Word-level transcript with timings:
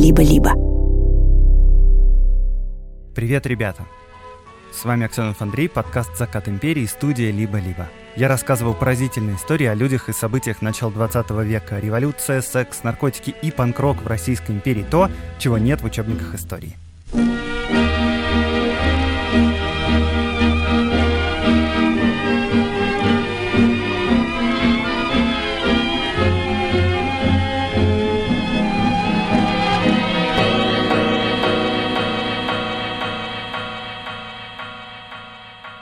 «Либо-либо». 0.00 0.54
Привет, 3.14 3.46
ребята! 3.46 3.84
С 4.72 4.86
вами 4.86 5.04
Аксенов 5.04 5.42
Андрей, 5.42 5.68
подкаст 5.68 6.16
«Закат 6.16 6.48
империи», 6.48 6.86
студия 6.86 7.30
«Либо-либо». 7.30 7.86
Я 8.16 8.28
рассказывал 8.28 8.72
поразительные 8.72 9.36
истории 9.36 9.66
о 9.66 9.74
людях 9.74 10.08
и 10.08 10.14
событиях 10.14 10.62
начала 10.62 10.90
20 10.90 11.30
века. 11.42 11.78
Революция, 11.78 12.40
секс, 12.40 12.82
наркотики 12.82 13.34
и 13.42 13.50
панк-рок 13.50 14.02
в 14.02 14.06
Российской 14.06 14.52
империи. 14.52 14.86
То, 14.90 15.10
чего 15.38 15.58
нет 15.58 15.82
в 15.82 15.84
учебниках 15.84 16.34
истории. 16.34 16.78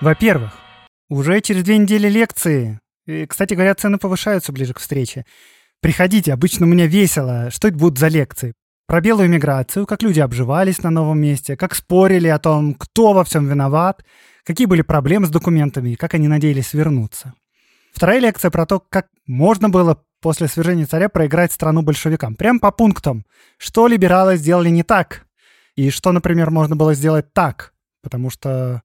Во-первых, 0.09 0.53
уже 1.11 1.39
через 1.43 1.65
две 1.65 1.77
недели 1.77 2.09
лекции. 2.09 2.81
И, 3.07 3.27
кстати 3.27 3.53
говоря, 3.53 3.75
цены 3.75 3.99
повышаются 3.99 4.53
ближе 4.53 4.73
к 4.73 4.79
встрече. 4.79 5.27
Приходите, 5.83 6.33
обычно 6.33 6.65
у 6.65 6.69
меня 6.71 6.87
весело. 6.87 7.51
Что 7.51 7.69
это 7.69 7.77
будут 7.77 7.99
за 7.99 8.09
лекции? 8.09 8.55
Про 8.87 9.03
белую 9.03 9.29
миграцию, 9.29 9.85
как 9.85 10.03
люди 10.03 10.21
обживались 10.21 10.83
на 10.83 10.89
новом 10.89 11.21
месте, 11.21 11.59
как 11.59 11.75
спорили 11.75 12.29
о 12.29 12.39
том, 12.39 12.73
кто 12.73 13.13
во 13.13 13.23
всем 13.23 13.49
виноват, 13.49 14.03
какие 14.45 14.67
были 14.67 14.81
проблемы 14.81 15.27
с 15.27 15.31
документами 15.31 15.91
и 15.91 15.97
как 15.97 16.15
они 16.15 16.27
надеялись 16.27 16.73
вернуться. 16.73 17.35
Вторая 17.93 18.19
лекция 18.19 18.51
про 18.51 18.65
то, 18.65 18.81
как 18.81 19.09
можно 19.27 19.69
было 19.69 20.03
после 20.23 20.49
свержения 20.49 20.87
царя 20.87 21.11
проиграть 21.11 21.53
страну 21.53 21.83
большевикам. 21.83 22.35
Прям 22.35 22.61
по 22.61 22.71
пунктам. 22.71 23.27
Что 23.59 23.87
либералы 23.87 24.39
сделали 24.39 24.71
не 24.71 24.85
так? 24.85 25.27
И 25.77 25.91
что, 25.91 26.13
например, 26.13 26.51
можно 26.51 26.77
было 26.77 26.95
сделать 26.95 27.35
так? 27.35 27.75
Потому 28.01 28.31
что 28.31 28.81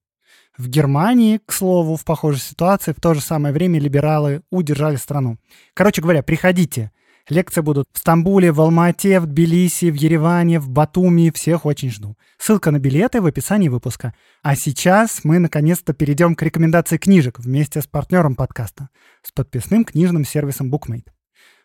в 0.56 0.68
Германии, 0.68 1.40
к 1.44 1.52
слову, 1.52 1.96
в 1.96 2.04
похожей 2.04 2.40
ситуации 2.40 2.92
в 2.92 3.00
то 3.00 3.14
же 3.14 3.20
самое 3.20 3.52
время 3.52 3.80
либералы 3.80 4.42
удержали 4.50 4.96
страну. 4.96 5.38
Короче 5.74 6.00
говоря, 6.00 6.22
приходите. 6.22 6.90
Лекции 7.30 7.62
будут 7.62 7.88
в 7.92 7.98
Стамбуле, 7.98 8.52
в 8.52 8.60
Алмате, 8.60 9.18
в 9.18 9.26
Тбилиси, 9.26 9.90
в 9.90 9.94
Ереване, 9.94 10.60
в 10.60 10.68
Батуми. 10.68 11.32
Всех 11.34 11.64
очень 11.64 11.90
жду. 11.90 12.18
Ссылка 12.38 12.70
на 12.70 12.78
билеты 12.78 13.22
в 13.22 13.26
описании 13.26 13.70
выпуска. 13.70 14.14
А 14.42 14.54
сейчас 14.54 15.24
мы 15.24 15.38
наконец-то 15.38 15.94
перейдем 15.94 16.34
к 16.34 16.42
рекомендации 16.42 16.98
книжек 16.98 17.38
вместе 17.38 17.80
с 17.80 17.86
партнером 17.86 18.36
подкаста, 18.36 18.90
с 19.22 19.32
подписным 19.32 19.86
книжным 19.86 20.26
сервисом 20.26 20.72
BookMate. 20.72 21.06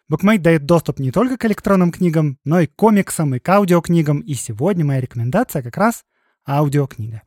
BookMate 0.10 0.40
дает 0.40 0.66
доступ 0.66 1.00
не 1.00 1.12
только 1.12 1.38
к 1.38 1.45
электронным 1.45 1.92
книгам, 1.92 2.38
но 2.45 2.62
и 2.62 2.67
к 2.67 2.76
комиксам, 2.76 3.36
и 3.36 3.40
к 3.40 3.50
аудиокнигам. 3.50 4.22
И 4.22 4.36
сегодня 4.36 4.86
моя 4.86 5.02
рекомендация 5.02 5.62
как 5.62 5.76
раз 5.76 6.04
аудиокнига. 6.48 7.22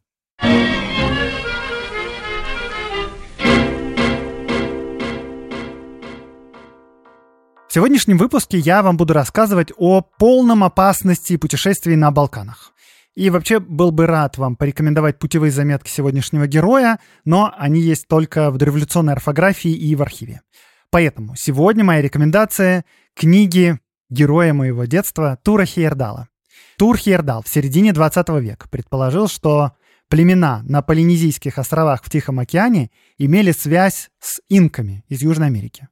В 7.73 7.75
сегодняшнем 7.75 8.19
выпуске 8.19 8.59
я 8.59 8.83
вам 8.83 8.99
буду 8.99 9.15
рассказывать 9.15 9.73
о 9.79 10.03
полном 10.03 10.63
опасности 10.63 11.39
путешествий 11.39 11.97
на 11.97 12.11
Балканах. 12.11 12.75
И 13.15 13.31
вообще 13.31 13.61
был 13.61 13.93
бы 13.93 14.05
рад 14.05 14.37
вам 14.37 14.57
порекомендовать 14.57 15.19
путевые 15.19 15.51
заметки 15.51 15.89
сегодняшнего 15.89 16.47
героя, 16.47 16.99
но 17.25 17.51
они 17.57 17.81
есть 17.81 18.09
только 18.09 18.51
в 18.51 18.59
дореволюционной 18.59 19.15
орфографии 19.15 19.71
и 19.71 19.97
в 19.97 20.03
архиве. 20.03 20.43
Поэтому 20.91 21.35
сегодня 21.35 21.83
моя 21.83 22.03
рекомендация— 22.03 22.85
книги 23.15 23.79
героя 24.11 24.53
моего 24.53 24.85
детства 24.85 25.39
Тура 25.43 25.65
Хейердала. 25.65 26.29
Тур 26.77 26.99
Хейердал 26.99 27.43
в 27.43 27.49
середине 27.49 27.95
20 27.95 28.39
века 28.41 28.69
предположил, 28.69 29.29
что 29.29 29.73
племена 30.09 30.61
на 30.65 30.83
Полинезийских 30.83 31.57
островах 31.57 32.05
в 32.05 32.11
Тихом 32.11 32.39
океане 32.39 32.91
имели 33.17 33.51
связь 33.51 34.11
с 34.21 34.43
инками 34.51 35.07
из 35.09 35.23
Южной 35.23 35.47
Америки. 35.47 35.89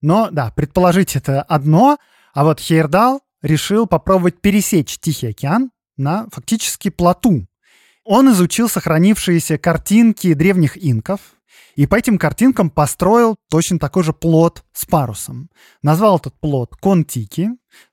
Но, 0.00 0.30
да, 0.30 0.50
предположить 0.50 1.16
это 1.16 1.42
одно, 1.42 1.98
а 2.34 2.44
вот 2.44 2.60
Хейердал 2.60 3.22
решил 3.42 3.86
попробовать 3.86 4.40
пересечь 4.40 4.98
Тихий 4.98 5.28
океан 5.28 5.70
на 5.96 6.28
фактически 6.30 6.90
плоту. 6.90 7.46
Он 8.04 8.30
изучил 8.32 8.68
сохранившиеся 8.68 9.58
картинки 9.58 10.32
древних 10.34 10.82
инков, 10.82 11.20
и 11.74 11.86
по 11.86 11.96
этим 11.96 12.18
картинкам 12.18 12.70
построил 12.70 13.36
точно 13.50 13.78
такой 13.78 14.02
же 14.02 14.12
плот 14.12 14.64
с 14.72 14.84
парусом. 14.86 15.50
Назвал 15.82 16.18
этот 16.18 16.34
плот 16.40 16.74
Контики, 16.76 17.50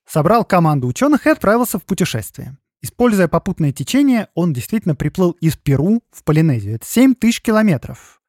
собрал 0.08 0.46
команду 0.46 0.88
ученых 0.88 1.28
и 1.28 1.30
отправился 1.30 1.80
в 1.80 1.84
путешествие. 1.84 2.58
Используя 2.82 3.28
попутное 3.28 3.72
течение, 3.72 4.28
он 4.36 4.54
действительно 4.54 4.96
приплыл 4.96 5.32
из 5.42 5.56
Перу 5.56 6.02
в 6.12 6.24
Полинезию. 6.24 6.76
Это 6.76 6.86
7 6.86 7.16
тысяч 7.16 7.42
километров. 7.42 8.22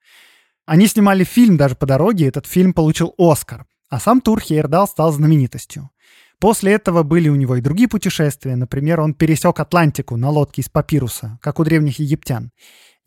Они 0.67 0.89
снимали 0.89 1.23
фильм 1.23 1.57
даже 1.57 1.77
по 1.77 1.87
дороге, 1.87 2.27
этот 2.27 2.47
фильм 2.47 2.75
получил 2.75 3.15
Оскар. 3.19 3.67
А 3.89 4.01
сам 4.01 4.21
тур 4.21 4.41
Хейердал 4.41 4.89
стал 4.89 5.13
знаменитостью. 5.13 5.91
После 6.41 6.73
этого 6.73 7.05
были 7.05 7.29
у 7.29 7.37
него 7.37 7.57
и 7.57 7.61
другие 7.61 7.89
путешествия. 7.89 8.57
Например, 8.57 9.01
он 9.01 9.15
пересек 9.15 9.59
Атлантику 9.61 10.17
на 10.17 10.29
лодке 10.29 10.63
из 10.63 10.69
папируса, 10.69 11.39
как 11.41 11.61
у 11.61 11.65
древних 11.65 12.01
египтян. 12.01 12.51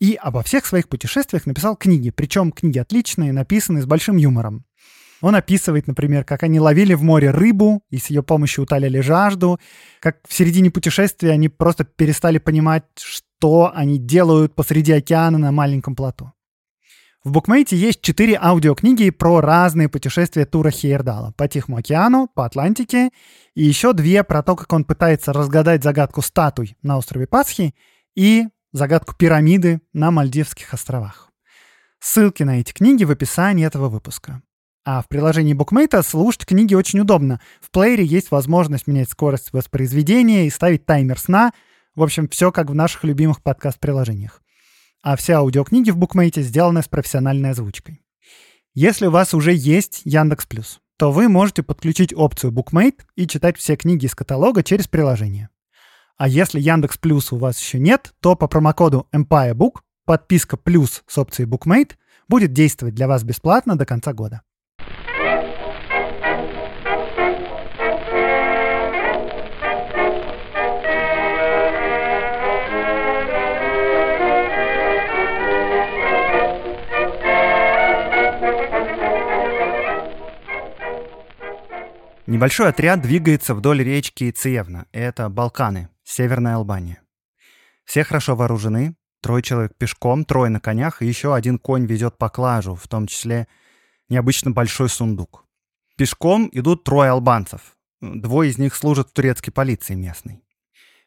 И 0.00 0.14
обо 0.14 0.42
всех 0.42 0.64
своих 0.64 0.88
путешествиях 0.88 1.44
написал 1.44 1.76
книги. 1.76 2.10
Причем 2.10 2.50
книги 2.50 2.78
отличные, 2.78 3.32
написанные 3.32 3.82
с 3.82 3.86
большим 3.86 4.16
юмором. 4.16 4.64
Он 5.20 5.34
описывает, 5.34 5.86
например, 5.86 6.24
как 6.24 6.42
они 6.42 6.58
ловили 6.58 6.94
в 6.94 7.02
море 7.02 7.30
рыбу 7.30 7.82
и 7.90 7.98
с 7.98 8.08
ее 8.08 8.22
помощью 8.22 8.64
утоляли 8.64 9.00
жажду, 9.00 9.60
как 10.00 10.16
в 10.26 10.32
середине 10.32 10.70
путешествия 10.70 11.32
они 11.32 11.50
просто 11.50 11.84
перестали 11.84 12.38
понимать, 12.38 12.84
что 12.96 13.70
они 13.74 13.98
делают 13.98 14.54
посреди 14.54 14.92
океана 14.92 15.36
на 15.36 15.52
маленьком 15.52 15.94
плоту. 15.94 16.32
В 17.22 17.32
букмейте 17.32 17.76
есть 17.76 18.00
четыре 18.00 18.38
аудиокниги 18.40 19.10
про 19.10 19.42
разные 19.42 19.90
путешествия 19.90 20.46
тура 20.46 20.70
Хейердала. 20.70 21.34
По 21.36 21.48
Тихому 21.48 21.76
океану, 21.76 22.28
по 22.34 22.46
Атлантике, 22.46 23.10
и 23.54 23.62
еще 23.62 23.92
две 23.92 24.24
про 24.24 24.42
то, 24.42 24.56
как 24.56 24.72
он 24.72 24.84
пытается 24.84 25.34
разгадать 25.34 25.84
загадку 25.84 26.22
статуй 26.22 26.78
на 26.80 26.96
острове 26.96 27.26
Пасхи 27.26 27.74
и 28.16 28.46
загадку 28.72 29.14
пирамиды 29.14 29.82
на 29.92 30.10
Мальдивских 30.10 30.72
островах. 30.72 31.30
Ссылки 31.98 32.42
на 32.42 32.58
эти 32.58 32.72
книги 32.72 33.04
в 33.04 33.10
описании 33.10 33.66
этого 33.66 33.90
выпуска. 33.90 34.40
А 34.86 35.02
в 35.02 35.08
приложении 35.08 35.52
букмейта 35.52 36.02
слушать 36.02 36.46
книги 36.46 36.72
очень 36.74 37.00
удобно. 37.00 37.38
В 37.60 37.70
плеере 37.70 38.02
есть 38.02 38.30
возможность 38.30 38.86
менять 38.86 39.10
скорость 39.10 39.52
воспроизведения 39.52 40.44
и 40.44 40.50
ставить 40.50 40.86
таймер 40.86 41.18
сна. 41.18 41.52
В 41.94 42.02
общем, 42.02 42.30
все 42.30 42.50
как 42.50 42.70
в 42.70 42.74
наших 42.74 43.04
любимых 43.04 43.42
подкаст-приложениях 43.42 44.40
а 45.02 45.16
все 45.16 45.34
аудиокниги 45.34 45.90
в 45.90 45.96
букмейте 45.96 46.42
сделаны 46.42 46.82
с 46.82 46.88
профессиональной 46.88 47.50
озвучкой. 47.50 48.02
Если 48.74 49.06
у 49.06 49.10
вас 49.10 49.34
уже 49.34 49.52
есть 49.52 50.02
Яндекс 50.04 50.46
Плюс, 50.46 50.80
то 50.96 51.10
вы 51.10 51.28
можете 51.28 51.62
подключить 51.62 52.14
опцию 52.14 52.52
Bookmate 52.52 53.00
и 53.16 53.26
читать 53.26 53.56
все 53.56 53.76
книги 53.76 54.06
из 54.06 54.14
каталога 54.14 54.62
через 54.62 54.86
приложение. 54.86 55.48
А 56.16 56.28
если 56.28 56.60
Яндекс 56.60 56.98
Плюс 56.98 57.32
у 57.32 57.36
вас 57.36 57.58
еще 57.58 57.78
нет, 57.78 58.12
то 58.20 58.36
по 58.36 58.46
промокоду 58.46 59.08
Empire 59.12 59.54
Book 59.54 59.80
подписка 60.04 60.56
плюс 60.56 61.02
с 61.06 61.18
опцией 61.18 61.48
Bookmate 61.48 61.92
будет 62.28 62.52
действовать 62.52 62.94
для 62.94 63.08
вас 63.08 63.22
бесплатно 63.22 63.76
до 63.76 63.86
конца 63.86 64.12
года. 64.12 64.42
Небольшой 82.30 82.68
отряд 82.68 83.02
двигается 83.02 83.56
вдоль 83.56 83.82
речки 83.82 84.30
Циевна. 84.30 84.86
Это 84.92 85.28
Балканы, 85.28 85.88
Северная 86.04 86.54
Албания. 86.54 87.02
Все 87.84 88.04
хорошо 88.04 88.36
вооружены. 88.36 88.94
Трое 89.20 89.42
человек 89.42 89.76
пешком, 89.76 90.24
трое 90.24 90.48
на 90.48 90.60
конях, 90.60 91.02
и 91.02 91.06
еще 91.06 91.34
один 91.34 91.58
конь 91.58 91.86
везет 91.86 92.18
поклажу, 92.18 92.76
в 92.76 92.86
том 92.86 93.08
числе 93.08 93.48
необычно 94.08 94.52
большой 94.52 94.88
сундук. 94.88 95.44
Пешком 95.96 96.48
идут 96.52 96.84
трое 96.84 97.10
албанцев. 97.10 97.76
Двое 98.00 98.50
из 98.50 98.58
них 98.58 98.76
служат 98.76 99.08
в 99.08 99.12
турецкой 99.12 99.50
полиции 99.50 99.94
местной. 99.94 100.44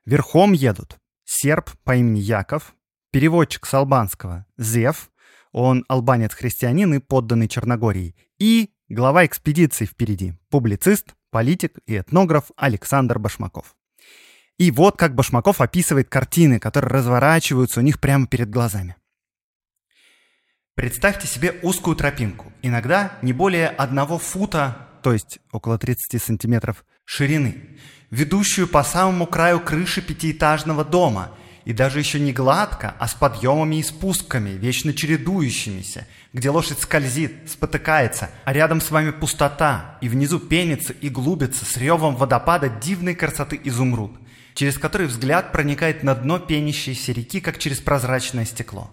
Верхом 0.04 0.52
едут 0.52 0.98
серб 1.24 1.72
по 1.86 1.96
имени 1.96 2.20
Яков, 2.20 2.76
переводчик 3.12 3.66
с 3.66 3.74
албанского 3.74 4.46
Зев, 4.58 5.10
он 5.54 5.86
албанец-христианин 5.88 6.96
и 6.96 7.00
подданный 7.00 7.48
Черногории, 7.48 8.14
и 8.40 8.73
Глава 8.90 9.26
экспедиции 9.26 9.86
впереди. 9.86 10.34
Публицист, 10.50 11.16
политик 11.32 11.80
и 11.88 11.98
этнограф 11.98 12.52
Александр 12.58 13.18
Башмаков. 13.18 13.78
И 14.58 14.72
вот 14.72 14.98
как 14.98 15.16
Башмаков 15.16 15.62
описывает 15.62 16.10
картины, 16.10 16.60
которые 16.60 16.92
разворачиваются 16.92 17.80
у 17.80 17.84
них 17.84 18.02
прямо 18.02 18.28
перед 18.28 18.50
глазами. 18.50 18.98
Представьте 20.76 21.28
себе 21.28 21.58
узкую 21.62 21.96
тропинку, 21.96 22.52
иногда 22.62 23.18
не 23.22 23.32
более 23.32 23.70
одного 23.70 24.18
фута, 24.18 24.90
то 25.02 25.14
есть 25.14 25.40
около 25.54 25.78
30 25.78 26.22
сантиметров, 26.22 26.84
ширины, 27.06 27.80
ведущую 28.10 28.68
по 28.68 28.84
самому 28.84 29.28
краю 29.28 29.62
крыши 29.62 30.02
пятиэтажного 30.02 30.84
дома, 30.84 31.32
и 31.66 31.74
даже 31.74 32.00
еще 32.00 32.20
не 32.20 32.34
гладко, 32.34 32.96
а 33.00 33.08
с 33.08 33.14
подъемами 33.14 33.78
и 33.78 33.84
спусками, 33.84 34.50
вечно 34.50 34.94
чередующимися, 34.94 36.08
где 36.34 36.50
лошадь 36.50 36.80
скользит, 36.80 37.50
спотыкается, 37.50 38.30
а 38.46 38.54
рядом 38.54 38.82
с 38.82 38.92
вами 38.92 39.12
пустота, 39.12 39.98
и 40.02 40.10
внизу 40.10 40.40
пенится 40.40 40.94
и 40.94 41.10
глубится 41.10 41.66
с 41.66 41.78
ревом 41.78 42.16
водопада 42.16 42.70
дивной 42.70 43.16
красоты 43.16 43.60
изумруд, 43.64 44.12
через 44.54 44.78
который 44.78 45.08
взгляд 45.08 45.52
проникает 45.52 46.04
на 46.04 46.16
дно 46.16 46.40
пенящейся 46.40 47.12
реки, 47.12 47.40
как 47.40 47.58
через 47.58 47.80
прозрачное 47.80 48.46
стекло. 48.46 48.92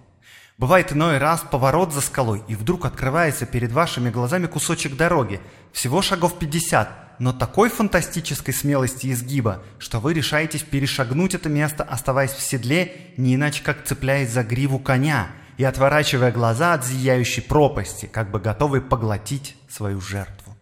Бывает 0.58 0.92
иной 0.92 1.18
раз 1.18 1.40
поворот 1.50 1.92
за 1.92 2.02
скалой, 2.02 2.42
и 2.46 2.54
вдруг 2.54 2.84
открывается 2.84 3.46
перед 3.46 3.72
вашими 3.72 4.10
глазами 4.10 4.46
кусочек 4.46 4.94
дороги, 4.94 5.40
всего 5.72 6.02
шагов 6.02 6.38
50, 6.38 7.09
но 7.20 7.34
такой 7.34 7.68
фантастической 7.68 8.54
смелости 8.54 9.06
и 9.06 9.12
изгиба, 9.12 9.62
что 9.78 10.00
вы 10.00 10.14
решаетесь 10.14 10.62
перешагнуть 10.62 11.34
это 11.34 11.50
место, 11.50 11.84
оставаясь 11.84 12.32
в 12.32 12.40
седле, 12.40 13.12
не 13.18 13.34
иначе 13.34 13.62
как 13.62 13.84
цепляясь 13.84 14.30
за 14.30 14.42
гриву 14.42 14.78
коня 14.78 15.28
и 15.58 15.64
отворачивая 15.64 16.32
глаза 16.32 16.72
от 16.72 16.86
зияющей 16.86 17.42
пропасти, 17.42 18.06
как 18.06 18.30
бы 18.30 18.40
готовый 18.40 18.80
поглотить 18.80 19.54
свою 19.68 20.00
жертву. 20.00 20.56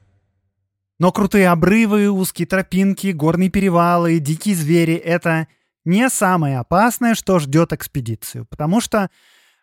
Но 0.98 1.12
крутые 1.12 1.48
обрывы, 1.48 2.10
узкие 2.10 2.48
тропинки, 2.48 3.12
горные 3.12 3.50
перевалы, 3.50 4.18
дикие 4.18 4.56
звери— 4.56 4.94
это 4.96 5.46
не 5.84 6.10
самое 6.10 6.58
опасное, 6.58 7.14
что 7.14 7.38
ждет 7.38 7.72
экспедицию, 7.72 8.46
потому 8.46 8.80
что 8.80 9.10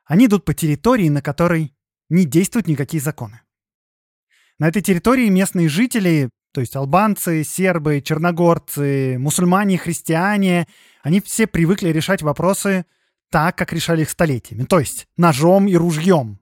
они 0.05 0.27
идут 0.27 0.45
по 0.45 0.53
территории, 0.53 1.09
на 1.09 1.21
которой 1.21 1.75
не 2.07 2.23
действуют 2.23 2.67
никакие 2.67 3.03
законы. 3.03 3.41
На 4.59 4.69
этой 4.69 4.81
территории 4.81 5.27
местные 5.27 5.67
жители, 5.67 6.29
то 6.55 6.61
есть 6.61 6.73
албанцы, 6.77 7.43
сербы, 7.43 7.99
черногорцы, 7.99 9.17
мусульмане, 9.19 9.77
христиане, 9.77 10.67
они 11.03 11.19
все 11.19 11.47
привыкли 11.47 11.89
решать 11.89 12.21
вопросы 12.21 12.85
так, 13.29 13.57
как 13.57 13.73
решали 13.73 14.03
их 14.03 14.09
столетиями, 14.09 14.63
то 14.63 14.79
есть 14.79 15.05
ножом 15.17 15.67
и 15.67 15.75
ружьем. 15.75 16.39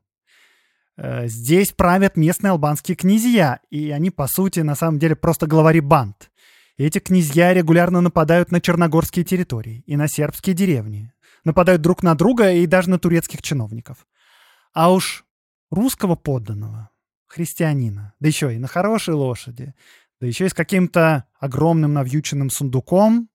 Э, 0.97 1.27
здесь 1.27 1.71
правят 1.71 2.15
местные 2.15 2.51
албанские 2.51 2.95
князья, 2.95 3.59
и 3.71 3.89
они, 3.89 4.11
по 4.11 4.27
сути, 4.27 4.59
на 4.59 4.75
самом 4.75 4.99
деле 4.99 5.15
просто 5.15 5.47
главари 5.47 5.79
банд. 5.79 6.29
Эти 6.77 6.99
князья 6.99 7.51
регулярно 7.51 7.99
нападают 7.99 8.51
на 8.51 8.61
черногорские 8.61 9.25
территории 9.25 9.83
и 9.87 9.95
на 9.97 10.07
сербские 10.07 10.53
деревни, 10.53 11.11
нападают 11.43 11.81
друг 11.81 12.03
на 12.03 12.13
друга 12.13 12.51
и 12.51 12.67
даже 12.67 12.91
на 12.91 12.99
турецких 12.99 13.41
чиновников. 13.41 14.05
А 14.75 14.93
уж 14.93 15.25
русского 15.71 16.15
подданного, 16.15 16.91
христианина, 17.33 18.13
да 18.19 18.27
еще 18.27 18.53
и 18.53 18.59
на 18.59 18.67
хорошей 18.67 19.15
лошади, 19.15 19.73
да 20.21 20.27
еще 20.27 20.45
и 20.45 20.49
с 20.49 20.53
каким-то 20.53 21.25
огромным 21.39 21.93
навьюченным 21.93 22.49
сундуком, 22.49 23.29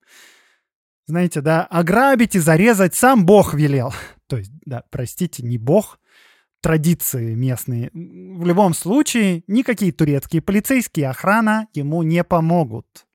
знаете, 1.07 1.41
да, 1.41 1.65
ограбить 1.65 2.35
и 2.35 2.39
зарезать 2.39 2.95
сам 2.95 3.27
Бог 3.27 3.55
велел. 3.55 3.93
То 4.29 4.37
есть, 4.37 4.53
да, 4.65 4.85
простите, 4.91 5.43
не 5.43 5.59
Бог, 5.59 5.99
традиции 6.61 7.35
местные. 7.35 7.91
В 7.93 8.45
любом 8.47 8.75
случае, 8.75 9.43
никакие 9.47 9.91
турецкие 9.91 10.43
полицейские 10.43 11.09
охрана 11.09 11.67
ему 11.73 12.03
не 12.03 12.23
помогут. 12.25 13.07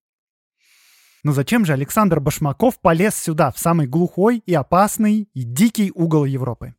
Но 1.23 1.31
зачем 1.31 1.65
же 1.65 1.73
Александр 1.73 2.19
Башмаков 2.19 2.81
полез 2.81 3.15
сюда, 3.15 3.51
в 3.51 3.59
самый 3.59 3.87
глухой 3.87 4.39
и 4.45 4.53
опасный 4.53 5.29
и 5.33 5.43
дикий 5.43 5.91
угол 5.93 6.25
Европы? 6.25 6.75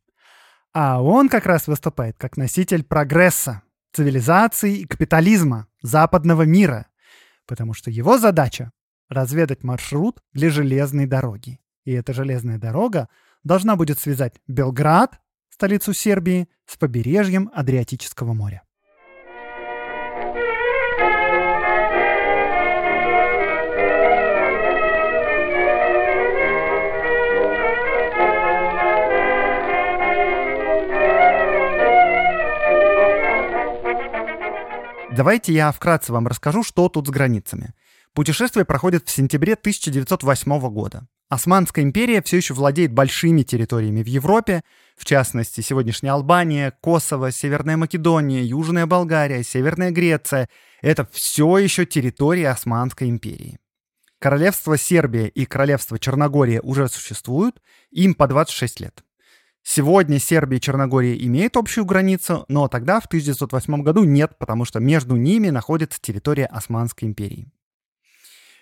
А 0.73 1.01
он 1.01 1.29
как 1.29 1.45
раз 1.45 1.67
выступает 1.67 2.17
как 2.17 2.37
носитель 2.37 2.83
прогресса, 2.83 3.63
цивилизации 3.95 4.79
и 4.79 4.85
капитализма 4.85 5.67
западного 5.81 6.43
мира, 6.43 6.87
потому 7.45 7.73
что 7.73 7.89
его 7.89 8.17
задача— 8.17 8.71
разведать 9.09 9.63
маршрут 9.63 10.21
для 10.33 10.49
железной 10.49 11.05
дороги. 11.05 11.59
И 11.85 11.91
эта 11.91 12.13
железная 12.13 12.57
дорога 12.57 13.07
должна 13.43 13.75
будет 13.75 13.99
связать 13.99 14.41
Белград, 14.47 15.19
столицу 15.49 15.93
Сербии, 15.93 16.49
с 16.65 16.75
побережьем 16.75 17.49
Адриатического 17.53 18.33
моря. 18.33 18.64
Давайте 35.15 35.53
я 35.53 35.71
вкратце 35.71 36.11
вам 36.11 36.27
расскажу, 36.27 36.61
что 36.61 36.89
тут 36.89 37.07
с 37.07 37.09
границами. 37.09 37.73
Путешествие 38.13 38.65
проходит 38.65 39.07
в 39.07 39.11
сентябре 39.11 39.53
1908 39.53 40.59
года. 40.71 41.07
Османская 41.29 41.85
империя 41.85 42.21
все 42.21 42.35
еще 42.35 42.53
владеет 42.53 42.91
большими 42.91 43.43
территориями 43.43 44.03
в 44.03 44.07
Европе, 44.07 44.61
в 44.97 45.05
частности, 45.05 45.61
сегодняшняя 45.61 46.11
Албания, 46.11 46.77
Косово, 46.81 47.31
Северная 47.31 47.77
Македония, 47.77 48.43
Южная 48.43 48.87
Болгария, 48.87 49.41
Северная 49.41 49.91
Греция. 49.91 50.49
Это 50.81 51.07
все 51.13 51.59
еще 51.59 51.85
территории 51.85 52.43
Османской 52.43 53.07
империи. 53.07 53.57
Королевство 54.19 54.77
Сербия 54.77 55.27
и 55.27 55.45
Королевство 55.45 55.97
Черногория 55.97 56.59
уже 56.59 56.89
существуют, 56.89 57.61
им 57.89 58.15
по 58.15 58.27
26 58.27 58.81
лет. 58.81 59.05
Сегодня 59.67 60.19
Сербия 60.19 60.57
и 60.57 60.61
Черногория 60.61 61.17
имеют 61.25 61.57
общую 61.57 61.85
границу, 61.85 62.45
но 62.47 62.67
тогда, 62.67 62.99
в 62.99 63.07
1908 63.07 63.81
году, 63.81 64.03
нет, 64.03 64.37
потому 64.37 64.63
что 64.63 64.79
между 64.79 65.15
ними 65.15 65.49
находится 65.49 65.99
территория 65.99 66.45
Османской 66.45 67.07
империи. 67.07 67.51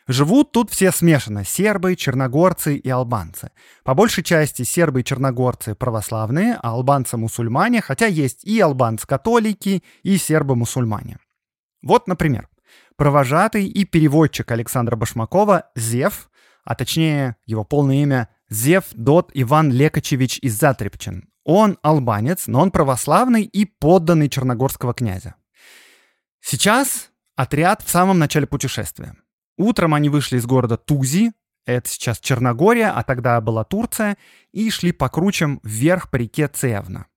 Живут 0.07 0.53
тут 0.53 0.71
все 0.71 0.94
смешанно– 0.94 1.44
сербы, 1.45 1.97
черногорцы 1.97 2.77
и 2.77 2.89
албанцы. 2.89 3.51
По 3.83 3.94
большей 3.94 4.23
части 4.23 4.63
сербы 4.63 5.01
и 5.01 5.03
черногорцы 5.03 5.75
православные, 5.75 6.57
а 6.63 6.69
албанцы– 6.69 7.17
мусульмане, 7.17 7.81
хотя 7.81 8.05
есть 8.05 8.45
и 8.45 8.57
албанцы-католики, 8.61 9.83
и 10.03 10.17
сербы-мусульмане. 10.17 11.19
Вот, 11.81 12.07
например, 12.07 12.47
провожатый 12.95 13.65
и 13.65 13.83
переводчик 13.83 14.50
Александра 14.51 14.95
Башмакова 14.95 15.69
Зев, 15.75 16.29
а 16.63 16.75
точнее 16.75 17.35
его 17.45 17.65
полное 17.65 18.03
имя 18.03 18.29
Зев 18.53 18.85
Дот 18.94 19.31
Иван 19.33 19.71
Лекачевич 19.71 20.38
из 20.39 20.59
Затрепчин. 20.59 21.27
Он 21.44 21.79
албанец, 21.81 22.47
но 22.47 22.61
он 22.61 22.71
православный 22.71 23.44
и 23.44 23.65
подданный 23.65 24.29
черногорского 24.29 24.94
князя. 24.94 25.35
Сейчас 26.39 27.09
отряд 27.35 27.81
в 27.81 27.89
самом 27.89 28.19
начале 28.19 28.45
путешествия. 28.45 29.15
Утром 29.57 29.94
они 29.94 30.09
вышли 30.09 30.38
из 30.38 30.45
города 30.45 30.77
Тузи, 30.77 31.31
это 31.65 31.89
сейчас 31.89 32.19
Черногория, 32.19 32.91
а 32.91 33.03
тогда 33.03 33.39
была 33.41 33.63
Турция, 33.63 34.17
и 34.51 34.69
шли 34.69 34.91
по 34.91 35.10
кручам 35.10 35.60
вверх 35.63 36.10
по 36.10 36.17
реке 36.17 36.48
Цевна. 36.48 37.07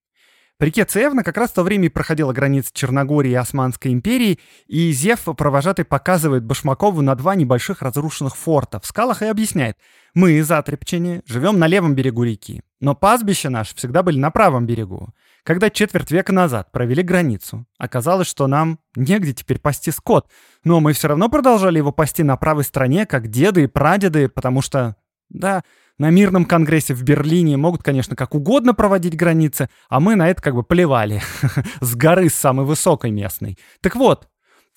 По 0.59 0.65
реке 0.65 0.87
Цевна 0.87 1.23
как 1.23 1.37
раз 1.37 1.51
в 1.51 1.55
то 1.55 1.63
время 1.63 1.87
и 1.87 1.91
проходила 1.91 2.33
граница 2.33 2.71
Черногории 2.73 3.33
и 3.33 3.35
Османской 3.35 3.93
империи, 3.93 4.39
и 4.67 4.91
Зев, 4.91 5.25
провожатый, 5.37 5.85
показывает 5.85 6.45
Башмакову 6.45 7.03
на 7.03 7.15
два 7.15 7.35
небольших 7.35 7.83
разрушенных 7.83 8.37
форта 8.37 8.81
в 8.81 8.87
скалах 8.87 9.21
и 9.21 9.27
объясняет. 9.27 9.77
Мы, 10.15 10.43
затрепчане, 10.43 11.21
живем 11.27 11.59
на 11.59 11.67
левом 11.67 11.95
берегу 11.95 12.23
реки, 12.23 12.63
но 12.81 12.95
пастбища 12.95 13.51
наши 13.51 13.77
всегда 13.77 14.03
были 14.03 14.19
на 14.19 14.31
правом 14.31 14.65
берегу. 14.65 15.13
Когда 15.43 15.69
четверть 15.69 16.11
века 16.11 16.33
назад 16.33 16.73
провели 16.73 17.03
границу, 17.03 17.67
оказалось, 17.77 18.27
что 18.27 18.47
нам 18.47 18.79
негде 18.97 19.35
теперь 19.35 19.59
пасти 19.59 19.91
скот, 19.91 20.27
но 20.65 20.81
мы 20.81 20.95
все 20.95 21.09
равно 21.09 21.29
продолжали 21.29 21.77
его 21.77 21.93
пасти 21.93 22.23
на 22.23 22.39
правой 22.39 22.65
стороне, 22.65 23.05
как 23.05 23.29
деды 23.29 23.65
и 23.65 23.67
прадеды, 23.67 24.31
потому 24.31 24.63
что, 24.63 24.97
да, 25.29 25.65
на 25.99 26.11
мирном 26.11 26.45
конгрессе 26.45 26.95
в 26.95 27.03
Берлине 27.03 27.57
могут, 27.57 27.83
конечно, 27.83 28.17
как 28.17 28.35
угодно 28.35 28.75
проводить 28.75 29.17
границы, 29.17 29.69
а 29.89 30.01
мы 30.01 30.15
на 30.15 30.29
это 30.29 30.43
как 30.43 30.55
бы 30.55 30.63
плевали. 30.63 31.23
С 31.81 31.95
горы, 31.95 32.29
с 32.29 32.35
самой 32.35 32.67
высокой 32.67 33.11
местной. 33.11 33.59
Так 33.81 33.97
вот, 33.97 34.29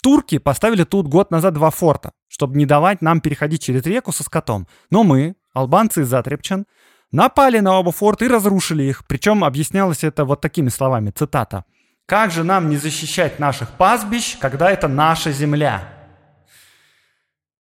турки 0.01 0.37
поставили 0.37 0.83
тут 0.83 1.07
год 1.07 1.31
назад 1.31 1.53
два 1.53 1.71
форта, 1.71 2.11
чтобы 2.27 2.57
не 2.57 2.65
давать 2.65 3.01
нам 3.01 3.19
переходить 3.21 3.63
через 3.63 3.85
реку 3.85 4.11
со 4.11 4.23
скотом. 4.23 4.67
Но 4.89 5.03
мы, 5.03 5.35
албанцы 5.53 6.01
из 6.01 6.07
Затрепчан, 6.07 6.65
напали 7.11 7.59
на 7.59 7.79
оба 7.79 7.91
форта 7.91 8.25
и 8.25 8.29
разрушили 8.29 8.83
их. 8.83 9.05
Причем 9.07 9.43
объяснялось 9.43 10.03
это 10.03 10.23
вот 10.25 10.41
такими 10.41 10.69
словами, 10.69 11.11
цитата. 11.11 11.65
«Как 12.05 12.31
же 12.31 12.43
нам 12.43 12.69
не 12.69 12.77
защищать 12.77 13.39
наших 13.39 13.69
пастбищ, 13.71 14.37
когда 14.39 14.71
это 14.71 14.87
наша 14.87 15.31
земля?» 15.31 15.98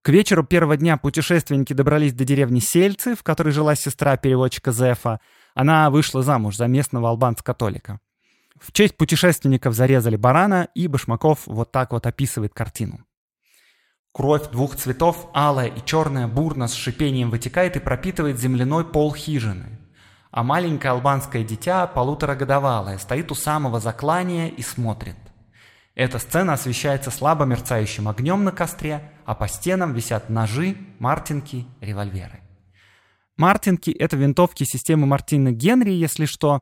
К 0.01 0.09
вечеру 0.09 0.45
первого 0.45 0.77
дня 0.77 0.95
путешественники 0.95 1.73
добрались 1.73 2.13
до 2.13 2.23
деревни 2.23 2.59
Сельцы, 2.59 3.15
в 3.15 3.23
которой 3.23 3.49
жила 3.51 3.75
сестра 3.75 4.15
переводчика 4.15 4.71
Зефа. 4.71 5.19
Она 5.55 5.89
вышла 5.89 6.23
замуж 6.23 6.55
за 6.55 6.67
местного 6.67 7.09
албанца-католика. 7.09 7.99
В 8.57 8.71
честь 8.71 8.95
путешественников 8.95 9.73
зарезали 9.73 10.15
барана, 10.15 10.69
и 10.73 10.87
Башмаков 10.87 11.41
вот 11.47 11.71
так 11.71 11.91
вот 11.91 12.05
описывает 12.05 12.53
картину. 12.53 13.05
Кровь 14.13 14.49
двух 14.49 14.75
цветов, 14.77 15.27
алая 15.33 15.67
и 15.67 15.85
черная, 15.85 16.27
бурно 16.27 16.67
с 16.67 16.73
шипением 16.73 17.29
вытекает 17.29 17.75
и 17.75 17.79
пропитывает 17.79 18.39
земляной 18.39 18.85
пол 18.85 19.13
хижины. 19.13 19.79
А 20.31 20.43
маленькое 20.43 20.91
албанское 20.91 21.43
дитя, 21.43 21.85
полуторагодовалое, 21.87 22.97
стоит 22.99 23.31
у 23.31 23.35
самого 23.35 23.79
заклания 23.79 24.47
и 24.47 24.61
смотрит. 24.61 25.15
Эта 25.99 26.17
сцена 26.17 26.53
освещается 26.53 27.11
слабо 27.11 27.43
мерцающим 27.43 28.07
огнем 28.07 28.45
на 28.45 28.53
костре, 28.53 29.11
а 29.25 29.35
по 29.35 29.49
стенам 29.49 29.93
висят 29.93 30.29
ножи, 30.29 30.77
мартинки, 30.97 31.67
револьверы. 31.81 32.39
Мартинки— 33.35 33.89
это 33.99 34.15
винтовки 34.15 34.63
системы 34.63 35.07
Мартина 35.07 35.51
Генри, 35.51 35.91
если 35.91 36.23
что. 36.23 36.61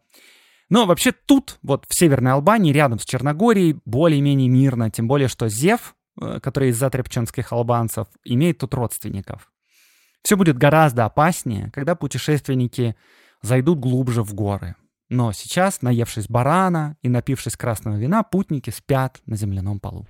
Но 0.69 0.87
вообще 0.87 1.11
тут, 1.11 1.59
вот 1.61 1.85
в 1.87 1.95
Северной 1.95 2.31
Албании, 2.31 2.73
рядом 2.73 2.97
с 2.97 3.05
Черногорией, 3.05 3.79
более-менее 3.85 4.49
мирно, 4.49 4.89
тем 4.89 5.07
более 5.07 5.27
что 5.27 5.49
Зев, 5.49 5.93
э, 6.19 6.39
который 6.41 6.69
из 6.69 6.77
затрепченских 6.79 7.51
албанцев, 7.53 8.07
имеет 8.23 8.57
тут 8.57 8.73
родственников. 8.73 9.51
Все 10.23 10.35
будет 10.35 10.57
гораздо 10.57 11.05
опаснее, 11.05 11.69
когда 11.75 11.93
путешественники 11.93 12.95
зайдут 13.43 13.77
глубже 13.77 14.23
в 14.23 14.33
горы. 14.33 14.75
Но 15.09 15.31
сейчас, 15.31 15.81
наевшись 15.81 16.27
барана 16.27 16.97
и 17.01 17.07
напившись 17.07 17.55
красного 17.55 17.95
вина, 17.95 18.23
путники 18.23 18.71
спят 18.71 19.21
на 19.25 19.37
земляном 19.37 19.79
полу. 19.79 20.05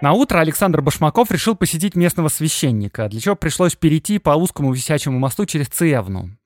На 0.00 0.12
утро 0.12 0.38
Александр 0.38 0.82
Башмаков 0.82 1.30
решил 1.30 1.56
посетить 1.56 1.94
местного 1.94 2.28
священника, 2.28 3.08
для 3.08 3.20
чего 3.20 3.36
пришлось 3.36 3.74
перейти 3.74 4.18
по 4.18 4.32
узкому 4.32 4.70
висячему 4.70 5.18
мосту 5.18 5.46
через 5.46 5.68
Циевну. 5.68 6.36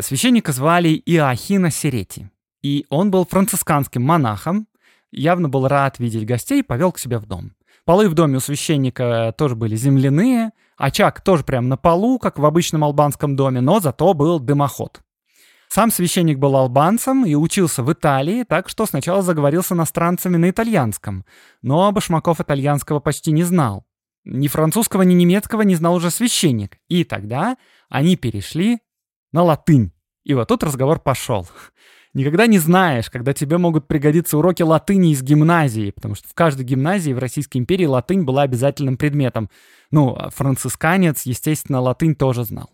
Священника 0.00 0.52
звали 0.52 1.00
Иоахина 1.06 1.70
Серети, 1.70 2.30
и 2.62 2.84
он 2.88 3.10
был 3.10 3.24
францисканским 3.24 4.02
монахом, 4.02 4.66
явно 5.12 5.48
был 5.48 5.68
рад 5.68 5.98
видеть 6.00 6.26
гостей 6.26 6.60
и 6.60 6.64
повел 6.64 6.90
к 6.90 6.98
себе 6.98 7.18
в 7.18 7.26
дом. 7.26 7.52
Полы 7.84 8.08
в 8.08 8.14
доме 8.14 8.38
у 8.38 8.40
священника 8.40 9.34
тоже 9.36 9.54
были 9.54 9.76
земляные, 9.76 10.50
очаг 10.76 11.20
тоже 11.20 11.44
прямо 11.44 11.68
на 11.68 11.76
полу, 11.76 12.18
как 12.18 12.38
в 12.38 12.44
обычном 12.44 12.82
албанском 12.82 13.36
доме, 13.36 13.60
но 13.60 13.78
зато 13.78 14.14
был 14.14 14.40
дымоход. 14.40 15.00
Сам 15.68 15.90
священник 15.90 16.38
был 16.38 16.56
албанцем 16.56 17.24
и 17.24 17.34
учился 17.34 17.82
в 17.82 17.92
Италии, 17.92 18.44
так 18.44 18.68
что 18.68 18.86
сначала 18.86 19.22
заговорил 19.22 19.62
с 19.62 19.72
иностранцами 19.72 20.36
на 20.36 20.50
итальянском. 20.50 21.24
Но 21.62 21.90
Башмаков 21.92 22.40
итальянского 22.40 23.00
почти 23.00 23.32
не 23.32 23.42
знал. 23.42 23.84
Ни 24.24 24.48
французского, 24.48 25.02
ни 25.02 25.14
немецкого 25.14 25.62
не 25.62 25.74
знал 25.74 25.94
уже 25.94 26.10
священник. 26.10 26.78
И 26.88 27.04
тогда 27.04 27.56
они 27.88 28.16
перешли 28.16 28.78
на 29.34 29.42
латынь. 29.42 29.92
И 30.24 30.32
вот 30.32 30.48
тут 30.48 30.62
разговор 30.62 31.00
пошел. 31.00 31.46
Никогда 32.14 32.46
не 32.46 32.58
знаешь, 32.58 33.10
когда 33.10 33.32
тебе 33.34 33.58
могут 33.58 33.88
пригодиться 33.88 34.38
уроки 34.38 34.62
латыни 34.62 35.12
из 35.12 35.22
гимназии, 35.22 35.90
потому 35.90 36.14
что 36.14 36.28
в 36.28 36.34
каждой 36.34 36.64
гимназии 36.64 37.12
в 37.12 37.18
Российской 37.18 37.58
империи 37.58 37.86
латынь 37.86 38.22
была 38.22 38.42
обязательным 38.42 38.96
предметом. 38.96 39.50
Ну, 39.90 40.14
а 40.14 40.30
францисканец, 40.30 41.22
естественно, 41.26 41.80
латынь 41.80 42.14
тоже 42.14 42.44
знал. 42.44 42.70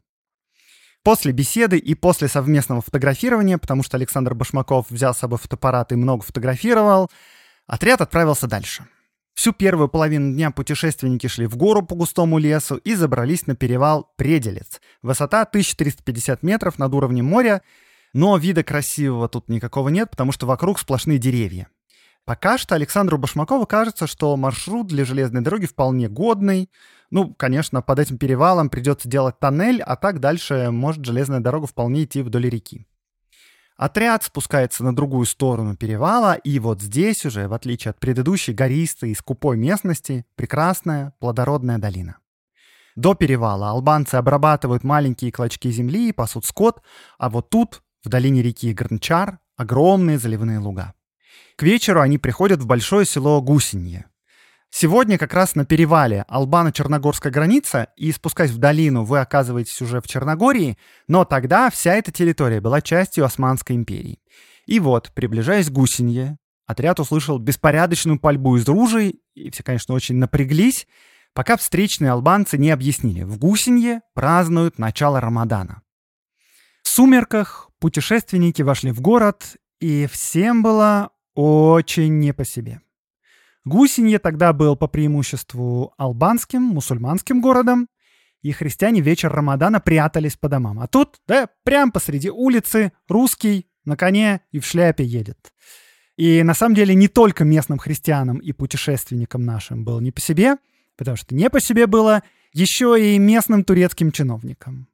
После 1.03 1.33
беседы 1.33 1.79
и 1.79 1.95
после 1.95 2.29
совместного 2.29 2.83
фотографирования, 2.83 3.57
потому 3.57 3.83
что 3.83 3.97
Александр 3.97 4.35
Башмаков 4.35 4.91
взял 4.91 5.15
с 5.15 5.19
собой 5.19 5.39
фотоаппарат 5.39 5.93
и 5.93 5.97
много 5.97 6.23
фотографировал, 6.23 7.11
отряд 7.67 8.03
отправился 8.03 8.47
дальше. 8.47 8.87
Всю 9.41 9.55
первую 9.55 9.89
половину 9.89 10.35
дня 10.35 10.51
путешественники 10.51 11.27
шли 11.27 11.47
в 11.47 11.57
гору 11.57 11.81
по 11.81 11.95
густому 11.95 12.37
лесу 12.37 12.77
и 12.77 12.95
забрались 12.95 13.47
на 13.47 13.57
перевал 13.57 14.13
Пределец. 14.17 14.83
Высота 15.01 15.41
1350 15.45 16.43
метров 16.43 16.79
над 16.79 16.93
уровнем 16.93 17.25
моря, 17.25 17.63
но 18.13 18.37
вида 18.37 18.63
красивого 18.63 19.31
тут 19.31 19.49
никакого 19.49 19.89
нет, 19.89 20.11
потому 20.11 20.33
что 20.33 20.45
вокруг 20.45 20.79
сплошные 20.79 21.17
деревья. 21.17 21.69
Пока 22.27 22.59
что 22.59 22.75
Александру 22.75 23.17
Башмакову 23.17 23.65
кажется, 23.65 24.07
что 24.07 24.37
маршрут 24.37 24.89
для 24.89 25.07
железной 25.07 25.41
дороги 25.41 25.65
вполне 25.65 26.11
годный. 26.11 26.69
Ну, 27.11 27.33
конечно, 27.33 27.81
под 27.81 27.99
этим 27.99 28.19
перевалом 28.19 28.69
придется 28.69 29.09
делать 29.09 29.41
тоннель, 29.41 29.81
а 29.81 29.97
так 29.97 30.21
дальше 30.21 30.69
может 30.71 31.03
железная 31.03 31.41
дорога 31.41 31.67
вполне 31.67 32.05
идти 32.05 32.21
вдоль 32.21 32.51
реки. 32.51 32.87
Отряд 33.81 34.23
спускается 34.23 34.85
на 34.85 34.95
другую 34.95 35.25
сторону 35.25 35.75
перевала, 35.75 36.35
и 36.35 36.59
вот 36.59 36.83
здесь 36.83 37.25
уже, 37.25 37.49
в 37.49 37.55
отличие 37.55 37.89
от 37.93 37.99
предыдущей 37.99 38.53
гористой 38.53 39.13
и 39.13 39.15
скупой 39.15 39.57
местности, 39.57 40.27
прекрасная 40.35 41.15
плодородная 41.19 41.79
долина. 41.79 42.19
До 42.95 43.15
перевала 43.15 43.71
албанцы 43.71 44.17
обрабатывают 44.17 44.85
маленькие 44.85 45.33
клочки 45.33 45.71
земли 45.71 46.11
и 46.11 46.13
пасут 46.13 46.45
скот, 46.45 46.83
а 47.17 47.31
вот 47.31 47.49
тут, 47.49 47.83
в 48.05 48.11
долине 48.11 48.43
реки 48.43 48.75
Грнчар, 48.75 49.39
огромные 49.57 50.19
заливные 50.19 50.59
луга. 50.59 50.93
К 51.57 51.63
вечеру 51.63 52.03
они 52.03 52.19
приходят 52.19 52.61
в 52.61 52.67
большое 52.67 53.07
село 53.07 53.41
Гусинье. 53.41 54.10
Сегодня 54.71 55.19
как 55.19 55.35
раз 55.35 55.57
на 55.57 55.65
перевале 55.65 56.25
Албано-Черногорская 56.29 57.31
граница, 57.31 57.89
и 57.97 58.13
спускаясь 58.13 58.53
в 58.53 58.59
долину, 58.59 59.05
вы 59.05 59.19
оказываетесь 59.19 59.83
уже 59.83 60.01
в 60.01 60.07
Черногории, 60.07 60.79
но 61.09 61.25
тогда 61.25 61.71
вся 61.71 61.95
эта 61.95 62.13
территория 62.13 62.61
была 62.61 62.81
частью 62.81 63.25
Османской 63.25 63.75
империи. 63.75 64.21
И 64.67 64.79
вот, 64.79 65.11
приближаясь 65.13 65.69
к 65.69 65.73
Гусинье, 65.73 66.39
отряд 66.67 67.01
услышал 67.01 67.39
беспорядочную 67.39 68.21
пальбу 68.21 68.57
из 68.57 68.69
ружей, 68.69 69.21
и 69.35 69.51
все, 69.51 69.65
конечно, 69.65 69.93
очень 69.93 70.17
напряглись, 70.17 70.87
пока 71.35 71.57
встречные 71.57 72.13
албанцы 72.13 72.57
не 72.57 72.71
объяснили. 72.71 73.25
В 73.25 73.39
Гусинье 73.39 74.03
празднуют 74.15 74.79
начало 74.79 75.21
Рамадана. 75.21 75.83
В 76.83 76.89
сумерках 76.89 77.71
путешественники 77.81 78.63
вошли 78.63 78.93
в 78.93 79.01
город, 79.01 79.57
и 79.81 80.07
всем 80.11 80.63
было 80.63 81.11
очень 81.35 82.19
не 82.21 82.33
по 82.33 82.45
себе. 82.45 82.81
Гусинье 83.65 84.19
тогда 84.19 84.53
был 84.53 84.77
по 84.77 84.87
преимуществу 84.87 85.93
албанским, 85.99 86.63
мусульманским 86.63 87.41
городом, 87.41 87.89
и 88.43 88.53
христиане 88.53 89.03
вечер 89.03 89.31
Рамадана 89.31 89.81
прятались 89.81 90.37
по 90.37 90.49
домам. 90.49 90.81
А 90.81 90.87
тут, 90.87 91.21
да, 91.27 91.49
прямо 91.63 91.93
посреди 91.93 92.31
улицы 92.31 92.93
русский 93.09 93.67
на 93.85 93.97
коне 93.97 94.41
и 94.51 94.61
в 94.61 94.67
шляпе 94.67 95.05
едет. 95.05 95.53
И 96.17 96.43
на 96.43 96.55
самом 96.55 96.75
деле 96.75 96.95
не 96.95 97.09
только 97.09 97.45
местным 97.45 97.79
христианам 97.79 98.39
и 98.39 98.53
путешественникам 98.53 99.45
нашим 99.45 99.85
было 99.85 100.01
не 100.01 100.11
по 100.11 100.21
себе, 100.21 100.57
потому 100.97 101.17
что 101.17 101.35
не 101.35 101.51
по 101.51 101.61
себе 101.61 101.87
было 101.87 102.23
еще 102.53 102.97
и 102.99 103.19
местным 103.19 103.65
турецким 103.65 104.11
чиновникам. 104.11 104.89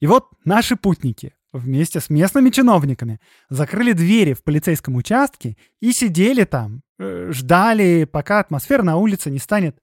И 0.00 0.06
вот 0.06 0.28
наши 0.44 0.76
путники 0.76 1.34
вместе 1.54 2.00
с 2.00 2.10
местными 2.10 2.50
чиновниками 2.50 3.20
закрыли 3.48 3.92
двери 3.92 4.34
в 4.34 4.42
полицейском 4.42 4.96
участке 4.96 5.56
и 5.80 5.92
сидели 5.92 6.44
там, 6.44 6.82
э, 6.98 7.30
ждали, 7.32 8.04
пока 8.04 8.40
атмосфера 8.40 8.82
на 8.82 8.96
улице 8.96 9.30
не 9.30 9.38
станет 9.38 9.78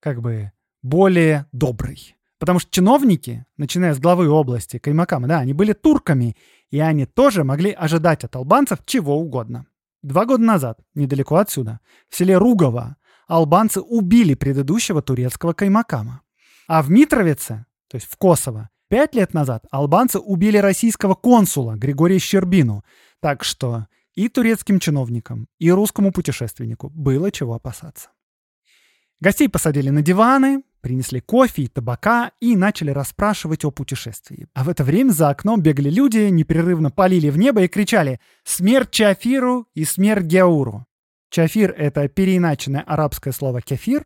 как 0.00 0.22
бы 0.22 0.52
более 0.82 1.46
доброй. 1.52 2.16
Потому 2.38 2.58
что 2.58 2.70
чиновники, 2.70 3.44
начиная 3.58 3.92
с 3.92 3.98
главы 3.98 4.28
области 4.30 4.78
Каймакама, 4.78 5.28
да, 5.28 5.40
они 5.40 5.52
были 5.52 5.74
турками, 5.74 6.36
и 6.70 6.80
они 6.80 7.04
тоже 7.04 7.44
могли 7.44 7.70
ожидать 7.70 8.24
от 8.24 8.34
албанцев 8.34 8.78
чего 8.86 9.18
угодно. 9.18 9.66
Два 10.02 10.24
года 10.24 10.42
назад, 10.42 10.78
недалеко 10.94 11.36
отсюда, 11.36 11.80
в 12.08 12.16
селе 12.16 12.38
Ругово, 12.38 12.96
албанцы 13.28 13.82
убили 13.82 14.32
предыдущего 14.32 15.02
турецкого 15.02 15.52
Каймакама. 15.52 16.22
А 16.66 16.82
в 16.82 16.90
Митровице, 16.90 17.66
то 17.88 17.96
есть 17.96 18.06
в 18.10 18.16
Косово, 18.16 18.70
Пять 18.90 19.14
лет 19.14 19.34
назад 19.34 19.64
албанцы 19.70 20.18
убили 20.18 20.56
российского 20.56 21.14
консула 21.14 21.76
Григория 21.76 22.18
Щербину, 22.18 22.84
так 23.20 23.44
что 23.44 23.86
и 24.16 24.28
турецким 24.28 24.80
чиновникам, 24.80 25.46
и 25.60 25.70
русскому 25.70 26.10
путешественнику 26.10 26.90
было 26.90 27.30
чего 27.30 27.54
опасаться. 27.54 28.08
Гостей 29.20 29.48
посадили 29.48 29.90
на 29.90 30.02
диваны, 30.02 30.64
принесли 30.80 31.20
кофе 31.20 31.62
и 31.62 31.68
табака 31.68 32.32
и 32.40 32.56
начали 32.56 32.90
расспрашивать 32.90 33.64
о 33.64 33.70
путешествии. 33.70 34.48
А 34.54 34.64
в 34.64 34.68
это 34.68 34.82
время 34.82 35.12
за 35.12 35.28
окном 35.28 35.62
бегали 35.62 35.88
люди, 35.88 36.28
непрерывно 36.28 36.90
полили 36.90 37.30
в 37.30 37.38
небо 37.38 37.62
и 37.62 37.68
кричали 37.68 38.18
«Смерть 38.42 38.90
Чафиру 38.90 39.68
и 39.72 39.84
смерть 39.84 40.24
Геауру». 40.24 40.84
Чафир— 41.28 41.72
это 41.78 42.08
переиначенное 42.08 42.80
арабское 42.80 43.32
слово 43.32 43.60
«кефир», 43.60 44.04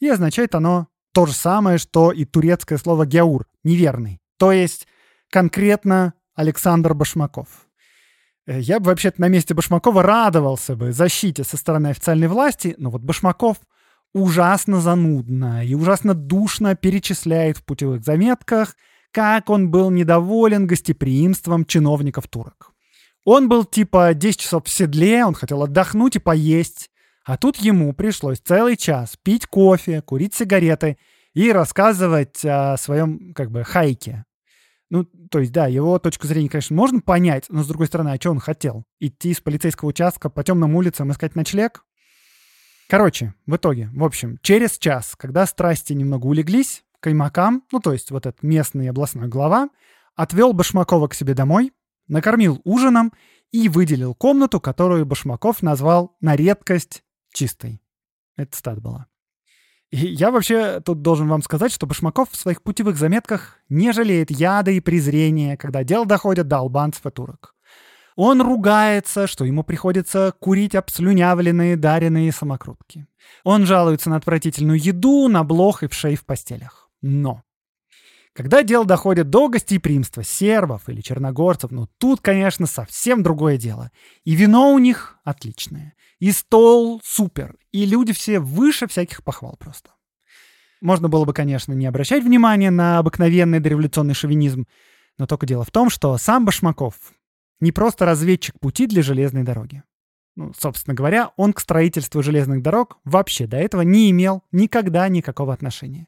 и 0.00 0.08
означает 0.08 0.54
оно 0.54 0.88
то 1.12 1.26
же 1.26 1.32
самое, 1.32 1.78
что 1.78 2.12
и 2.12 2.24
турецкое 2.24 2.78
слово 2.78 3.06
«гяур»— 3.06 3.46
неверный. 3.64 4.17
То 4.38 4.52
есть 4.52 4.86
конкретно 5.30 6.14
Александр 6.34 6.94
Башмаков. 6.94 7.48
Э, 8.46 8.60
я 8.60 8.80
бы 8.80 8.86
вообще-то 8.86 9.20
на 9.20 9.28
месте 9.28 9.54
Башмакова 9.54 10.02
радовался 10.02 10.74
бы 10.74 10.92
защите 10.92 11.44
со 11.44 11.56
стороны 11.56 11.88
официальной 11.88 12.28
власти, 12.28 12.74
но 12.78 12.90
вот 12.90 13.02
Башмаков 13.02 13.58
ужасно 14.14 14.80
занудно 14.80 15.64
и 15.64 15.74
ужасно 15.74 16.14
душно 16.14 16.74
перечисляет 16.74 17.58
в 17.58 17.64
путевых 17.64 18.02
заметках, 18.02 18.76
как 19.10 19.50
он 19.50 19.70
был 19.70 19.90
недоволен 19.90 20.66
гостеприимством 20.66 21.64
чиновников 21.64 22.28
турок. 22.28 22.72
Он 23.24 23.48
был 23.48 23.64
типа 23.64 24.14
10 24.14 24.40
часов 24.40 24.64
в 24.64 24.70
седле, 24.70 25.24
он 25.24 25.34
хотел 25.34 25.62
отдохнуть 25.62 26.16
и 26.16 26.20
поесть. 26.20 26.90
А 27.24 27.36
тут 27.36 27.56
ему 27.56 27.92
пришлось 27.92 28.38
целый 28.38 28.76
час 28.76 29.16
пить 29.22 29.46
кофе, 29.46 30.00
курить 30.00 30.34
сигареты 30.34 30.96
и 31.34 31.52
рассказывать 31.52 32.42
о 32.44 32.76
своем, 32.78 33.34
как 33.34 33.50
бы, 33.50 33.64
хайке. 33.64 34.24
Ну, 34.90 35.04
то 35.04 35.40
есть, 35.40 35.52
да, 35.52 35.66
его 35.66 35.98
точку 35.98 36.26
зрения, 36.26 36.48
конечно, 36.48 36.74
можно 36.74 37.00
понять, 37.00 37.44
но, 37.50 37.62
с 37.62 37.68
другой 37.68 37.88
стороны, 37.88 38.08
а 38.08 38.16
что 38.16 38.30
он 38.30 38.40
хотел? 38.40 38.84
Идти 39.00 39.34
с 39.34 39.40
полицейского 39.40 39.90
участка 39.90 40.30
по 40.30 40.42
темным 40.42 40.74
улицам 40.76 41.12
искать 41.12 41.36
ночлег? 41.36 41.84
Короче, 42.88 43.34
в 43.46 43.54
итоге, 43.56 43.90
в 43.92 44.02
общем, 44.02 44.38
через 44.40 44.78
час, 44.78 45.14
когда 45.16 45.44
страсти 45.44 45.92
немного 45.92 46.26
улеглись, 46.26 46.84
Каймакам, 47.00 47.64
ну 47.70 47.80
то 47.80 47.92
есть 47.92 48.10
вот 48.10 48.26
этот 48.26 48.42
местный 48.42 48.88
областной 48.88 49.28
глава, 49.28 49.68
отвел 50.16 50.52
Башмакова 50.52 51.06
к 51.08 51.14
себе 51.14 51.34
домой, 51.34 51.72
накормил 52.08 52.60
ужином 52.64 53.12
и 53.52 53.68
выделил 53.68 54.14
комнату, 54.14 54.58
которую 54.60 55.06
Башмаков 55.06 55.62
назвал 55.62 56.16
на 56.20 56.34
редкость 56.34 57.04
чистой. 57.32 57.82
Это 58.36 58.56
стат 58.56 58.80
была. 58.80 59.06
И 59.90 60.06
я 60.06 60.30
вообще 60.30 60.80
тут 60.80 61.00
должен 61.00 61.28
вам 61.28 61.42
сказать, 61.42 61.72
что 61.72 61.86
Башмаков 61.86 62.30
в 62.30 62.36
своих 62.36 62.62
путевых 62.62 62.98
заметках 62.98 63.58
не 63.68 63.92
жалеет 63.92 64.30
яда 64.30 64.70
и 64.70 64.80
презрения, 64.80 65.56
когда 65.56 65.82
дело 65.82 66.04
доходит 66.04 66.46
до 66.46 66.58
албанцев 66.58 67.06
и 67.06 67.10
турок. 67.10 67.54
Он 68.14 68.42
ругается, 68.42 69.26
что 69.26 69.44
ему 69.44 69.62
приходится 69.62 70.34
курить 70.40 70.74
обслюнявленные 70.74 71.76
даренные 71.76 72.32
самокрутки. 72.32 73.06
Он 73.44 73.64
жалуется 73.64 74.10
на 74.10 74.16
отвратительную 74.16 74.78
еду, 74.78 75.28
на 75.28 75.44
блох 75.44 75.82
и 75.82 75.86
вшей 75.86 76.16
в 76.16 76.26
постелях. 76.26 76.90
Но 77.00 77.44
когда 78.38 78.62
дело 78.62 78.84
доходит 78.84 79.30
до 79.30 79.48
гостеприимства 79.48 80.22
сербов 80.22 80.88
или 80.88 81.00
черногорцев, 81.00 81.72
ну 81.72 81.88
тут, 81.98 82.20
конечно, 82.20 82.66
совсем 82.66 83.24
другое 83.24 83.56
дело. 83.56 83.90
И 84.22 84.36
вино 84.36 84.72
у 84.72 84.78
них 84.78 85.18
отличное, 85.24 85.94
и 86.20 86.30
стол 86.30 87.00
супер, 87.04 87.56
и 87.72 87.84
люди 87.84 88.12
все 88.12 88.38
выше 88.38 88.86
всяких 88.86 89.24
похвал 89.24 89.56
просто. 89.58 89.90
Можно 90.80 91.08
было 91.08 91.24
бы, 91.24 91.32
конечно, 91.32 91.72
не 91.72 91.84
обращать 91.86 92.22
внимания 92.22 92.70
на 92.70 92.98
обыкновенный 92.98 93.58
дореволюционный 93.58 94.14
шовинизм, 94.14 94.68
но 95.18 95.26
только 95.26 95.44
дело 95.44 95.64
в 95.64 95.72
том, 95.72 95.90
что 95.90 96.16
сам 96.16 96.44
Башмаков 96.44 96.94
не 97.58 97.72
просто 97.72 98.04
разведчик 98.04 98.56
пути 98.60 98.86
для 98.86 99.02
железной 99.02 99.42
дороги. 99.42 99.82
Ну, 100.36 100.52
собственно 100.56 100.94
говоря, 100.94 101.32
он 101.36 101.52
к 101.52 101.58
строительству 101.58 102.22
железных 102.22 102.62
дорог 102.62 102.98
вообще 103.04 103.48
до 103.48 103.56
этого 103.56 103.82
не 103.82 104.08
имел 104.12 104.44
никогда 104.52 105.08
никакого 105.08 105.52
отношения. 105.52 106.06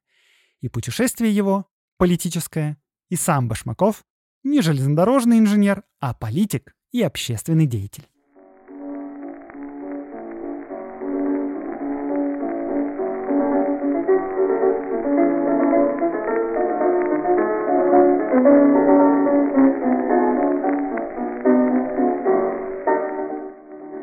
И 0.60 0.68
путешествие 0.68 1.34
его 1.34 1.66
политическое, 2.00 2.78
и 3.10 3.16
сам 3.16 3.46
Башмаков 3.46 4.04
не 4.42 4.62
железнодорожный 4.62 5.38
инженер, 5.38 5.82
а 6.00 6.14
политик 6.14 6.74
и 6.92 7.02
общественный 7.02 7.66
деятель. 7.66 8.08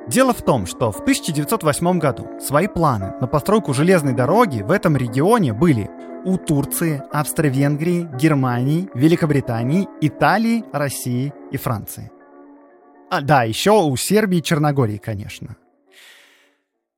Дело 0.08 0.34
в 0.34 0.44
том, 0.44 0.68
что 0.68 0.92
в 0.92 1.00
1908 1.02 2.00
году 2.00 2.30
свои 2.40 2.68
планы 2.68 3.16
на 3.20 3.28
постройку 3.28 3.74
железной 3.74 4.14
дороги 4.14 4.62
в 4.62 4.70
этом 4.70 4.96
регионе 4.96 5.52
были 5.52 5.90
у 6.26 6.38
Турции, 6.38 7.02
Австро-Венгрии, 7.12 8.10
Германии, 8.18 8.90
Великобритании, 8.94 9.88
Италии, 10.02 10.64
России 10.72 11.34
и 11.52 11.58
Франции. 11.58 12.12
А, 13.10 13.22
да, 13.22 13.44
еще 13.44 13.72
у 13.72 13.96
Сербии 13.96 14.40
и 14.40 14.44
Черногории, 14.44 14.98
конечно. 14.98 15.56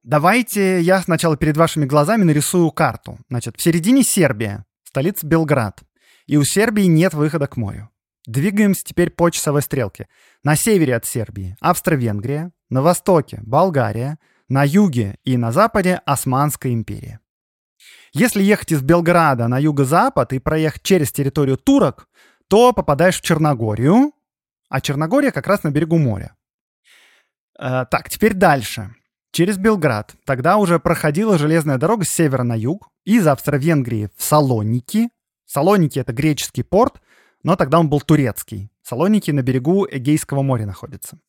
Давайте 0.03 0.81
я 0.81 1.01
сначала 1.01 1.37
перед 1.37 1.57
вашими 1.57 1.85
глазами 1.85 2.23
нарисую 2.23 2.71
карту. 2.71 3.19
Значит, 3.29 3.57
в 3.57 3.61
середине 3.61 4.03
Сербия, 4.03 4.65
столица 4.83 5.27
Белград. 5.27 5.81
И 6.25 6.37
у 6.37 6.43
Сербии 6.43 6.83
нет 6.83 7.13
выхода 7.13 7.47
к 7.47 7.57
морю. 7.57 7.89
Двигаемся 8.25 8.83
теперь 8.83 9.09
по 9.09 9.29
часовой 9.29 9.61
стрелке. 9.61 10.07
На 10.43 10.55
севере 10.55 10.95
от 10.95 11.05
Сербии 11.05 11.55
Австро-Венгрия, 11.59 12.51
на 12.69 12.81
востоке 12.81 13.39
Болгария, 13.43 14.17
на 14.47 14.63
юге 14.63 15.17
и 15.23 15.37
на 15.37 15.51
западе 15.51 16.01
Османская 16.05 16.73
империя. 16.73 17.19
Если 18.13 18.41
ехать 18.41 18.71
из 18.71 18.81
Белграда 18.81 19.47
на 19.47 19.59
юго-запад 19.59 20.33
и 20.33 20.39
проехать 20.39 20.83
через 20.83 21.11
территорию 21.11 21.57
турок, 21.57 22.07
то 22.47 22.73
попадаешь 22.73 23.19
в 23.19 23.23
Черногорию, 23.23 24.13
а 24.69 24.81
Черногория 24.81 25.31
как 25.31 25.47
раз 25.47 25.63
на 25.63 25.71
берегу 25.71 25.97
моря. 25.97 26.35
Э, 27.59 27.85
так, 27.89 28.09
теперь 28.09 28.33
дальше. 28.33 28.95
Через 29.31 29.57
Белград. 29.57 30.15
Тогда 30.25 30.57
уже 30.57 30.79
проходила 30.79 31.37
железная 31.37 31.77
дорога 31.77 32.03
с 32.03 32.09
севера 32.09 32.43
на 32.43 32.55
юг, 32.55 32.89
из 33.05 33.27
Австро-Венгрии 33.27 34.09
в 34.15 34.23
Салоники. 34.23 35.09
Салоники— 35.45 35.99
это 35.99 36.13
греческий 36.13 36.63
порт, 36.63 37.01
но 37.43 37.55
тогда 37.55 37.79
он 37.79 37.89
был 37.89 38.01
турецкий. 38.01 38.71
Салоники 38.81 39.31
на 39.31 39.41
берегу 39.41 39.87
Эгейского 39.89 40.41
моря 40.41 40.65
находятся. 40.65 41.19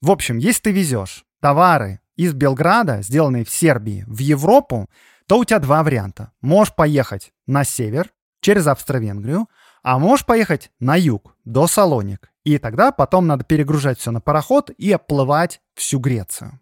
В 0.00 0.10
общем, 0.10 0.38
если 0.38 0.62
ты 0.62 0.72
везешь 0.72 1.24
товары 1.40 2.00
из 2.16 2.34
Белграда, 2.34 3.00
сделанные 3.02 3.44
в 3.44 3.50
Сербии, 3.50 4.04
в 4.06 4.18
Европу, 4.18 4.88
то 5.28 5.38
у 5.38 5.44
тебя 5.44 5.58
два 5.58 5.82
варианта. 5.82 6.32
Можешь 6.40 6.74
поехать 6.74 7.32
на 7.46 7.62
север, 7.62 8.12
через 8.40 8.66
Австро-Венгрию, 8.66 9.48
а 9.82 9.98
можешь 9.98 10.24
поехать 10.24 10.70
на 10.80 10.96
юг, 10.96 11.36
до 11.44 11.66
Салоник. 11.66 12.32
И 12.44 12.58
тогда 12.58 12.92
потом 12.92 13.26
надо 13.26 13.44
перегружать 13.44 13.98
все 13.98 14.10
на 14.10 14.20
пароход 14.20 14.70
и 14.70 14.90
оплывать 14.90 15.60
всю 15.74 15.98
Грецию. 15.98 16.60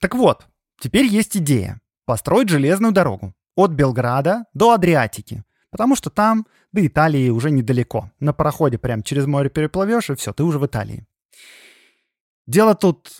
Так 0.00 0.14
вот, 0.14 0.46
теперь 0.80 1.06
есть 1.06 1.36
идея 1.36 1.80
построить 2.04 2.48
железную 2.48 2.92
дорогу 2.92 3.34
от 3.56 3.72
Белграда 3.72 4.44
до 4.54 4.72
Адриатики, 4.72 5.42
потому 5.70 5.96
что 5.96 6.08
там 6.10 6.46
до 6.72 6.86
Италии 6.86 7.30
уже 7.30 7.50
недалеко. 7.50 8.12
На 8.20 8.32
пароходе 8.32 8.78
прям 8.78 9.02
через 9.02 9.26
море 9.26 9.50
переплывешь, 9.50 10.10
и 10.10 10.14
все, 10.14 10.32
ты 10.32 10.44
уже 10.44 10.58
в 10.58 10.66
Италии. 10.66 11.06
Дело 12.46 12.76
тут 12.76 13.18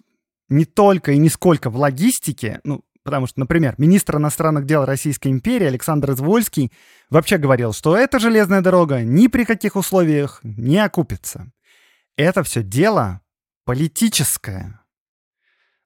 не 0.49 0.65
только 0.65 1.13
и 1.13 1.19
не 1.19 1.31
сколько 1.31 1.71
в 1.71 1.77
логистике, 1.77 2.61
ну, 2.63 2.85
потому 3.07 3.27
что, 3.27 3.41
например, 3.41 3.75
министр 3.79 4.17
иностранных 4.17 4.67
дел 4.67 4.85
Российской 4.85 5.29
империи 5.29 5.67
Александр 5.67 6.11
Извольский 6.11 6.73
вообще 7.09 7.39
говорил, 7.39 7.73
что 7.73 7.97
эта 7.97 8.19
железная 8.19 8.61
дорога 8.61 9.03
ни 9.03 9.29
при 9.29 9.45
каких 9.45 9.77
условиях 9.77 10.41
не 10.43 10.79
окупится. 10.79 11.51
Это 12.17 12.43
все 12.43 12.63
дело 12.63 13.21
политическое. 13.65 14.81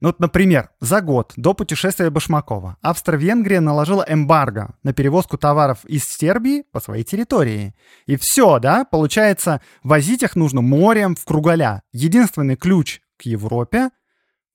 Ну 0.01 0.09
вот, 0.09 0.19
например, 0.19 0.71
за 0.81 1.03
год 1.03 1.35
до 1.37 1.53
путешествия 1.53 2.09
Башмакова 2.09 2.79
Австро-Венгрия 2.81 3.61
наложила 3.61 4.03
эмбарго 4.09 4.75
на 4.83 4.95
перевозку 4.95 5.37
товаров 5.37 5.85
из 5.85 6.05
Сербии 6.05 6.65
по 6.73 6.81
своей 6.81 7.05
территории. 7.05 7.75
И 8.07 8.17
все, 8.17 8.59
да, 8.59 8.87
получается, 8.87 9.61
возить 9.83 10.23
их 10.23 10.37
нужно 10.37 10.63
морем 10.63 11.15
в 11.17 11.25
круголя. 11.27 11.83
Единственный 11.93 12.57
ключ 12.57 13.03
к 13.19 13.23
Европе 13.23 13.91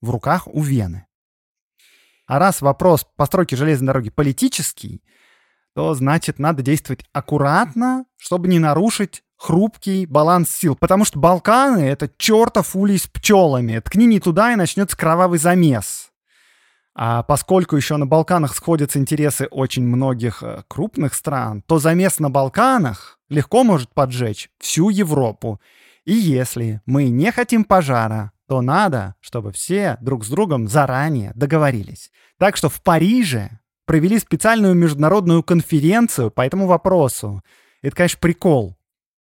в 0.02 0.10
руках 0.10 0.48
у 0.48 0.62
Вены. 0.62 1.05
А 2.28 2.40
раз 2.40 2.62
вопрос 2.62 3.06
постройки 3.16 3.56
железной 3.56 3.88
дороги 3.88 4.10
политический, 4.10 5.04
то 5.76 5.94
значит 5.94 6.40
надо 6.40 6.64
действовать 6.64 7.06
аккуратно, 7.14 8.06
чтобы 8.18 8.48
не 8.48 8.60
нарушить 8.60 9.24
хрупкий 9.38 10.06
баланс 10.06 10.50
сил. 10.50 10.76
Потому 10.76 11.06
что 11.06 11.20
Балканы— 11.20 11.80
это 11.82 12.10
чертов 12.18 12.76
улей 12.76 12.98
с 12.98 13.08
пчелами. 13.08 13.80
Ткни 13.80 14.06
не 14.06 14.20
туда, 14.20 14.54
и 14.54 14.56
начнется 14.56 14.98
кровавый 14.98 15.38
замес. 15.38 16.12
А 16.98 17.24
поскольку 17.24 17.76
еще 17.76 17.98
на 17.98 18.08
Балканах 18.08 18.56
сходятся 18.56 19.00
интересы 19.00 19.48
очень 19.52 19.86
многих 19.86 20.42
э, 20.42 20.64
крупных 20.70 21.14
стран, 21.14 21.62
то 21.62 21.78
замес 21.78 22.20
на 22.20 22.30
Балканах 22.30 23.20
легко 23.28 23.66
может 23.66 23.94
поджечь 23.94 24.50
всю 24.60 24.90
Европу. 24.90 25.60
И 26.06 26.14
если 26.14 26.82
мы 26.86 27.10
не 27.10 27.34
хотим 27.34 27.66
пожара, 27.66 28.32
то 28.48 28.62
надо, 28.62 29.16
чтобы 29.20 29.52
все 29.52 29.98
друг 30.02 30.26
с 30.26 30.30
другом 30.30 30.68
заранее 30.68 31.32
договорились. 31.36 32.12
Так 32.38 32.58
что 32.58 32.70
в 32.70 32.82
Париже 32.82 33.60
провели 33.86 34.20
специальную 34.20 34.74
международную 34.76 35.44
конференцию 35.44 36.32
по 36.32 36.46
этому 36.46 36.68
вопросу. 36.68 37.42
Это, 37.82 37.96
конечно, 37.96 38.20
прикол. 38.20 38.78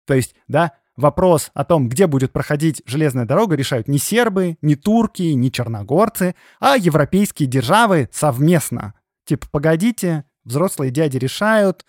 То 0.06 0.14
есть, 0.14 0.34
да, 0.48 0.72
вопрос 0.96 1.50
о 1.54 1.64
том, 1.64 1.88
где 1.88 2.06
будет 2.06 2.32
проходить 2.32 2.82
железная 2.86 3.24
дорога, 3.24 3.56
решают 3.56 3.88
не 3.88 3.98
сербы, 3.98 4.56
не 4.62 4.76
турки, 4.76 5.22
не 5.22 5.50
черногорцы, 5.50 6.34
а 6.58 6.76
европейские 6.76 7.48
державы 7.48 8.08
совместно. 8.12 8.94
Типа, 9.24 9.46
погодите, 9.50 10.24
взрослые 10.44 10.90
дяди 10.90 11.16
решают, 11.16 11.84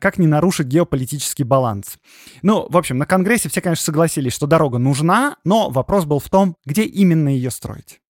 как 0.00 0.18
не 0.18 0.26
нарушить 0.26 0.66
геополитический 0.66 1.44
баланс. 1.44 1.98
Ну, 2.42 2.66
в 2.68 2.76
общем, 2.76 2.98
на 2.98 3.06
Конгрессе 3.06 3.48
все, 3.48 3.60
конечно, 3.60 3.84
согласились, 3.84 4.32
что 4.32 4.46
дорога 4.46 4.78
нужна, 4.78 5.36
но 5.44 5.70
вопрос 5.70 6.04
был 6.04 6.18
в 6.18 6.28
том, 6.28 6.56
где 6.64 6.84
именно 6.84 7.28
ее 7.28 7.50
строить. 7.50 8.00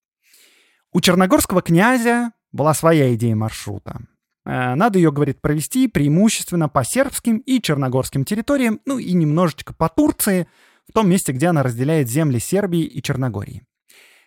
У 0.93 1.01
черногорского 1.01 1.63
князя 1.63 2.33
была 2.53 2.75
своя 2.75 3.15
идея 3.15 3.35
маршрута. 3.35 4.03
Э, 4.45 4.75
надо 4.75 4.99
ее, 4.99 5.11
говорит, 5.11 5.41
провести 5.41 5.89
преимущественно 5.89 6.69
по 6.69 6.85
сербским 6.85 7.39
и 7.39 7.61
черногорским 7.63 8.25
территориям, 8.25 8.81
ну 8.85 8.99
и 8.99 9.13
немножечко 9.13 9.73
по 9.73 9.89
Турции, 9.89 10.47
в 10.89 10.93
том 10.93 11.09
месте, 11.09 11.33
где 11.33 11.47
она 11.47 11.63
разделяет 11.63 12.11
земли 12.11 12.39
Сербии 12.39 12.83
и 12.83 13.03
Черногории. 13.03 13.63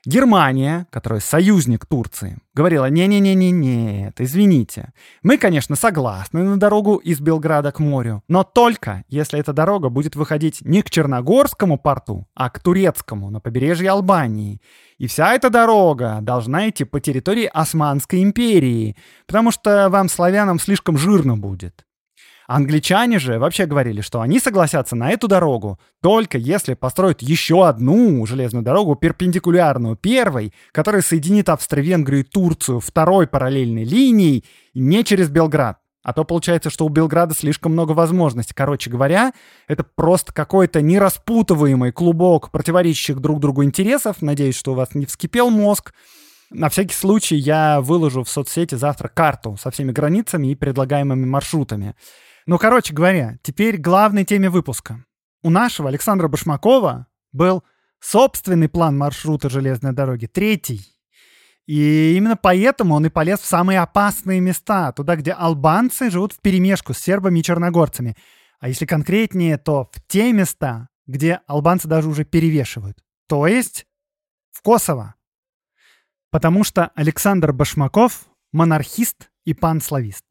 Германия, 0.06 0.86
которая 0.92 1.20
союзник 1.20 1.86
Турции, 1.88 2.38
говорила, 2.54 2.90
не-не-не-не-не, 2.90 4.14
извините. 4.20 4.94
Мы, 5.24 5.38
конечно, 5.38 5.76
согласны 5.76 6.44
на 6.44 6.58
дорогу 6.58 6.98
из 6.98 7.20
Белграда 7.20 7.72
к 7.72 7.80
морю, 7.80 8.24
но 8.28 8.44
только 8.44 9.04
если 9.08 9.40
эта 9.40 9.52
дорога 9.52 9.90
будет 9.90 10.16
выходить 10.16 10.62
не 10.62 10.84
к 10.84 10.90
Черногорскому 10.90 11.80
порту, 11.80 12.28
а 12.36 12.50
к 12.50 12.60
турецкому 12.60 13.30
на 13.30 13.40
побережье 13.40 13.90
Албании. 13.90 14.62
И 14.98 15.08
вся 15.08 15.34
эта 15.34 15.50
дорога 15.50 16.20
должна 16.22 16.70
идти 16.70 16.84
по 16.84 17.00
территории 17.00 17.50
Османской 17.52 18.22
империи, 18.22 18.96
потому 19.26 19.52
что 19.52 19.90
вам, 19.90 20.08
славянам, 20.08 20.60
слишком 20.60 20.98
жирно 20.98 21.36
будет. 21.38 21.85
Англичане 22.48 23.18
же 23.18 23.40
вообще 23.40 23.66
говорили, 23.66 24.02
что 24.02 24.22
они 24.22 24.40
согласятся 24.40 24.96
на 24.96 25.10
эту 25.10 25.28
дорогу 25.28 25.80
только 26.02 26.38
если 26.38 26.76
построят 26.76 27.24
еще 27.24 27.68
одну 27.68 28.24
железную 28.28 28.64
дорогу, 28.64 28.96
перпендикулярную 28.96 29.96
первой, 29.96 30.54
которая 30.72 31.02
соединит 31.02 31.50
Австро-Венгрию 31.50 32.22
и 32.22 32.24
Турцию 32.24 32.80
второй 32.80 33.26
параллельной 33.26 33.84
линией 33.84 34.46
не 34.76 35.04
через 35.04 35.30
Белград. 35.30 35.80
А 36.04 36.14
то 36.14 36.24
получается, 36.24 36.70
что 36.70 36.86
у 36.86 36.90
Белграда 36.90 37.34
слишком 37.34 37.72
много 37.72 37.94
возможностей. 37.94 38.54
Короче 38.54 38.92
говоря, 38.92 39.34
это 39.68 39.84
просто 39.84 40.32
какой-то 40.32 40.80
нераспутываемый 40.84 41.92
клубок 41.92 42.52
противоречащих 42.52 43.20
друг 43.20 43.40
другу 43.40 43.64
интересов. 43.64 44.22
Надеюсь, 44.22 44.56
что 44.56 44.74
у 44.74 44.76
вас 44.76 44.94
не 44.94 45.08
вскипел 45.08 45.50
мозг. 45.50 45.96
На 46.52 46.70
всякий 46.70 46.94
случай 46.94 47.38
я 47.38 47.82
выложу 47.82 48.24
в 48.24 48.30
соцсети 48.30 48.76
завтра 48.76 49.08
карту 49.08 49.58
со 49.60 49.72
всеми 49.72 49.92
границами 49.92 50.52
и 50.52 50.56
предлагаемыми 50.56 51.26
маршрутами. 51.26 51.96
Ну, 52.48 52.60
короче 52.60 52.94
говоря, 52.94 53.40
теперь 53.42 53.78
главной 53.78 54.24
теме 54.24 54.50
выпуска. 54.50 55.04
У 55.42 55.50
нашего 55.50 55.90
Александра 55.90 56.28
Башмакова 56.28 57.08
был 57.32 57.64
собственный 58.00 58.70
план 58.70 58.98
маршрута 58.98 59.50
железной 59.50 59.94
дороги, 59.94 60.28
третий. 60.28 60.82
И 61.66 62.16
именно 62.16 62.38
поэтому 62.38 62.94
он 62.94 63.06
и 63.08 63.10
полез 63.10 63.40
в 63.40 63.46
самые 63.46 63.80
опасные 63.80 64.40
места, 64.40 64.92
туда, 64.92 65.16
где 65.16 65.32
албанцы 65.32 66.12
живут 66.12 66.34
в 66.34 66.40
перемешку 66.40 66.94
с 66.94 67.00
сербами 67.00 67.40
и 67.40 67.44
черногорцами. 67.44 68.16
А 68.60 68.68
если 68.68 68.86
конкретнее, 68.86 69.58
то 69.58 69.90
в 69.92 70.02
те 70.08 70.32
места, 70.32 70.90
где 71.08 71.42
албанцы 71.48 71.88
даже 71.88 72.08
уже 72.08 72.26
перевешивают. 72.26 73.04
То 73.28 73.48
есть 73.48 73.88
в 74.52 74.62
Косово. 74.62 75.16
Потому 76.30 76.64
что 76.64 76.92
Александр 76.96 77.54
Башмаков— 77.54 78.26
монархист 78.52 79.32
и 79.46 79.56
панславист. 79.56 80.26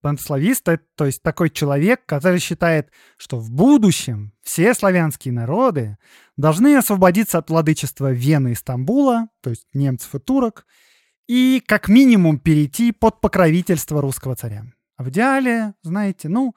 Панславист, 0.00 0.68
то 0.94 1.04
есть 1.04 1.22
такой 1.22 1.50
человек, 1.50 2.06
который 2.06 2.38
считает, 2.38 2.90
что 3.16 3.38
в 3.38 3.50
будущем 3.50 4.32
все 4.42 4.74
славянские 4.74 5.32
народы 5.32 5.98
должны 6.36 6.76
освободиться 6.76 7.38
от 7.38 7.50
владычества 7.50 8.12
Вены 8.12 8.52
и 8.52 8.54
Стамбула, 8.54 9.28
то 9.42 9.50
есть 9.50 9.66
немцев 9.74 10.14
и 10.14 10.18
турок, 10.18 10.66
и 11.26 11.62
как 11.66 11.88
минимум 11.88 12.38
перейти 12.38 12.92
под 12.92 13.20
покровительство 13.20 14.00
русского 14.00 14.36
царя. 14.36 14.64
А 14.96 15.04
в 15.04 15.10
идеале, 15.10 15.74
знаете, 15.82 16.28
ну, 16.28 16.54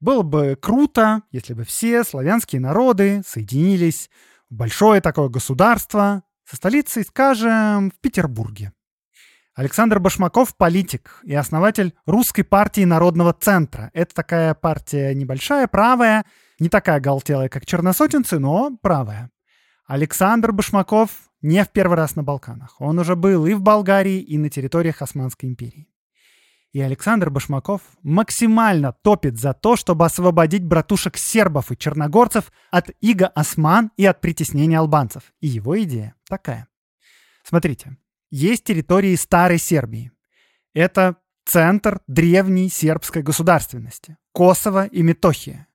было 0.00 0.22
бы 0.22 0.56
круто, 0.60 1.22
если 1.30 1.54
бы 1.54 1.64
все 1.64 2.04
славянские 2.04 2.60
народы 2.60 3.22
соединились 3.26 4.10
в 4.50 4.54
большое 4.54 5.00
такое 5.00 5.28
государство 5.28 6.22
со 6.44 6.56
столицей, 6.56 7.04
скажем, 7.04 7.90
в 7.90 7.98
Петербурге. 8.00 8.72
Александр 9.58 9.98
Башмаков– 9.98 10.54
политик 10.56 11.20
и 11.24 11.34
основатель 11.34 11.92
Русской 12.06 12.44
партии 12.44 12.84
Народного 12.84 13.32
центра. 13.32 13.90
Это 13.92 14.14
такая 14.14 14.54
партия 14.54 15.12
небольшая, 15.14 15.66
правая, 15.66 16.24
не 16.60 16.68
такая 16.68 17.00
галтелая, 17.00 17.48
как 17.48 17.66
черносотенцы, 17.66 18.38
но 18.38 18.70
правая. 18.80 19.32
Александр 19.84 20.52
Башмаков 20.52 21.10
не 21.42 21.64
в 21.64 21.70
первый 21.70 21.96
раз 21.96 22.14
на 22.14 22.22
Балканах. 22.22 22.80
Он 22.80 23.00
уже 23.00 23.16
был 23.16 23.46
и 23.46 23.54
в 23.54 23.60
Болгарии, 23.60 24.20
и 24.20 24.38
на 24.38 24.48
территориях 24.48 25.02
Османской 25.02 25.48
империи. 25.48 25.88
И 26.70 26.80
Александр 26.80 27.28
Башмаков 27.28 27.80
максимально 28.04 28.92
топит 29.02 29.40
за 29.40 29.54
то, 29.54 29.74
чтобы 29.74 30.04
освободить 30.04 30.64
братушек 30.64 31.16
сербов 31.16 31.72
и 31.72 31.76
черногорцев 31.76 32.52
от 32.70 32.90
иго 33.00 33.26
осман 33.26 33.90
и 33.96 34.06
от 34.06 34.20
притеснения 34.20 34.78
албанцев. 34.78 35.32
И 35.40 35.48
его 35.48 35.82
идея 35.82 36.14
такая. 36.28 36.68
Смотрите, 37.42 37.96
есть 38.30 38.64
территории 38.64 39.14
старой 39.16 39.58
Сербии. 39.58 40.12
Это 40.74 41.16
центр 41.44 42.00
древней 42.06 42.68
сербской 42.68 43.22
государственности. 43.22 44.16
Косово 44.32 44.86
и 44.86 45.02
Метохия. 45.02 45.66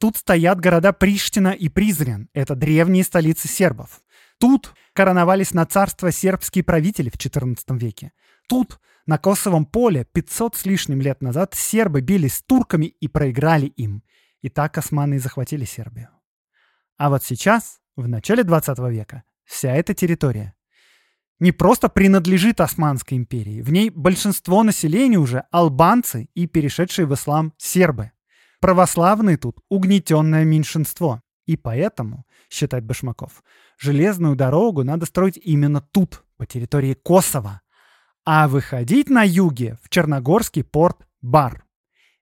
Тут 0.00 0.16
стоят 0.16 0.60
города 0.60 0.92
Приштина 0.92 1.48
и 1.48 1.68
Призрен. 1.68 2.28
Это 2.32 2.54
древние 2.54 3.02
столицы 3.02 3.48
сербов. 3.48 4.00
Тут 4.38 4.72
короновались 4.92 5.52
на 5.52 5.66
царство 5.66 6.12
сербские 6.12 6.62
правители 6.62 7.10
в 7.10 7.16
XIV 7.16 7.56
веке. 7.78 8.12
Тут, 8.48 8.80
на 9.06 9.18
Косовом 9.18 9.66
поле, 9.66 10.04
500 10.04 10.56
с 10.56 10.66
лишним 10.66 11.00
лет 11.00 11.20
назад 11.20 11.54
сербы 11.54 12.00
бились 12.00 12.34
с 12.34 12.42
турками 12.42 12.86
и 12.86 13.08
проиграли 13.08 13.66
им. 13.66 14.04
И 14.40 14.48
так 14.48 14.78
османы 14.78 15.14
и 15.14 15.18
захватили 15.18 15.64
Сербию. 15.64 16.10
А 16.96 17.10
вот 17.10 17.24
сейчас, 17.24 17.80
в 17.96 18.06
начале 18.06 18.44
20 18.44 18.78
века, 18.90 19.24
вся 19.44 19.72
эта 19.74 19.94
территория 19.94 20.54
не 21.40 21.52
просто 21.52 21.88
принадлежит 21.88 22.60
Османской 22.60 23.16
империи. 23.16 23.60
В 23.60 23.70
ней 23.70 23.90
большинство 23.90 24.62
населения 24.62 25.18
уже 25.18 25.44
албанцы 25.50 26.28
и 26.34 26.46
перешедшие 26.46 27.06
в 27.06 27.14
ислам 27.14 27.52
сербы. 27.58 28.12
Православные 28.60 29.36
тут 29.36 29.58
угнетенное 29.68 30.44
меньшинство. 30.44 31.22
И 31.46 31.56
поэтому, 31.56 32.26
считает 32.50 32.84
Башмаков, 32.84 33.42
железную 33.78 34.36
дорогу 34.36 34.84
надо 34.84 35.06
строить 35.06 35.38
именно 35.42 35.80
тут, 35.80 36.24
по 36.36 36.46
территории 36.46 36.94
Косово, 36.94 37.62
а 38.24 38.48
выходить 38.48 39.08
на 39.08 39.22
юге 39.22 39.78
в 39.82 39.88
Черногорский 39.88 40.62
порт 40.62 41.06
Бар. 41.22 41.64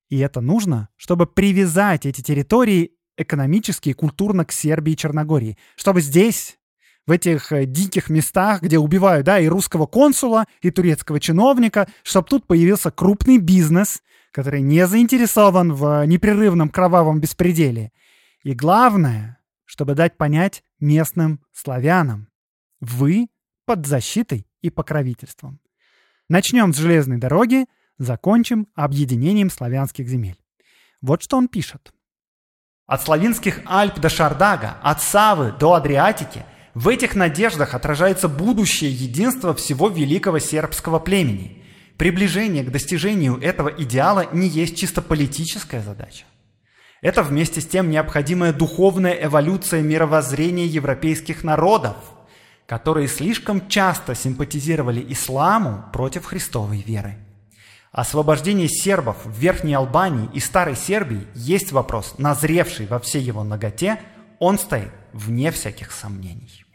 И 0.08 0.18
это 0.18 0.40
нужно, 0.40 0.88
чтобы 0.96 1.26
привязать 1.26 2.06
эти 2.06 2.20
территории 2.22 2.92
экономически 3.16 3.88
и 3.88 3.94
культурно 3.94 4.44
к 4.44 4.52
Сербии 4.52 4.92
и 4.92 4.96
Черногории, 4.96 5.58
чтобы 5.74 6.00
здесь 6.00 6.58
в 7.06 7.12
этих 7.12 7.52
э, 7.52 7.66
диких 7.66 8.10
местах, 8.10 8.62
где 8.62 8.78
убивают, 8.78 9.24
да, 9.24 9.38
и 9.38 9.46
русского 9.46 9.86
консула, 9.86 10.46
и 10.60 10.70
турецкого 10.70 11.20
чиновника, 11.20 11.88
чтобы 12.02 12.28
тут 12.28 12.46
появился 12.46 12.90
крупный 12.90 13.38
бизнес, 13.38 14.02
который 14.32 14.60
не 14.60 14.86
заинтересован 14.86 15.72
в 15.72 16.04
непрерывном 16.04 16.68
кровавом 16.68 17.20
беспределе. 17.20 17.92
И 18.42 18.54
главное, 18.54 19.38
чтобы 19.64 19.94
дать 19.94 20.16
понять 20.16 20.62
местным 20.80 21.40
славянам, 21.52 22.28
вы 22.80 23.28
под 23.64 23.86
защитой 23.86 24.46
и 24.60 24.70
покровительством. 24.70 25.60
Начнем 26.28 26.74
с 26.74 26.76
железной 26.76 27.18
дороги, 27.18 27.66
закончим 27.98 28.66
объединением 28.74 29.48
славянских 29.48 30.08
земель. 30.08 30.38
Вот 31.00 31.22
что 31.22 31.36
он 31.36 31.48
пишет. 31.48 31.92
От 32.86 33.02
славянских 33.02 33.62
Альп 33.64 33.98
до 33.98 34.08
Шардага, 34.08 34.76
от 34.82 35.00
Савы 35.00 35.54
до 35.58 35.74
Адриатики– 35.74 36.44
в 36.76 36.88
этих 36.88 37.14
надеждах 37.14 37.72
отражается 37.72 38.28
будущее 38.28 38.90
единство 38.90 39.54
всего 39.54 39.88
великого 39.88 40.38
сербского 40.38 40.98
племени. 40.98 41.64
Приближение 41.96 42.62
к 42.64 42.70
достижению 42.70 43.40
этого 43.40 43.70
идеала 43.70 44.26
не 44.30 44.46
есть 44.46 44.76
чисто 44.76 45.00
политическая 45.00 45.80
задача. 45.80 46.26
Это 47.00 47.22
вместе 47.22 47.62
с 47.62 47.66
тем 47.66 47.88
необходимая 47.88 48.52
духовная 48.52 49.14
эволюция 49.14 49.80
мировоззрения 49.80 50.66
европейских 50.66 51.44
народов, 51.44 51.96
которые 52.66 53.08
слишком 53.08 53.68
часто 53.68 54.14
симпатизировали 54.14 55.02
исламу 55.14 55.82
против 55.94 56.26
христовой 56.26 56.82
веры. 56.82 57.16
Освобождение 57.90 58.68
сербов 58.68 59.16
в 59.24 59.32
Верхней 59.38 59.72
Албании 59.72 60.28
и 60.34 60.40
Старой 60.40 60.76
Сербии 60.76 61.26
есть 61.34 61.72
вопрос, 61.72 62.16
назревший 62.18 62.84
во 62.86 62.98
всей 62.98 63.22
его 63.22 63.44
ноготе, 63.44 63.98
он 64.38 64.58
стоит 64.58 64.92
вне 65.14 65.50
всяких 65.50 65.90
сомнений. 65.90 66.65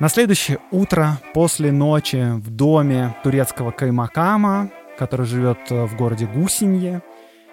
На 0.00 0.08
следующее 0.08 0.60
утро 0.70 1.20
после 1.34 1.70
ночи 1.72 2.32
в 2.38 2.48
доме 2.48 3.14
турецкого 3.22 3.70
Каймакама, 3.70 4.70
который 4.96 5.26
живет 5.26 5.58
э, 5.68 5.84
в 5.84 5.94
городе 5.94 6.24
Гусинье, 6.24 7.02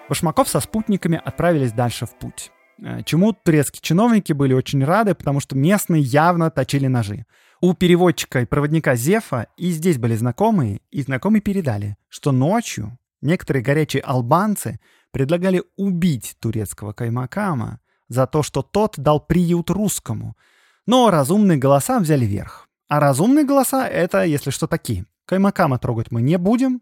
Башмаков 0.08 0.48
со 0.48 0.60
спутниками 0.60 1.20
отправились 1.22 1.72
дальше 1.72 2.06
в 2.06 2.14
путь. 2.14 2.50
Э, 2.82 3.02
чему 3.04 3.34
турецкие 3.34 3.82
чиновники 3.82 4.32
были 4.32 4.54
очень 4.54 4.82
рады, 4.82 5.14
потому 5.14 5.40
что 5.40 5.58
местные 5.58 6.00
явно 6.00 6.50
точили 6.50 6.86
ножи. 6.86 7.26
У 7.60 7.74
переводчика 7.74 8.40
и 8.40 8.46
проводника 8.46 8.96
Зефа 8.96 9.48
и 9.58 9.70
здесь 9.70 9.98
были 9.98 10.16
знакомые, 10.16 10.80
и 10.90 11.02
знакомые 11.02 11.42
передали, 11.42 11.98
что 12.08 12.32
ночью 12.32 12.98
некоторые 13.20 13.62
горячие 13.62 14.00
албанцы 14.00 14.80
предлагали 15.10 15.64
убить 15.76 16.34
турецкого 16.40 16.94
Каймакама 16.94 17.80
за 18.08 18.26
то, 18.26 18.42
что 18.42 18.62
тот 18.62 18.94
дал 18.96 19.20
приют 19.20 19.68
русскому– 19.68 20.34
но 20.88 21.10
разумные 21.10 21.58
голоса 21.58 22.00
взяли 22.00 22.24
верх. 22.24 22.66
А 22.88 22.98
разумные 22.98 23.44
голоса— 23.44 23.86
это, 23.88 24.24
если 24.24 24.48
что, 24.48 24.66
такие. 24.66 25.04
Каймакама 25.26 25.78
трогать 25.78 26.10
мы 26.10 26.22
не 26.22 26.38
будем, 26.38 26.80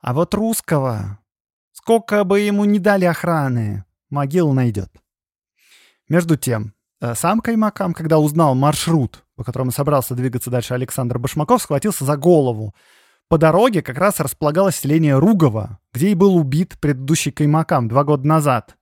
а 0.00 0.14
вот 0.14 0.32
русского... 0.32 1.18
Сколько 1.72 2.24
бы 2.24 2.40
ему 2.40 2.64
не 2.64 2.78
дали 2.78 3.04
охраны, 3.04 3.84
могилу 4.10 4.52
найдет. 4.52 4.90
Между 6.08 6.36
тем, 6.36 6.74
э, 7.00 7.14
сам 7.14 7.40
Каймакам, 7.40 7.94
когда 7.94 8.18
узнал 8.18 8.54
маршрут, 8.54 9.24
по 9.36 9.42
которому 9.42 9.72
собрался 9.72 10.14
двигаться 10.14 10.50
дальше 10.50 10.74
Александр 10.74 11.18
Башмаков, 11.18 11.62
схватился 11.62 12.04
за 12.04 12.16
голову. 12.16 12.74
По 13.28 13.38
дороге 13.38 13.82
как 13.82 13.98
раз 13.98 14.20
располагалось 14.20 14.76
селение 14.76 15.18
Ругово, 15.18 15.78
где 15.92 16.10
и 16.10 16.14
был 16.14 16.36
убит 16.36 16.76
предыдущий 16.80 17.32
Каймакам 17.32 17.88
два 17.88 18.04
года 18.04 18.26
назад. 18.26 18.77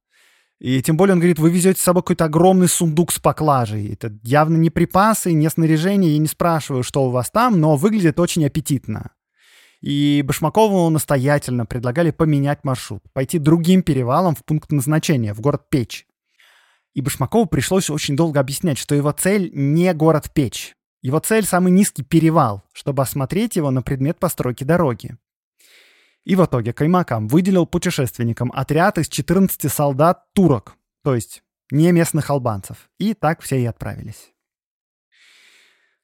И 0.58 0.80
тем 0.80 0.96
более 0.96 1.12
он 1.12 1.18
говорит, 1.18 1.38
вы 1.38 1.50
везете 1.50 1.80
с 1.80 1.84
собой 1.84 2.02
какой-то 2.02 2.24
огромный 2.24 2.68
сундук 2.68 3.12
с 3.12 3.18
поклажей. 3.18 3.92
Это 3.92 4.18
явно 4.22 4.56
не 4.56 4.70
припасы, 4.70 5.32
не 5.32 5.50
снаряжение. 5.50 6.12
Я 6.12 6.18
не 6.18 6.28
спрашиваю, 6.28 6.82
что 6.82 7.04
у 7.04 7.10
вас 7.10 7.30
там, 7.30 7.60
но 7.60 7.76
выглядит 7.76 8.18
очень 8.18 8.46
аппетитно. 8.46 9.10
И 9.82 10.22
Башмакову 10.26 10.88
настоятельно 10.88 11.66
предлагали 11.66 12.10
поменять 12.10 12.64
маршрут, 12.64 13.02
пойти 13.12 13.38
другим 13.38 13.82
перевалом 13.82 14.34
в 14.34 14.44
пункт 14.44 14.72
назначения, 14.72 15.34
в 15.34 15.40
город 15.40 15.68
Печь. 15.68 16.06
И 16.94 17.02
Башмакову 17.02 17.44
пришлось 17.44 17.90
очень 17.90 18.16
долго 18.16 18.40
объяснять, 18.40 18.78
что 18.78 18.94
его 18.94 19.12
цель 19.12 19.50
не 19.52 19.92
город 19.92 20.30
Печь. 20.32 20.74
Его 21.02 21.18
цель— 21.18 21.44
самый 21.46 21.70
низкий 21.70 22.02
перевал, 22.02 22.64
чтобы 22.72 23.02
осмотреть 23.02 23.56
его 23.56 23.70
на 23.70 23.82
предмет 23.82 24.18
постройки 24.18 24.64
дороги. 24.64 25.18
И 26.26 26.34
в 26.34 26.44
итоге 26.44 26.72
Каймакам 26.72 27.28
выделил 27.28 27.66
путешественникам 27.66 28.50
отряд 28.52 28.98
из 28.98 29.08
14 29.08 29.72
солдат-турок, 29.72 30.74
то 31.04 31.14
есть 31.14 31.44
не 31.70 31.92
местных 31.92 32.30
албанцев. 32.30 32.90
И 32.98 33.14
так 33.14 33.40
все 33.40 33.60
и 33.60 33.64
отправились. 33.64 34.32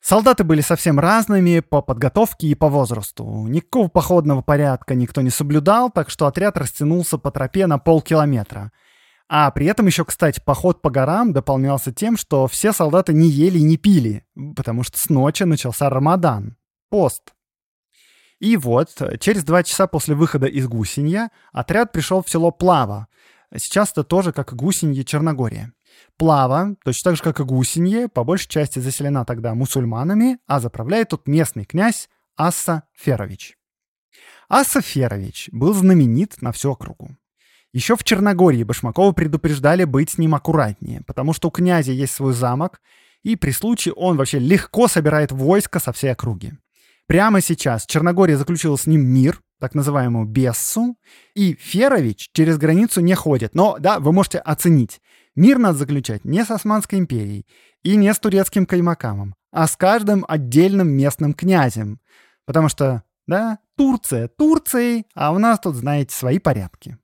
Солдаты 0.00 0.44
были 0.44 0.60
совсем 0.60 1.00
разными 1.00 1.58
по 1.58 1.82
подготовке 1.82 2.46
и 2.46 2.54
по 2.54 2.68
возрасту. 2.68 3.46
Никакого 3.48 3.88
походного 3.88 4.42
порядка 4.42 4.94
никто 4.94 5.22
не 5.22 5.30
соблюдал, 5.30 5.90
так 5.90 6.08
что 6.08 6.28
отряд 6.28 6.56
растянулся 6.56 7.18
по 7.18 7.32
тропе 7.32 7.66
на 7.66 7.78
полкилометра. 7.78 8.70
А 9.28 9.50
при 9.50 9.66
этом 9.66 9.86
еще, 9.86 10.04
кстати, 10.04 10.40
поход 10.44 10.82
по 10.82 10.90
горам 10.90 11.32
дополнялся 11.32 11.92
тем, 11.92 12.16
что 12.16 12.46
все 12.46 12.72
солдаты 12.72 13.12
не 13.12 13.28
ели 13.28 13.58
и 13.58 13.64
не 13.64 13.76
пили, 13.76 14.24
потому 14.54 14.84
что 14.84 15.00
с 15.00 15.08
ночи 15.08 15.42
начался 15.42 15.90
Рамадан, 15.90 16.56
пост. 16.90 17.32
И 18.42 18.56
вот, 18.56 18.90
через 19.20 19.44
два 19.44 19.62
часа 19.62 19.86
после 19.86 20.16
выхода 20.16 20.48
из 20.48 20.66
Гусинья 20.66 21.30
отряд 21.52 21.92
пришел 21.92 22.24
в 22.24 22.28
село 22.28 22.50
Плава. 22.50 23.06
Сейчас 23.56 23.92
это 23.92 24.02
тоже 24.02 24.32
как 24.32 24.52
и 24.52 24.56
Гусинье 24.56 25.04
Черногория. 25.04 25.72
Плава, 26.16 26.74
точно 26.84 27.12
так 27.12 27.16
же, 27.18 27.22
как 27.22 27.38
и 27.38 27.44
Гусинье, 27.44 28.08
по 28.08 28.24
большей 28.24 28.48
части 28.48 28.80
заселена 28.80 29.24
тогда 29.24 29.54
мусульманами, 29.54 30.38
а 30.48 30.58
заправляет 30.58 31.10
тут 31.10 31.28
местный 31.28 31.64
князь 31.64 32.08
Асса 32.34 32.82
Ферович. 32.94 33.56
Асса 34.48 34.80
Ферович 34.80 35.48
был 35.52 35.72
знаменит 35.72 36.42
на 36.42 36.50
всю 36.50 36.72
округу. 36.72 37.16
Еще 37.72 37.94
в 37.94 38.02
Черногории 38.02 38.64
Башмакова 38.64 39.12
предупреждали 39.12 39.84
быть 39.84 40.10
с 40.10 40.18
ним 40.18 40.34
аккуратнее, 40.34 41.02
потому 41.06 41.32
что 41.32 41.46
у 41.46 41.52
князя 41.52 41.92
есть 41.92 42.12
свой 42.12 42.32
замок, 42.32 42.80
и 43.22 43.36
при 43.36 43.52
случае 43.52 43.94
он 43.94 44.16
вообще 44.16 44.40
легко 44.40 44.88
собирает 44.88 45.30
войско 45.30 45.78
со 45.78 45.92
всей 45.92 46.10
округи. 46.10 46.54
Прямо 47.06 47.40
сейчас 47.40 47.86
Черногория 47.86 48.36
заключила 48.36 48.76
с 48.76 48.86
ним 48.86 49.06
мир, 49.06 49.40
так 49.60 49.74
называемую 49.74 50.26
Бессу, 50.26 50.96
и 51.34 51.54
Ферович 51.54 52.30
через 52.32 52.58
границу 52.58 53.00
не 53.00 53.14
ходит. 53.14 53.54
Но, 53.54 53.76
да, 53.78 54.00
вы 54.00 54.12
можете 54.12 54.38
оценить. 54.38 55.00
Мир 55.34 55.58
надо 55.58 55.78
заключать 55.78 56.24
не 56.24 56.44
с 56.44 56.50
Османской 56.50 56.98
империей 56.98 57.46
и 57.82 57.96
не 57.96 58.12
с 58.12 58.18
турецким 58.18 58.66
Каймакамом, 58.66 59.34
а 59.50 59.66
с 59.66 59.76
каждым 59.76 60.24
отдельным 60.28 60.88
местным 60.88 61.32
князем. 61.32 62.00
Потому 62.44 62.68
что, 62.68 63.02
да, 63.26 63.58
Турция 63.76 64.28
Турцией, 64.28 65.06
а 65.14 65.32
у 65.32 65.38
нас 65.38 65.60
тут, 65.60 65.76
знаете, 65.76 66.14
свои 66.14 66.38
порядки. 66.38 66.98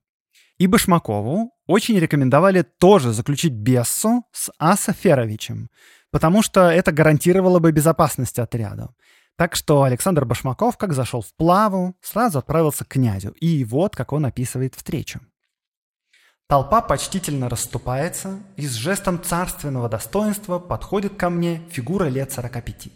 И 0.57 0.67
Башмакову 0.67 1.53
очень 1.65 1.97
рекомендовали 1.97 2.63
тоже 2.63 3.13
заключить 3.13 3.53
Бессу 3.53 4.23
с 4.33 4.51
Аса 4.59 4.91
Феровичем, 4.91 5.69
потому 6.11 6.41
что 6.41 6.69
это 6.69 6.91
гарантировало 6.91 7.59
бы 7.59 7.71
безопасность 7.71 8.39
отряда. 8.39 8.89
Так 9.39 9.55
что 9.55 9.83
Александр 9.83 10.25
Башмаков, 10.25 10.75
как 10.75 10.91
зашел 10.91 11.21
в 11.21 11.33
плаву, 11.33 11.95
сразу 12.01 12.39
отправился 12.39 12.83
к 12.83 12.89
князю. 12.89 13.29
И 13.39 13.63
вот 13.63 13.95
как 13.95 14.11
он 14.11 14.25
описывает 14.25 14.75
встречу. 14.75 15.21
Толпа 16.49 16.81
почтительно 16.81 17.47
расступается, 17.47 18.39
и 18.57 18.67
с 18.67 18.73
жестом 18.73 19.23
царственного 19.23 19.87
достоинства 19.87 20.59
подходит 20.59 21.15
ко 21.15 21.29
мне 21.29 21.61
фигура 21.71 22.09
лет 22.09 22.33
45. 22.33 22.89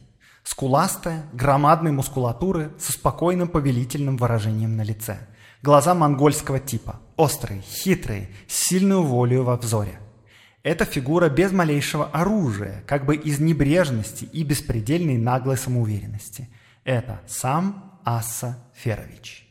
Скуластая, 0.44 1.24
громадной 1.32 1.94
мускулатуры, 1.94 2.74
со 2.78 2.92
спокойным 2.92 3.48
повелительным 3.48 4.18
выражением 4.18 4.76
на 4.76 4.82
лице. 4.82 5.20
Глаза 5.62 5.94
монгольского 5.94 6.60
типа, 6.60 7.00
острые, 7.16 7.62
хитрые, 7.62 8.30
с 8.50 8.68
сильной 8.68 9.00
волей 9.00 9.38
во 9.38 9.56
взоре. 9.56 9.98
Это 10.64 10.86
фигура 10.86 11.28
без 11.28 11.52
малейшего 11.52 12.06
оружия, 12.06 12.84
как 12.88 13.06
бы 13.06 13.18
из 13.18 13.40
небрежности 13.40 14.24
и 14.24 14.44
беспредельной 14.44 15.18
наглой 15.18 15.58
самоуверенности. 15.58 16.48
Это 16.86 17.20
сам 17.28 18.00
Асса 18.06 18.58
Ферович. 18.74 19.46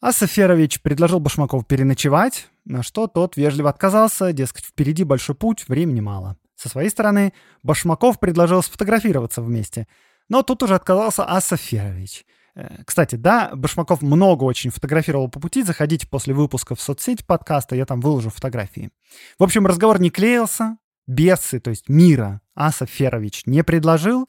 Асса 0.00 0.26
Ферович 0.26 0.82
предложил 0.82 1.20
Башмаков 1.20 1.66
переночевать, 1.66 2.48
на 2.66 2.82
что 2.82 3.06
тот 3.06 3.38
вежливо 3.38 3.70
отказался, 3.70 4.34
дескать, 4.34 4.66
впереди 4.66 5.04
большой 5.04 5.34
путь, 5.34 5.66
времени 5.68 6.00
мало. 6.00 6.36
Со 6.54 6.68
своей 6.68 6.90
стороны, 6.90 7.32
Башмаков 7.62 8.20
предложил 8.20 8.62
сфотографироваться 8.62 9.40
вместе, 9.40 9.88
но 10.28 10.42
тут 10.42 10.62
уже 10.62 10.74
отказался 10.74 11.24
Асса 11.24 11.56
Ферович– 11.56 12.26
кстати, 12.84 13.14
да, 13.16 13.50
Башмаков 13.54 14.02
много 14.02 14.44
очень 14.44 14.70
фотографировал 14.70 15.28
по 15.28 15.40
пути. 15.40 15.62
Заходите 15.62 16.06
после 16.08 16.34
выпуска 16.34 16.74
в 16.74 16.80
соцсеть 16.80 17.26
подкаста, 17.26 17.76
я 17.76 17.86
там 17.86 18.00
выложу 18.00 18.30
фотографии. 18.30 18.90
В 19.38 19.44
общем, 19.44 19.66
разговор 19.66 20.00
не 20.00 20.10
клеился. 20.10 20.78
Бесы, 21.06 21.58
то 21.58 21.70
есть 21.70 21.88
мира, 21.88 22.42
Аса 22.54 22.84
Ферович 22.84 23.46
не 23.46 23.64
предложил. 23.64 24.28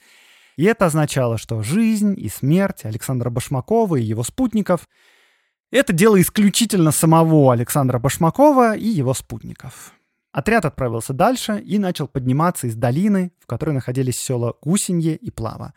И 0.56 0.64
это 0.64 0.86
означало, 0.86 1.38
что 1.38 1.62
жизнь 1.62 2.16
и 2.18 2.30
смерть 2.30 2.86
Александра 2.86 3.30
Башмакова 3.30 3.98
и 3.98 4.04
его 4.04 4.24
спутников— 4.24 4.88
это 5.72 5.94
дело 5.94 6.20
исключительно 6.20 6.92
самого 6.92 7.54
Александра 7.54 8.00
Башмакова 8.00 8.76
и 8.76 8.88
его 8.88 9.14
спутников. 9.14 9.94
Отряд 10.32 10.66
отправился 10.66 11.14
дальше 11.14 11.60
и 11.60 11.80
начал 11.80 12.08
подниматься 12.08 12.68
из 12.68 12.76
долины, 12.76 13.32
в 13.40 13.46
которой 13.46 13.72
находились 13.72 14.20
села 14.20 14.56
Гусенье 14.62 15.16
и 15.16 15.32
Плава, 15.32 15.74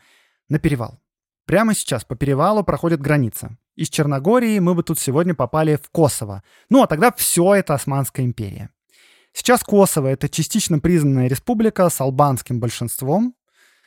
на 0.49 0.59
перевал. 0.59 1.02
Прямо 1.47 1.75
сейчас 1.75 2.05
по 2.05 2.15
перевалу 2.15 2.63
проходит 2.63 3.01
граница. 3.01 3.57
Из 3.75 3.89
Черногории 3.89 4.59
мы 4.59 4.75
бы 4.75 4.83
тут 4.83 4.99
сегодня 4.99 5.35
попали 5.35 5.77
в 5.77 5.91
Косово. 5.91 6.43
Ну 6.69 6.83
а 6.83 6.87
тогда 6.87 7.11
все 7.13 7.55
это 7.55 7.75
Османская 7.75 8.25
империя. 8.25 8.71
Сейчас 9.33 9.63
Косово— 9.63 10.07
это 10.09 10.29
частично 10.29 10.79
признанная 10.79 11.27
республика 11.27 11.89
с 11.89 12.01
албанским 12.01 12.61
большинством. 12.61 13.35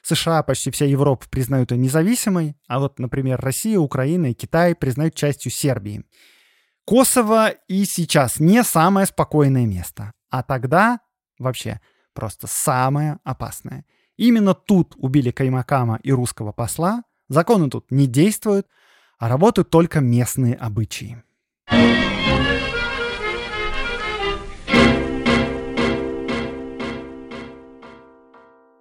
США, 0.02 0.44
почти 0.44 0.72
вся 0.72 0.86
Европа 0.86 1.26
признают 1.30 1.72
ее 1.72 1.78
независимой, 1.78 2.56
а 2.68 2.80
вот, 2.80 3.00
например, 3.00 3.40
Россия, 3.40 3.80
Украина 3.80 4.32
и 4.32 4.34
Китай 4.34 4.76
признают 4.76 5.16
частью 5.16 5.52
Сербии. 5.52 6.04
Косово 6.86 7.50
и 7.68 7.86
сейчас 7.86 8.40
не 8.40 8.64
самое 8.64 9.08
спокойное 9.08 9.66
место, 9.66 10.14
а 10.30 10.44
тогда 10.44 11.00
вообще 11.40 11.80
просто 12.14 12.48
самое 12.48 13.20
опасное. 13.24 13.86
Именно 14.18 14.54
тут 14.54 14.94
убили 14.98 15.32
Каймакама 15.32 16.00
и 16.04 16.12
русского 16.12 16.52
посла— 16.52 17.04
Законы 17.28 17.70
тут 17.70 17.90
не 17.92 18.06
действуют, 18.08 18.68
а 19.18 19.30
работают 19.30 19.70
только 19.70 20.00
местные 20.00 20.56
обычаи. 20.56 21.24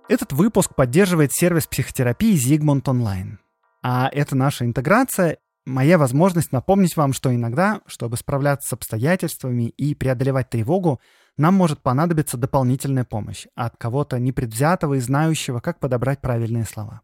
Этот 0.06 0.32
выпуск 0.32 0.74
поддерживает 0.74 1.32
сервис 1.32 1.66
психотерапии 1.66 2.36
Zigmund 2.36 2.82
Online. 2.82 3.38
А 3.82 4.08
это 4.12 4.36
наша 4.36 4.66
интеграция, 4.66 5.38
моя 5.64 5.96
возможность 5.96 6.52
напомнить 6.52 6.96
вам, 6.96 7.14
что 7.14 7.34
иногда, 7.34 7.80
чтобы 7.86 8.18
справляться 8.18 8.68
с 8.68 8.72
обстоятельствами 8.74 9.70
и 9.70 9.94
преодолевать 9.94 10.50
тревогу, 10.50 11.00
нам 11.38 11.54
может 11.54 11.80
понадобиться 11.80 12.36
дополнительная 12.36 13.04
помощь 13.04 13.46
от 13.54 13.76
кого-то 13.78 14.18
непредвзятого 14.18 14.94
и 14.94 15.00
знающего, 15.00 15.60
как 15.60 15.80
подобрать 15.80 16.20
правильные 16.20 16.64
слова. 16.64 17.00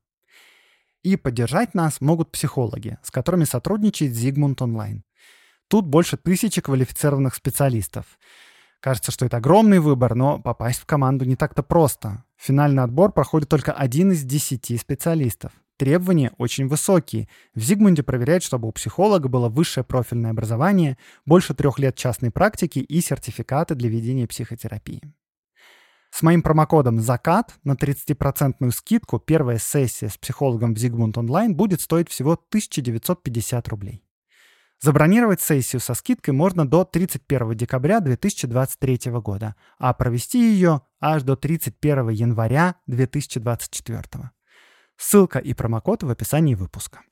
И 1.02 1.16
поддержать 1.16 1.74
нас 1.74 2.00
могут 2.00 2.30
психологи, 2.30 2.98
с 3.02 3.10
которыми 3.10 3.44
сотрудничает 3.44 4.12
Zigmund 4.12 4.56
Online. 4.56 5.00
Тут 5.68 5.86
больше 5.86 6.16
тысячи 6.16 6.60
квалифицированных 6.60 7.34
специалистов. 7.34 8.18
Кажется, 8.80 9.12
что 9.12 9.26
это 9.26 9.38
огромный 9.38 9.78
выбор, 9.78 10.14
но 10.14 10.38
попасть 10.38 10.80
в 10.80 10.86
команду 10.86 11.24
не 11.24 11.36
так-то 11.36 11.62
просто. 11.62 12.24
Финальный 12.36 12.82
отбор 12.82 13.12
проходит 13.12 13.48
только 13.48 13.72
один 13.72 14.12
из 14.12 14.24
десяти 14.24 14.76
специалистов. 14.76 15.52
Требования 15.76 16.32
очень 16.36 16.66
высокие. 16.66 17.28
В 17.54 17.60
Зигмунде 17.60 18.02
проверяют, 18.02 18.42
чтобы 18.42 18.68
у 18.68 18.72
психолога 18.72 19.28
было 19.28 19.48
высшее 19.48 19.84
профильное 19.84 20.32
образование, 20.32 20.98
больше 21.24 21.54
трех 21.54 21.78
лет 21.78 21.96
частной 21.96 22.30
практики 22.30 22.80
и 22.80 23.00
сертификаты 23.00 23.74
для 23.74 23.88
ведения 23.88 24.26
психотерапии. 24.26 25.00
С 26.10 26.22
моим 26.22 26.42
промокодом 26.42 26.98
«Закат» 27.00 27.54
на 27.64 27.72
30% 27.72 28.70
скидку 28.72 29.18
первая 29.18 29.58
сессия 29.58 30.08
с 30.08 30.16
психологом 30.16 30.74
в 30.74 30.78
Зигмунд 30.78 31.16
Онлайн 31.16 31.54
будет 31.54 31.80
стоить 31.80 32.10
всего 32.10 32.32
1950 32.32 33.68
рублей. 33.68 34.04
Забронировать 34.82 35.42
сессию 35.42 35.78
со 35.78 35.94
скидкой 35.94 36.32
можно 36.32 36.66
до 36.66 36.84
31 36.84 37.54
декабря 37.54 38.00
2023 38.00 39.12
года, 39.20 39.54
а 39.78 39.92
провести 39.92 40.38
ее 40.40 40.80
аж 41.00 41.22
до 41.22 41.36
31 41.36 42.08
января 42.08 42.76
2024. 42.86 44.30
Ссылка 44.96 45.38
и 45.38 45.54
промокод 45.54 46.02
в 46.02 46.10
описании 46.10 46.54
выпуска. 46.54 47.02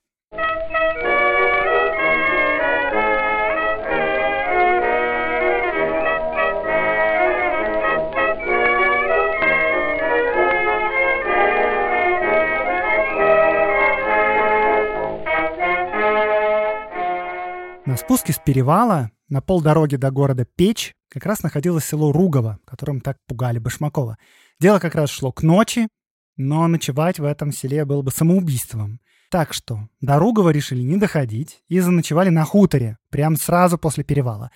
На 17.89 17.97
спуске 17.97 18.35
с 18.35 18.39
перевала 18.39 19.13
на 19.31 19.41
полдороги 19.41 19.97
до 19.97 20.11
города 20.11 20.45
Печь 20.45 20.95
как 21.09 21.25
раз 21.25 21.43
находилось 21.43 21.87
село 21.87 22.13
Ругово, 22.13 22.59
которым 22.67 23.01
так 23.01 23.17
пугали 23.27 23.59
Башмакова. 23.59 24.19
Дело 24.61 24.79
как 24.79 24.95
раз 24.95 25.09
шло 25.09 25.33
к 25.33 25.43
ночи, 25.43 25.89
но 26.37 26.69
ночевать 26.69 27.19
в 27.19 27.25
этом 27.25 27.51
селе 27.51 27.87
было 27.87 28.03
бы 28.03 28.11
самоубийством. 28.11 29.01
Так 29.31 29.55
что 29.55 29.89
до 30.03 30.19
Ругова 30.19 30.51
решили 30.51 30.83
не 30.83 30.99
доходить 30.99 31.63
и 31.69 31.81
заночевали 31.81 32.29
на 32.29 32.45
хуторе, 32.45 32.99
прямо 33.09 33.37
сразу 33.37 33.79
после 33.79 34.05
перевала. 34.05 34.51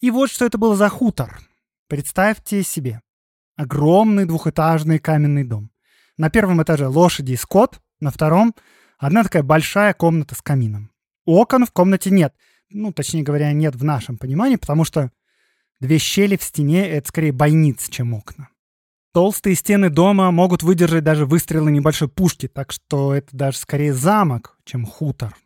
И 0.00 0.10
вот 0.10 0.30
что 0.30 0.46
это 0.46 0.56
был 0.56 0.74
за 0.74 0.88
хутор. 0.88 1.38
Представьте 1.86 2.62
себе. 2.62 3.02
Огромный 3.56 4.24
двухэтажный 4.24 4.98
каменный 4.98 5.44
дом. 5.44 5.70
На 6.16 6.30
первом 6.30 6.62
этаже 6.62 6.88
лошади 6.88 7.32
и 7.32 7.36
скот, 7.36 7.78
на 8.00 8.10
втором 8.10 8.54
одна 8.96 9.22
такая 9.22 9.42
большая 9.42 9.92
комната 9.92 10.34
с 10.34 10.40
камином. 10.40 10.90
Окон 11.26 11.66
в 11.66 11.72
комнате 11.72 12.08
нет— 12.08 12.34
ну, 12.70 12.92
точнее 12.92 13.22
говоря, 13.22 13.52
нет 13.52 13.74
в 13.74 13.84
нашем 13.84 14.16
понимании, 14.16 14.56
потому 14.56 14.84
что 14.84 15.10
две 15.80 15.98
щели 15.98 16.36
в 16.36 16.42
стене— 16.42 16.88
это 16.88 17.08
скорее 17.08 17.32
бойницы, 17.32 17.90
чем 17.90 18.14
окна. 18.14 18.48
Толстые 19.12 19.56
стены 19.56 19.90
дома 19.90 20.30
могут 20.30 20.62
выдержать 20.62 21.02
даже 21.02 21.26
выстрелы 21.26 21.72
небольшой 21.72 22.08
пушки, 22.08 22.46
так 22.46 22.70
что 22.70 23.12
это 23.12 23.36
даже 23.36 23.58
скорее 23.58 23.92
замок, 23.92 24.56
чем 24.64 24.86
хутор. 24.86 25.36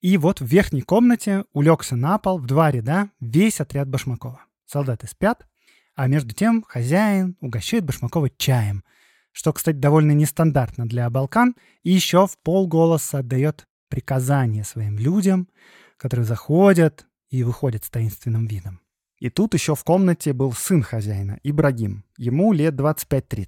И 0.00 0.16
вот 0.16 0.40
в 0.40 0.46
верхней 0.46 0.80
комнате 0.80 1.44
улегся 1.52 1.96
на 1.96 2.18
пол 2.18 2.38
в 2.38 2.46
два 2.46 2.70
ряда 2.70 3.10
весь 3.20 3.60
отряд 3.60 3.88
Башмакова. 3.88 4.40
Солдаты 4.64 5.06
спят, 5.06 5.46
а 5.94 6.06
между 6.08 6.34
тем 6.34 6.64
хозяин 6.66 7.36
угощает 7.40 7.84
Башмакова 7.84 8.30
чаем, 8.30 8.84
что, 9.32 9.52
кстати, 9.52 9.76
довольно 9.76 10.12
нестандартно 10.12 10.86
для 10.88 11.08
Балкан, 11.10 11.54
и 11.82 11.90
еще 11.92 12.26
в 12.26 12.38
полголоса 12.38 13.18
отдает 13.18 13.66
приказания 13.88 14.64
своим 14.64 14.96
людям— 14.98 15.46
которые 16.02 16.26
заходят 16.26 17.06
и 17.30 17.44
выходят 17.44 17.84
с 17.84 17.90
таинственным 17.90 18.48
видом. 18.48 18.80
И 19.20 19.30
тут 19.30 19.54
еще 19.54 19.76
в 19.76 19.84
комнате 19.84 20.32
был 20.32 20.52
сын 20.52 20.82
хозяина, 20.82 21.38
Ибрагим. 21.44 22.04
Ему 22.18 22.52
лет 22.52 22.74
25-30. 22.74 23.46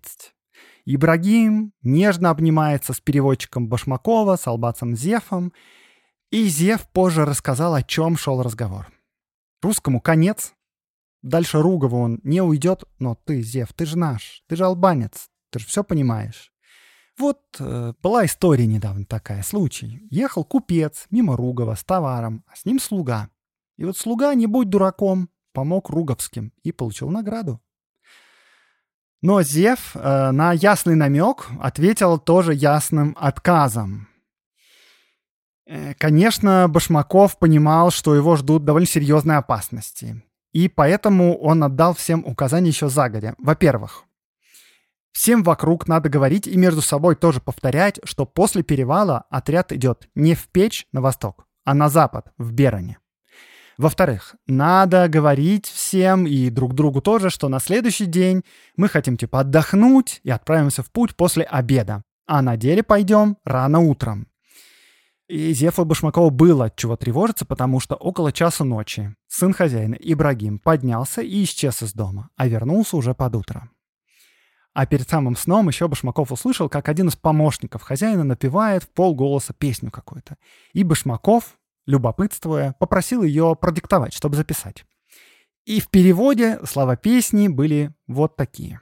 Ибрагим 0.85 1.73
нежно 1.83 2.31
обнимается 2.31 2.93
с 2.93 3.01
переводчиком 3.01 3.69
Башмакова, 3.69 4.37
с 4.37 4.47
албацем 4.47 4.95
Зефом, 4.95 5.53
и 6.31 6.47
Зев 6.47 6.89
позже 6.93 7.25
рассказал, 7.25 7.75
о 7.75 7.83
чем 7.83 8.17
шел 8.17 8.41
разговор. 8.41 8.87
Русскому 9.61 10.01
конец. 10.01 10.55
Дальше 11.23 11.61
Ругову 11.61 11.99
он 11.99 12.21
не 12.23 12.41
уйдет, 12.41 12.85
но 13.01 13.17
ты, 13.17 13.43
Зев, 13.43 13.73
ты 13.73 13.85
же 13.85 13.99
наш, 13.99 14.45
ты 14.47 14.55
же 14.55 14.65
албанец, 14.65 15.29
ты 15.51 15.59
же 15.59 15.67
все 15.67 15.83
понимаешь. 15.83 16.54
Вот 17.19 17.41
э, 17.61 17.93
была 18.03 18.27
история 18.27 18.67
недавно 18.67 19.05
такая, 19.05 19.43
случай. 19.43 20.07
Ехал 20.11 20.45
купец 20.45 21.07
мимо 21.11 21.37
Ругова 21.37 21.75
с 21.75 21.85
товаром, 21.85 22.45
а 22.47 22.57
с 22.57 22.65
ним 22.65 22.81
слуга. 22.81 23.31
И 23.77 23.85
вот 23.85 23.97
слуга, 23.97 24.35
не 24.35 24.47
будь 24.47 24.69
дураком, 24.69 25.29
помог 25.53 25.91
Руговским 25.91 26.53
и 26.63 26.73
получил 26.73 27.11
награду. 27.11 27.61
Но 29.23 29.43
Зев 29.43 29.93
э, 29.95 30.31
на 30.33 30.53
ясный 30.53 30.97
намек 30.97 31.47
ответил 31.61 32.19
тоже 32.19 32.53
ясным 32.53 33.17
отказом. 33.19 34.09
Э, 35.67 35.95
конечно, 35.95 36.67
Башмаков 36.69 37.39
понимал, 37.39 37.91
что 37.91 38.15
его 38.15 38.37
ждут 38.37 38.65
довольно 38.65 38.87
серьезные 38.87 39.39
опасности. 39.39 40.23
И 40.53 40.69
поэтому 40.69 41.39
он 41.39 41.65
отдал 41.65 41.95
всем 41.95 42.25
указания 42.27 42.69
еще 42.69 42.89
загодя. 42.89 43.35
Во-первых, 43.39 44.05
Всем 45.15 45.45
вокруг 45.45 45.87
надо 45.87 46.09
говорить 46.09 46.49
и 46.49 46.57
между 46.57 46.83
собой 46.83 47.15
тоже 47.15 47.41
повторять, 47.41 48.01
что 48.03 48.27
после 48.27 48.65
перевала 48.65 49.25
отряд 49.31 49.71
идет 49.71 50.09
не 50.17 50.35
в 50.35 50.49
печь 50.49 50.89
на 50.93 51.01
восток, 51.01 51.47
а 51.65 51.73
на 51.73 51.89
запад, 51.89 52.33
в 52.37 52.53
Бероне. 52.53 52.99
Во-вторых, 53.79 54.35
надо 54.47 55.09
говорить 55.09 55.67
всем 55.67 56.27
и 56.27 56.51
друг 56.51 56.75
другу 56.75 57.01
тоже, 57.01 57.31
что 57.31 57.49
на 57.49 57.61
следующий 57.61 58.07
день 58.07 58.43
мы 58.77 58.89
хотим 58.89 59.17
типа 59.17 59.41
отдохнуть 59.41 60.21
и 60.25 60.31
отправимся 60.31 60.83
в 60.83 60.91
путь 60.91 61.15
после 61.15 61.45
обеда, 61.45 62.03
а 62.27 62.43
на 62.43 62.57
деле 62.57 62.83
пойдем 62.83 63.37
рано 63.45 63.79
утром. 63.79 64.27
И 65.29 65.53
Зефа 65.55 65.85
Башмакова 65.85 66.31
было 66.31 66.67
от 66.67 66.77
чего 66.77 66.97
тревожиться, 66.97 67.45
потому 67.47 67.79
что 67.79 67.95
около 67.95 68.33
часа 68.33 68.65
ночи 68.65 69.15
сын 69.29 69.53
хозяина 69.53 69.95
Ибрагим 69.95 70.59
поднялся 70.59 71.23
и 71.23 71.45
исчез 71.45 71.83
из 71.83 71.93
дома, 71.93 72.31
а 72.37 72.49
вернулся 72.49 72.97
уже 72.97 73.15
под 73.15 73.37
утро. 73.37 73.71
А 74.75 74.87
перед 74.87 75.09
самым 75.09 75.37
сном 75.37 75.69
еще 75.69 75.87
Башмаков 75.87 76.33
услышал, 76.33 76.69
как 76.69 76.89
один 76.89 77.07
из 77.07 77.15
помощников 77.15 77.83
хозяина 77.83 78.25
напевает 78.25 78.83
в 78.83 78.89
полголоса 78.89 79.55
песню 79.55 79.93
какую-то. 79.93 80.37
И 80.73 80.83
Башмаков, 80.83 81.57
любопытствуя, 81.87 82.75
попросил 82.81 83.23
ее 83.23 83.57
продиктовать, 83.59 84.13
чтобы 84.13 84.35
записать. 84.35 84.85
И 85.65 85.81
в 85.81 85.89
переводе 85.91 86.59
слова 86.67 86.97
песни 86.97 87.47
были 87.47 87.95
вот 88.09 88.35
такие. 88.37 88.81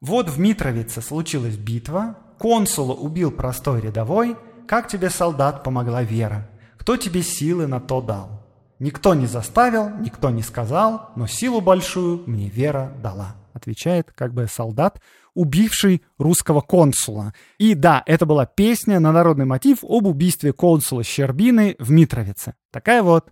«Вот 0.00 0.28
в 0.28 0.38
Митровице 0.40 1.00
случилась 1.00 1.56
битва, 1.56 2.18
консула 2.38 2.92
убил 2.92 3.30
простой 3.30 3.80
рядовой, 3.80 4.36
как 4.66 4.88
тебе, 4.88 5.10
солдат, 5.10 5.62
помогла 5.62 6.02
вера? 6.02 6.50
Кто 6.76 6.96
тебе 6.96 7.22
силы 7.22 7.68
на 7.68 7.80
то 7.80 8.00
дал? 8.02 8.44
Никто 8.80 9.14
не 9.14 9.26
заставил, 9.26 9.90
никто 9.90 10.30
не 10.30 10.42
сказал, 10.42 11.12
но 11.14 11.28
силу 11.28 11.60
большую 11.60 12.24
мне 12.26 12.48
вера 12.48 12.92
дала» 13.00 13.36
отвечает 13.54 14.12
как 14.12 14.34
бы 14.34 14.46
солдат, 14.46 15.00
убивший 15.34 16.02
русского 16.18 16.60
консула. 16.60 17.32
И 17.58 17.74
да, 17.74 18.02
это 18.04 18.26
была 18.26 18.44
песня 18.44 19.00
на 19.00 19.12
народный 19.12 19.46
мотив 19.46 19.78
об 19.82 20.06
убийстве 20.06 20.52
консула 20.52 21.02
Щербины 21.02 21.76
в 21.78 21.90
Митровице. 21.90 22.54
Такая 22.70 23.02
вот 23.02 23.30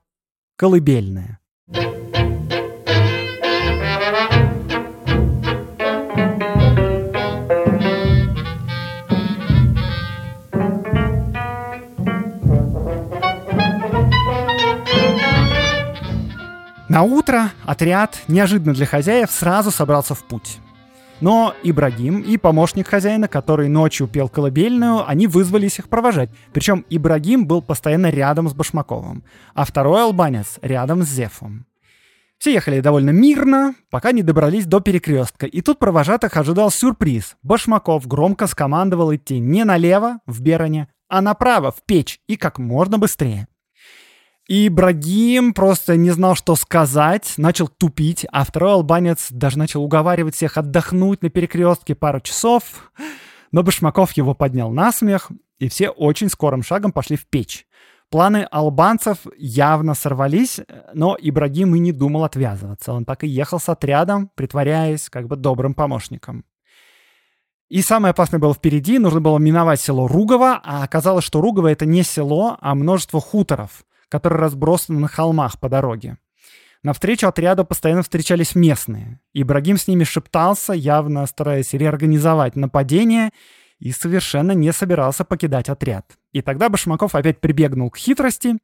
колыбельная. 0.57 1.41
На 16.93 17.05
утро 17.05 17.53
отряд, 17.65 18.21
неожиданно 18.29 18.75
для 18.75 18.85
хозяев, 18.85 19.31
сразу 19.31 19.71
собрался 19.71 20.15
в 20.15 20.23
путь. 20.25 20.59
Но 21.23 21.55
Ибрагим 21.63 22.21
и 22.21 22.37
помощник 22.37 22.87
хозяина, 22.87 23.29
который 23.29 23.71
ночью 23.71 24.07
пел 24.09 24.29
колыбельную, 24.29 25.09
они 25.09 25.27
вызвались 25.27 25.79
их 25.79 25.89
провожать. 25.89 26.29
Причем 26.53 26.85
Ибрагим 26.91 27.47
был 27.47 27.63
постоянно 27.63 28.11
рядом 28.11 28.47
с 28.47 28.53
Башмаковым, 28.53 29.25
а 29.55 29.65
второй 29.65 30.03
албанец 30.03 30.59
рядом 30.61 31.03
с 31.03 31.09
Зефом. 31.09 31.65
Все 32.37 32.53
ехали 32.53 32.81
довольно 32.81 33.09
мирно, 33.09 33.75
пока 33.89 34.13
не 34.13 34.23
добрались 34.23 34.67
до 34.67 34.81
перекрестка. 34.81 35.47
И 35.47 35.63
тут 35.63 35.79
провожатых 35.79 36.37
ожидал 36.37 36.71
сюрприз. 36.71 37.37
Башмаков 37.43 38.07
громко 38.07 38.47
скомандовал 38.47 39.15
идти 39.15 39.39
не 39.39 39.65
налево, 39.65 40.19
в 40.27 40.43
Бероне, 40.43 40.89
а 41.09 41.23
направо, 41.23 41.73
в 41.73 41.83
печь, 41.87 42.21
и 42.27 42.37
как 42.37 42.59
можно 42.59 42.99
быстрее. 42.99 43.49
И 44.49 44.67
Ибрагим 44.67 45.55
просто 45.55 45.97
не 45.97 46.11
знал, 46.11 46.35
что 46.35 46.57
сказать, 46.57 47.35
начал 47.37 47.69
тупить, 47.69 48.27
а 48.33 48.45
второй 48.45 48.73
албанец 48.73 49.29
даже 49.31 49.57
начал 49.57 49.85
уговаривать 49.85 50.35
всех 50.35 50.59
отдохнуть 50.59 51.23
на 51.23 51.31
перекрестке 51.31 51.95
пару 51.95 52.21
часов. 52.21 52.93
Но 53.53 53.63
Башмаков 53.63 54.13
его 54.13 54.35
поднял 54.35 54.71
на 54.71 54.91
смех, 54.91 55.31
и 55.59 55.69
все 55.69 55.91
очень 55.91 56.29
скорым 56.29 56.63
шагом 56.63 56.91
пошли 56.91 57.17
в 57.17 57.27
печь. 57.27 57.67
Планы 58.11 58.47
албанцев 58.51 59.19
явно 59.39 59.95
сорвались, 59.95 60.61
но 60.93 61.17
Ибрагим 61.19 61.75
и 61.77 61.79
не 61.79 61.93
думал 61.93 62.25
отвязываться. 62.25 62.93
Он 62.93 63.05
так 63.05 63.25
и 63.25 63.29
ехал 63.29 63.61
с 63.61 63.69
отрядом, 63.69 64.31
притворяясь 64.35 65.09
как 65.09 65.29
бы 65.29 65.37
добрым 65.37 65.73
помощником. 65.73 66.45
И 67.71 67.81
самое 67.81 68.11
опасное 68.11 68.41
было 68.41 68.53
впереди, 68.53 68.99
нужно 68.99 69.21
было 69.21 69.39
миновать 69.39 69.81
село 69.81 70.09
Ругово, 70.09 70.61
а 70.63 70.83
оказалось, 70.83 71.25
что 71.25 71.41
Ругово 71.41 71.69
это 71.69 71.87
не 71.87 72.03
село, 72.03 72.59
а 72.61 72.75
множество 72.75 73.19
хуторов 73.19 73.85
которые 74.13 74.41
разбросаны 74.41 75.01
на 75.01 75.09
холмах 75.09 75.59
по 75.59 75.71
дороге. 75.71 76.19
На 76.83 76.93
встречу 76.93 77.27
отряда 77.27 77.65
постоянно 77.65 78.03
встречались 78.03 78.55
местные. 78.55 79.21
Ибрагим 79.33 79.79
с 79.79 79.89
ними 79.89 80.05
шептался, 80.05 80.75
явно 80.75 81.25
стараясь 81.25 81.73
реорганизовать 81.73 82.55
нападение, 82.55 83.31
и 83.79 83.91
совершенно 83.91 84.53
не 84.53 84.71
собирался 84.71 85.25
покидать 85.25 85.71
отряд. 85.71 86.19
И 86.33 86.43
тогда 86.43 86.69
Башмаков 86.69 87.15
опять 87.15 87.41
прибегнул 87.41 87.91
к 87.91 87.97
хитрости. 87.97 88.59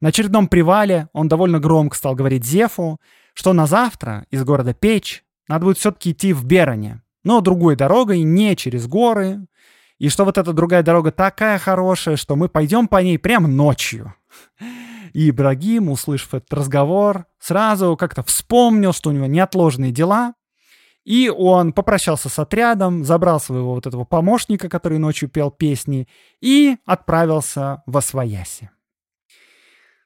На 0.00 0.10
очередном 0.10 0.46
привале 0.46 1.08
он 1.12 1.26
довольно 1.26 1.58
громко 1.58 1.96
стал 1.96 2.14
говорить 2.14 2.46
Зефу, 2.46 3.00
что 3.34 3.52
на 3.54 3.66
завтра 3.66 4.26
из 4.30 4.44
города 4.44 4.72
Печь 4.72 5.24
надо 5.48 5.64
будет 5.64 5.78
все-таки 5.78 6.12
идти 6.12 6.32
в 6.32 6.44
Бероне, 6.44 7.02
но 7.24 7.40
другой 7.40 7.74
дорогой, 7.74 8.22
не 8.22 8.54
через 8.54 8.86
горы, 8.86 9.46
и 10.02 10.08
что 10.08 10.24
вот 10.24 10.36
эта 10.36 10.52
другая 10.52 10.82
дорога 10.82 11.12
такая 11.12 11.60
хорошая, 11.60 12.16
что 12.16 12.34
мы 12.34 12.48
пойдем 12.48 12.88
по 12.88 13.00
ней 13.00 13.20
прямо 13.20 13.46
ночью. 13.46 14.12
И 15.12 15.30
Ибрагим, 15.30 15.90
услышав 15.90 16.34
этот 16.34 16.52
разговор, 16.52 17.26
сразу 17.38 17.96
как-то 17.96 18.24
вспомнил, 18.24 18.92
что 18.92 19.10
у 19.10 19.12
него 19.12 19.26
неотложные 19.26 19.92
дела, 19.92 20.34
и 21.04 21.28
он 21.28 21.72
попрощался 21.72 22.28
с 22.28 22.36
отрядом, 22.36 23.04
забрал 23.04 23.38
своего 23.38 23.74
вот 23.74 23.86
этого 23.86 24.04
помощника, 24.04 24.68
который 24.68 24.98
ночью 24.98 25.28
пел 25.28 25.52
песни, 25.52 26.08
и 26.40 26.78
отправился 26.84 27.84
во 27.86 28.00
Свояси. 28.00 28.70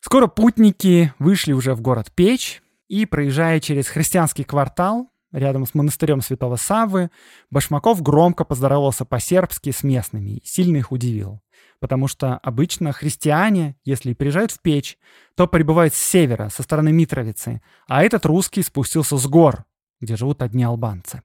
Скоро 0.00 0.26
путники 0.26 1.14
вышли 1.18 1.54
уже 1.54 1.74
в 1.74 1.80
город 1.80 2.12
Печь, 2.14 2.62
и, 2.88 3.06
проезжая 3.06 3.60
через 3.60 3.88
христианский 3.88 4.44
квартал, 4.44 5.10
рядом 5.32 5.66
с 5.66 5.74
монастырем 5.74 6.20
святого 6.20 6.56
Саввы, 6.56 7.10
Башмаков 7.50 8.02
громко 8.02 8.44
поздоровался 8.44 9.04
по-сербски 9.04 9.70
с 9.70 9.82
местными 9.82 10.36
и 10.36 10.46
сильно 10.46 10.78
их 10.78 10.92
удивил. 10.92 11.40
Потому 11.80 12.08
что 12.08 12.38
обычно 12.38 12.92
христиане, 12.92 13.76
если 13.84 14.14
приезжают 14.14 14.50
в 14.52 14.60
печь, 14.60 14.98
то 15.34 15.46
прибывают 15.46 15.94
с 15.94 15.98
севера, 15.98 16.48
со 16.48 16.62
стороны 16.62 16.92
Митровицы, 16.92 17.62
а 17.86 18.02
этот 18.02 18.24
русский 18.24 18.62
спустился 18.62 19.16
с 19.18 19.26
гор, 19.26 19.64
где 20.00 20.16
живут 20.16 20.42
одни 20.42 20.64
албанцы. 20.64 21.22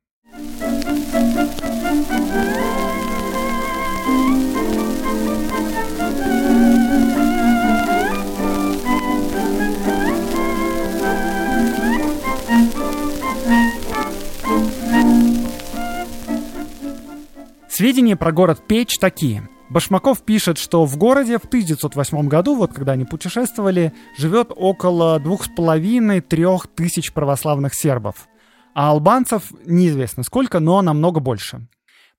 Сведения 17.72 18.18
про 18.18 18.34
город 18.34 18.62
Печь 18.68 18.98
такие. 19.00 19.48
Башмаков 19.70 20.24
пишет, 20.24 20.58
что 20.58 20.84
в 20.84 20.98
городе 20.98 21.40
в 21.40 21.46
1908 21.46 22.28
году, 22.28 22.58
вот 22.58 22.74
когда 22.74 22.92
они 22.92 23.06
путешествовали, 23.06 23.94
живет 24.18 24.52
около 24.54 25.18
двух 25.22 25.46
с 25.46 25.48
половиной-трех 25.48 26.68
тысяч 26.68 27.14
православных 27.14 27.74
сербов. 27.74 28.28
А 28.76 28.90
албанцев 28.90 29.54
неизвестно 29.66 30.24
сколько, 30.24 30.60
но 30.60 30.82
намного 30.82 31.22
больше. 31.22 31.66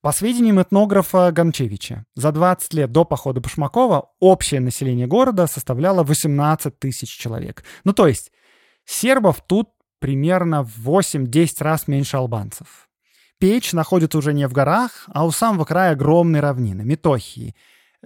По 0.01 0.11
сведениям 0.11 0.59
этнографа 0.59 1.31
Гончевича, 1.31 2.05
за 2.15 2.31
20 2.31 2.73
лет 2.73 2.91
до 2.91 3.05
похода 3.05 3.39
Башмакова 3.39 4.09
общее 4.19 4.59
население 4.59 5.05
города 5.05 5.45
составляло 5.45 6.01
18 6.01 6.79
тысяч 6.79 7.15
человек. 7.15 7.63
Ну 7.83 7.93
то 7.93 8.07
есть 8.07 8.31
сербов 8.85 9.43
тут 9.45 9.69
примерно 9.99 10.63
в 10.63 10.89
8-10 10.89 11.47
раз 11.59 11.87
меньше 11.87 12.17
албанцев. 12.17 12.89
Печь 13.39 13.73
находится 13.73 14.17
уже 14.17 14.33
не 14.33 14.47
в 14.47 14.53
горах, 14.53 15.05
а 15.07 15.25
у 15.25 15.31
самого 15.31 15.65
края 15.65 15.91
огромной 15.91 16.39
равнины, 16.39 16.83
Метохии. 16.83 17.55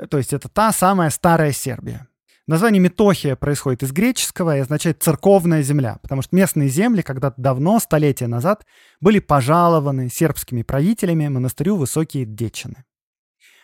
То 0.09 0.17
есть 0.17 0.33
это 0.33 0.49
та 0.49 0.71
самая 0.71 1.09
старая 1.09 1.51
Сербия. 1.51 2.07
Название 2.47 2.79
Метохия 2.79 3.35
происходит 3.35 3.83
из 3.83 3.91
греческого 3.91 4.55
и 4.55 4.61
означает 4.61 5.03
«церковная 5.03 5.61
земля», 5.63 5.99
потому 6.01 6.21
что 6.21 6.33
местные 6.33 6.69
земли 6.69 7.01
когда-то 7.01 7.41
давно, 7.41 7.77
столетия 7.79 8.27
назад, 8.27 8.65
были 9.01 9.19
пожалованы 9.19 10.09
сербскими 10.09 10.61
правителями 10.61 11.27
монастырю 11.27 11.75
Высокие 11.75 12.25
Дечины. 12.25 12.85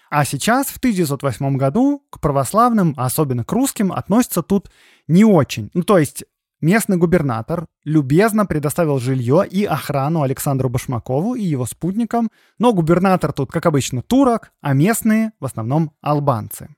А 0.10 0.26
сейчас, 0.26 0.68
в 0.68 0.78
1908 0.78 1.56
году, 1.56 2.04
к 2.10 2.20
православным, 2.20 2.94
а 2.98 3.06
особенно 3.06 3.46
к 3.46 3.52
русским, 3.54 3.94
относятся 3.94 4.44
тут 4.44 4.70
не 5.08 5.24
очень. 5.24 5.72
Ну, 5.74 5.84
то 5.84 5.98
есть 5.98 6.26
Местный 6.64 6.96
губернатор 6.96 7.66
любезно 7.84 8.46
предоставил 8.46 8.98
жилье 8.98 9.46
и 9.46 9.66
охрану 9.66 10.22
Александру 10.22 10.70
Башмакову 10.70 11.36
и 11.36 11.44
его 11.44 11.66
спутникам, 11.66 12.32
но 12.58 12.72
губернатор 12.72 13.34
тут, 13.34 13.52
как 13.52 13.66
обычно, 13.66 14.02
турок, 14.02 14.54
а 14.62 14.72
местные 14.72 15.34
в 15.42 15.46
основном 15.46 15.92
албанцы. 16.00 16.74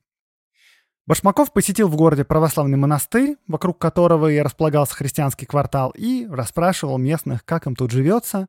Башмаков 1.06 1.54
посетил 1.54 1.88
в 1.88 1.96
городе 1.98 2.24
православный 2.24 2.80
монастырь, 2.80 3.38
вокруг 3.48 3.78
которого 3.78 4.32
и 4.32 4.40
располагался 4.40 4.96
христианский 4.96 5.46
квартал, 5.46 5.92
и 5.96 6.26
расспрашивал 6.32 6.98
местных, 6.98 7.46
как 7.46 7.68
им 7.68 7.76
тут 7.76 7.92
живется. 7.92 8.48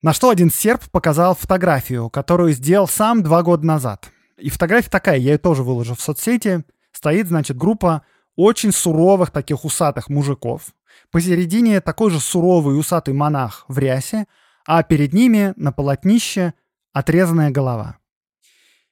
На 0.00 0.14
что 0.14 0.30
один 0.30 0.48
серб 0.50 0.80
показал 0.90 1.34
фотографию, 1.34 2.08
которую 2.08 2.52
сделал 2.52 2.88
сам 2.88 3.22
два 3.22 3.42
года 3.42 3.66
назад. 3.66 4.10
И 4.38 4.48
фотография 4.48 4.88
такая, 4.88 5.18
я 5.18 5.32
ее 5.32 5.38
тоже 5.38 5.62
выложу 5.62 5.94
в 5.94 6.00
соцсети. 6.00 6.64
Стоит, 6.92 7.28
значит, 7.28 7.58
группа 7.58 8.04
очень 8.36 8.72
суровых 8.72 9.30
таких 9.30 9.64
усатых 9.64 10.08
мужиков. 10.08 10.74
Посередине 11.10 11.80
такой 11.80 12.10
же 12.10 12.20
суровый 12.20 12.78
усатый 12.78 13.14
монах 13.14 13.64
в 13.68 13.78
рясе, 13.78 14.26
а 14.66 14.82
перед 14.82 15.12
ними 15.12 15.52
на 15.56 15.72
полотнище 15.72 16.54
отрезанная 16.92 17.50
голова. 17.50 17.98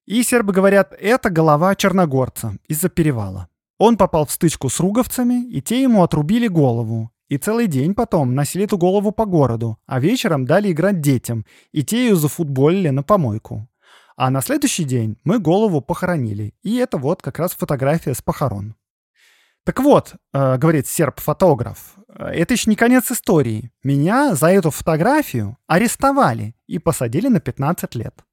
И 0.06 0.22
сербы 0.22 0.52
говорят, 0.52 0.94
это 0.98 1.30
голова 1.30 1.74
черногорца 1.74 2.56
из-за 2.68 2.88
перевала. 2.88 3.48
Он 3.78 3.96
попал 3.96 4.26
в 4.26 4.30
стычку 4.30 4.68
с 4.68 4.78
руговцами, 4.78 5.46
и 5.48 5.60
те 5.60 5.82
ему 5.82 6.02
отрубили 6.02 6.46
голову. 6.46 7.10
И 7.28 7.38
целый 7.38 7.66
день 7.66 7.94
потом 7.94 8.34
носили 8.34 8.64
эту 8.64 8.76
голову 8.76 9.10
по 9.10 9.24
городу, 9.24 9.78
а 9.86 9.98
вечером 9.98 10.44
дали 10.44 10.70
играть 10.70 11.00
детям, 11.00 11.46
и 11.72 11.82
те 11.82 12.08
ее 12.08 12.16
зафутболили 12.16 12.90
на 12.90 13.02
помойку. 13.02 13.66
А 14.16 14.30
на 14.30 14.42
следующий 14.42 14.84
день 14.84 15.16
мы 15.24 15.38
голову 15.38 15.80
похоронили, 15.80 16.54
и 16.62 16.76
это 16.76 16.98
вот 16.98 17.22
как 17.22 17.38
раз 17.38 17.52
фотография 17.52 18.14
с 18.14 18.22
похорон. 18.22 18.76
Так 19.64 19.80
вот, 19.80 20.14
э, 20.34 20.58
говорит 20.58 20.86
серб-фотограф, 20.86 21.94
это 22.08 22.52
еще 22.52 22.68
не 22.68 22.76
конец 22.76 23.10
истории. 23.10 23.72
Меня 23.82 24.34
за 24.34 24.48
эту 24.48 24.70
фотографию 24.70 25.56
арестовали 25.66 26.54
и 26.66 26.78
посадили 26.78 27.28
на 27.28 27.40
15 27.40 27.94
лет. 27.94 28.24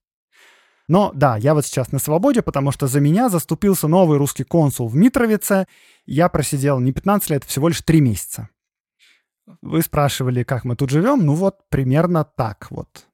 Но 0.90 1.12
да, 1.16 1.38
я 1.38 1.54
вот 1.54 1.66
сейчас 1.66 1.94
на 1.94 2.00
свободе, 2.00 2.42
потому 2.42 2.72
что 2.72 2.88
за 2.88 3.00
меня 3.00 3.30
заступился 3.30 3.88
новый 3.88 4.18
русский 4.18 4.44
консул 4.44 4.90
в 4.90 4.96
Митровице. 4.96 5.68
Я 6.06 6.28
просидел 6.28 6.80
не 6.82 6.92
15 6.92 7.30
лет, 7.30 7.44
всего 7.46 7.70
лишь 7.70 7.82
3 7.82 8.02
месяца. 8.02 8.50
Вы 9.62 9.82
спрашивали, 9.82 10.44
как 10.44 10.66
мы 10.66 10.76
тут 10.76 10.90
живем? 10.90 11.26
Ну 11.26 11.36
вот, 11.36 11.60
примерно 11.70 12.26
так 12.26 12.68
вот. 12.72 13.08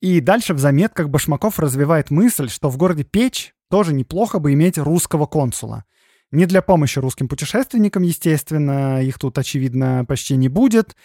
И 0.00 0.20
дальше 0.20 0.54
в 0.54 0.58
заметках 0.58 1.08
Башмаков 1.08 1.60
развивает 1.60 2.10
мысль, 2.10 2.48
что 2.48 2.68
в 2.68 2.76
городе 2.76 3.04
Печь 3.04 3.54
тоже 3.70 3.94
неплохо 3.94 4.40
бы 4.40 4.52
иметь 4.54 4.76
русского 4.76 5.26
консула– 5.26 5.84
не 6.30 6.46
для 6.46 6.62
помощи 6.62 6.98
русским 6.98 7.28
путешественникам, 7.28 8.02
естественно, 8.02 9.02
их 9.02 9.18
тут, 9.18 9.38
очевидно, 9.38 10.04
почти 10.06 10.36
не 10.36 10.48
будет. 10.48 10.96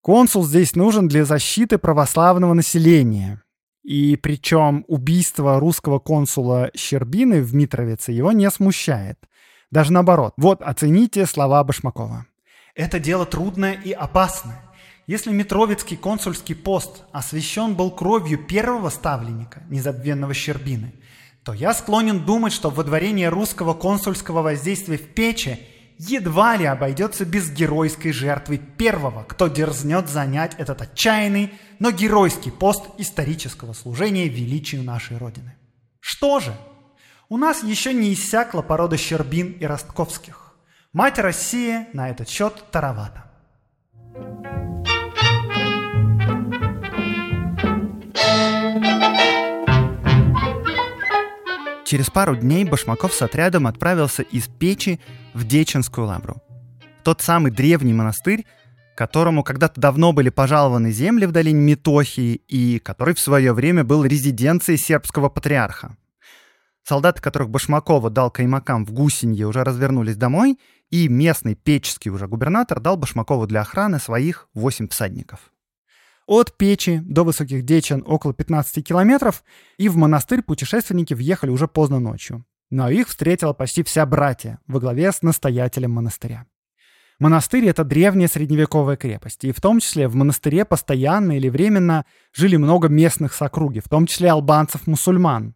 Консул 0.00 0.44
здесь 0.44 0.74
нужен 0.74 1.08
для 1.08 1.24
защиты 1.24 1.78
православного 1.78 2.54
населения. 2.54 3.42
И 3.84 4.16
причем 4.16 4.84
убийство 4.88 5.58
русского 5.58 5.98
консула 5.98 6.70
Щербины 6.74 7.42
в 7.42 7.54
Митровице 7.54 8.12
его 8.12 8.32
не 8.32 8.50
смущает. 8.50 9.18
Даже 9.70 9.92
наоборот. 9.92 10.34
Вот 10.36 10.60
оцените 10.62 11.26
слова 11.26 11.64
Башмакова. 11.64 12.26
«Это 12.74 13.00
дело 13.00 13.26
трудное 13.26 13.72
и 13.74 13.92
опасное. 13.92 14.60
Если 15.06 15.32
Митровицкий 15.32 15.96
консульский 15.96 16.54
пост 16.54 17.04
освящен 17.12 17.74
был 17.74 17.90
кровью 17.90 18.38
первого 18.38 18.88
ставленника, 18.88 19.62
незабвенного 19.68 20.32
Щербины, 20.32 20.94
то 21.44 21.52
я 21.52 21.74
склонен 21.74 22.24
думать, 22.24 22.52
что 22.52 22.70
водворение 22.70 23.28
русского 23.28 23.74
консульского 23.74 24.42
воздействия 24.42 24.96
в 24.96 25.08
Печи 25.14 25.58
едва 25.98 26.56
ли 26.56 26.64
обойдется 26.64 27.24
без 27.24 27.50
геройской 27.50 28.12
жертвы 28.12 28.58
первого, 28.58 29.24
кто 29.24 29.48
дерзнет 29.48 30.08
занять 30.08 30.54
этот 30.58 30.82
отчаянный, 30.82 31.52
но 31.78 31.90
геройский 31.90 32.52
пост 32.52 32.84
исторического 32.98 33.72
служения 33.72 34.28
величию 34.28 34.82
нашей 34.82 35.16
Родины. 35.16 35.56
Что 36.00 36.40
же? 36.40 36.54
У 37.28 37.36
нас 37.38 37.62
еще 37.62 37.92
не 37.94 38.12
иссякла 38.12 38.62
порода 38.62 38.96
Щербин 38.96 39.52
и 39.52 39.64
Ростковских. 39.64 40.54
Мать 40.92 41.18
Россия 41.18 41.88
на 41.92 42.10
этот 42.10 42.28
счет 42.28 42.70
таровата. 42.70 43.24
Через 51.92 52.08
пару 52.08 52.34
дней 52.34 52.64
Башмаков 52.64 53.12
с 53.12 53.20
отрядом 53.20 53.66
отправился 53.66 54.22
из 54.22 54.48
Печи 54.48 54.98
в 55.34 55.46
Деченскую 55.46 56.06
лавру. 56.06 56.40
Тот 57.04 57.20
самый 57.20 57.52
древний 57.52 57.92
монастырь, 57.92 58.46
которому 58.96 59.44
когда-то 59.44 59.78
давно 59.78 60.14
были 60.14 60.30
пожалованы 60.30 60.90
земли 60.90 61.26
в 61.26 61.32
долине 61.32 61.60
Метохии 61.60 62.36
и 62.48 62.78
который 62.78 63.14
в 63.14 63.20
свое 63.20 63.52
время 63.52 63.84
был 63.84 64.06
резиденцией 64.06 64.78
сербского 64.78 65.28
патриарха. 65.28 65.98
Солдаты, 66.82 67.20
которых 67.20 67.50
Башмакова 67.50 68.08
дал 68.08 68.30
каймакам 68.30 68.86
в 68.86 68.92
Гусинье, 68.92 69.46
уже 69.46 69.62
развернулись 69.62 70.16
домой, 70.16 70.58
и 70.88 71.08
местный 71.08 71.56
печский 71.56 72.10
уже 72.10 72.26
губернатор 72.26 72.80
дал 72.80 72.96
Башмакову 72.96 73.46
для 73.46 73.60
охраны 73.60 73.98
своих 73.98 74.48
8 74.54 74.88
всадников. 74.88 75.40
От 76.26 76.56
Печи 76.56 77.00
до 77.04 77.24
Высоких 77.24 77.64
Дечен 77.64 78.02
около 78.06 78.32
15 78.32 78.84
километров, 78.84 79.42
и 79.78 79.88
в 79.88 79.96
монастырь 79.96 80.42
путешественники 80.42 81.14
въехали 81.14 81.50
уже 81.50 81.68
поздно 81.68 81.98
ночью. 81.98 82.44
Но 82.70 82.88
их 82.88 83.08
встретила 83.08 83.52
почти 83.52 83.82
вся 83.82 84.06
братья 84.06 84.58
во 84.66 84.80
главе 84.80 85.12
с 85.12 85.22
настоятелем 85.22 85.92
монастыря. 85.92 86.46
Монастырь— 87.18 87.66
это 87.68 87.84
древняя 87.84 88.28
средневековая 88.28 88.96
крепость, 88.96 89.44
и 89.44 89.52
в 89.52 89.60
том 89.60 89.78
числе 89.78 90.08
в 90.08 90.14
монастыре 90.14 90.64
постоянно 90.64 91.36
или 91.36 91.48
временно 91.48 92.04
жили 92.32 92.56
много 92.56 92.88
местных 92.88 93.34
сокруги, 93.34 93.80
в 93.80 93.88
том 93.88 94.06
числе 94.06 94.30
албанцев-мусульман. 94.30 95.54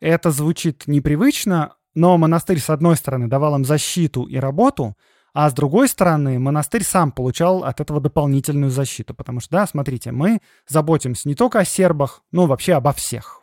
Это 0.00 0.30
звучит 0.30 0.84
непривычно, 0.86 1.74
но 1.94 2.16
монастырь, 2.16 2.60
с 2.60 2.70
одной 2.70 2.96
стороны, 2.96 3.26
давал 3.26 3.56
им 3.56 3.64
защиту 3.64 4.24
и 4.24 4.36
работу, 4.36 4.96
а 5.32 5.48
с 5.48 5.52
другой 5.52 5.88
стороны, 5.88 6.38
монастырь 6.38 6.82
сам 6.82 7.12
получал 7.12 7.64
от 7.64 7.80
этого 7.80 8.00
дополнительную 8.00 8.70
защиту. 8.70 9.14
Потому 9.14 9.40
что, 9.40 9.52
да, 9.52 9.66
смотрите, 9.66 10.12
мы 10.12 10.40
заботимся 10.68 11.28
не 11.28 11.34
только 11.34 11.60
о 11.60 11.64
сербах, 11.64 12.22
но 12.32 12.46
вообще 12.46 12.74
обо 12.74 12.92
всех. 12.92 13.42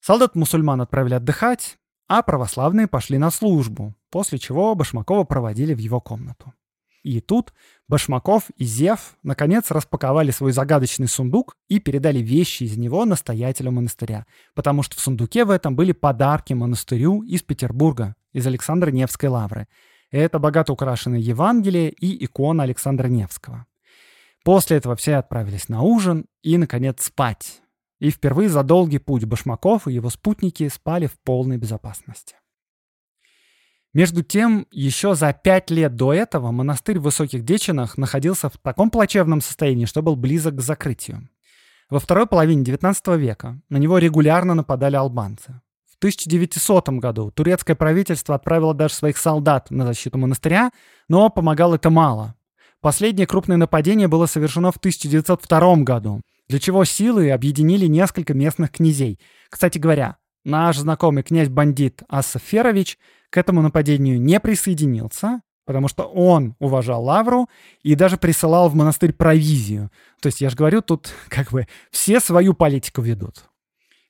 Солдат-мусульман 0.00 0.80
отправили 0.80 1.14
отдыхать, 1.14 1.78
а 2.08 2.22
православные 2.22 2.88
пошли 2.88 3.18
на 3.18 3.30
службу, 3.30 3.94
после 4.10 4.38
чего 4.38 4.74
Башмакова 4.74 5.24
проводили 5.24 5.74
в 5.74 5.78
его 5.78 6.00
комнату. 6.00 6.52
И 7.02 7.20
тут 7.20 7.52
Башмаков 7.88 8.50
и 8.56 8.64
Зев 8.64 9.16
наконец 9.22 9.70
распаковали 9.70 10.30
свой 10.30 10.52
загадочный 10.52 11.08
сундук 11.08 11.56
и 11.68 11.80
передали 11.80 12.20
вещи 12.20 12.64
из 12.64 12.76
него 12.76 13.04
настоятелю 13.04 13.72
монастыря, 13.72 14.26
потому 14.54 14.82
что 14.82 14.96
в 14.96 15.00
сундуке 15.00 15.44
в 15.44 15.50
этом 15.50 15.74
были 15.74 15.92
подарки 15.92 16.52
монастырю 16.52 17.22
из 17.22 17.42
Петербурга, 17.42 18.14
из 18.32 18.46
Александра 18.46 18.90
Невской 18.90 19.28
лавры. 19.28 19.66
Это 20.12 20.38
богато 20.38 20.74
украшенное 20.74 21.18
Евангелие 21.18 21.88
и 21.88 22.24
икона 22.24 22.62
Александра 22.64 23.08
Невского. 23.08 23.66
После 24.44 24.76
этого 24.76 24.94
все 24.94 25.16
отправились 25.16 25.68
на 25.68 25.80
ужин 25.80 26.26
и, 26.42 26.58
наконец, 26.58 27.02
спать. 27.02 27.62
И 27.98 28.10
впервые 28.10 28.50
за 28.50 28.62
долгий 28.62 28.98
путь 28.98 29.24
Башмаков 29.24 29.88
и 29.88 29.94
его 29.94 30.10
спутники 30.10 30.68
спали 30.68 31.06
в 31.06 31.18
полной 31.20 31.56
безопасности. 31.56 32.36
Между 33.94 34.22
тем, 34.22 34.66
еще 34.70 35.14
за 35.14 35.32
пять 35.32 35.70
лет 35.70 35.96
до 35.96 36.12
этого 36.12 36.50
монастырь 36.50 36.98
в 36.98 37.04
Высоких 37.04 37.44
Дечинах 37.44 37.96
находился 37.96 38.48
в 38.48 38.58
таком 38.58 38.90
плачевном 38.90 39.40
состоянии, 39.40 39.86
что 39.86 40.02
был 40.02 40.16
близок 40.16 40.56
к 40.56 40.60
закрытию. 40.60 41.28
Во 41.88 42.00
второй 42.00 42.26
половине 42.26 42.64
XIX 42.64 43.18
века 43.18 43.60
на 43.68 43.76
него 43.76 43.98
регулярно 43.98 44.54
нападали 44.54 44.96
албанцы. 44.96 45.60
В 46.02 46.04
1900 46.04 46.88
году 46.98 47.30
турецкое 47.30 47.76
правительство 47.76 48.34
отправило 48.34 48.74
даже 48.74 48.92
своих 48.92 49.16
солдат 49.16 49.70
на 49.70 49.86
защиту 49.86 50.18
монастыря, 50.18 50.72
но 51.08 51.30
помогало 51.30 51.76
это 51.76 51.90
мало. 51.90 52.34
Последнее 52.80 53.28
крупное 53.28 53.56
нападение 53.56 54.08
было 54.08 54.26
совершено 54.26 54.72
в 54.72 54.78
1902 54.78 55.76
году, 55.84 56.20
для 56.48 56.58
чего 56.58 56.84
силы 56.84 57.30
объединили 57.30 57.86
несколько 57.86 58.34
местных 58.34 58.72
князей. 58.72 59.20
Кстати 59.48 59.78
говоря, 59.78 60.16
наш 60.44 60.78
знакомый 60.78 61.22
князь-бандит 61.22 62.02
Асаф 62.08 62.42
Ферович 62.42 62.98
к 63.30 63.36
этому 63.36 63.62
нападению 63.62 64.20
не 64.20 64.40
присоединился, 64.40 65.42
потому 65.66 65.86
что 65.86 66.02
он 66.02 66.56
уважал 66.58 67.04
Лавру 67.04 67.48
и 67.84 67.94
даже 67.94 68.16
присылал 68.16 68.68
в 68.68 68.74
монастырь 68.74 69.12
провизию. 69.12 69.92
То 70.20 70.26
есть, 70.26 70.40
я 70.40 70.50
же 70.50 70.56
говорю, 70.56 70.82
тут 70.82 71.10
как 71.28 71.52
бы 71.52 71.68
все 71.92 72.18
свою 72.18 72.54
политику 72.54 73.02
ведут. 73.02 73.51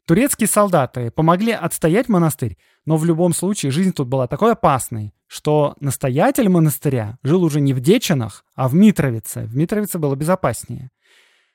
Турецкие 0.07 0.49
солдаты 0.49 1.11
помогли 1.11 1.53
отстоять 1.53 2.09
монастырь, 2.09 2.57
но 2.85 2.97
в 2.97 3.05
любом 3.05 3.33
случае 3.33 3.71
жизнь 3.71 3.93
тут 3.93 4.09
была 4.09 4.27
такой 4.27 4.53
опасной, 4.53 5.15
что 5.29 5.77
настоятель 5.81 6.49
монастыря 6.49 7.19
жил 7.23 7.45
уже 7.45 7.61
не 7.61 7.73
в 7.73 7.81
Дечинах, 7.81 8.45
а 8.57 8.69
в 8.69 8.75
Митровице. 8.75 9.45
В 9.45 9.57
Митровице 9.57 9.99
было 9.99 10.17
безопаснее. 10.17 10.91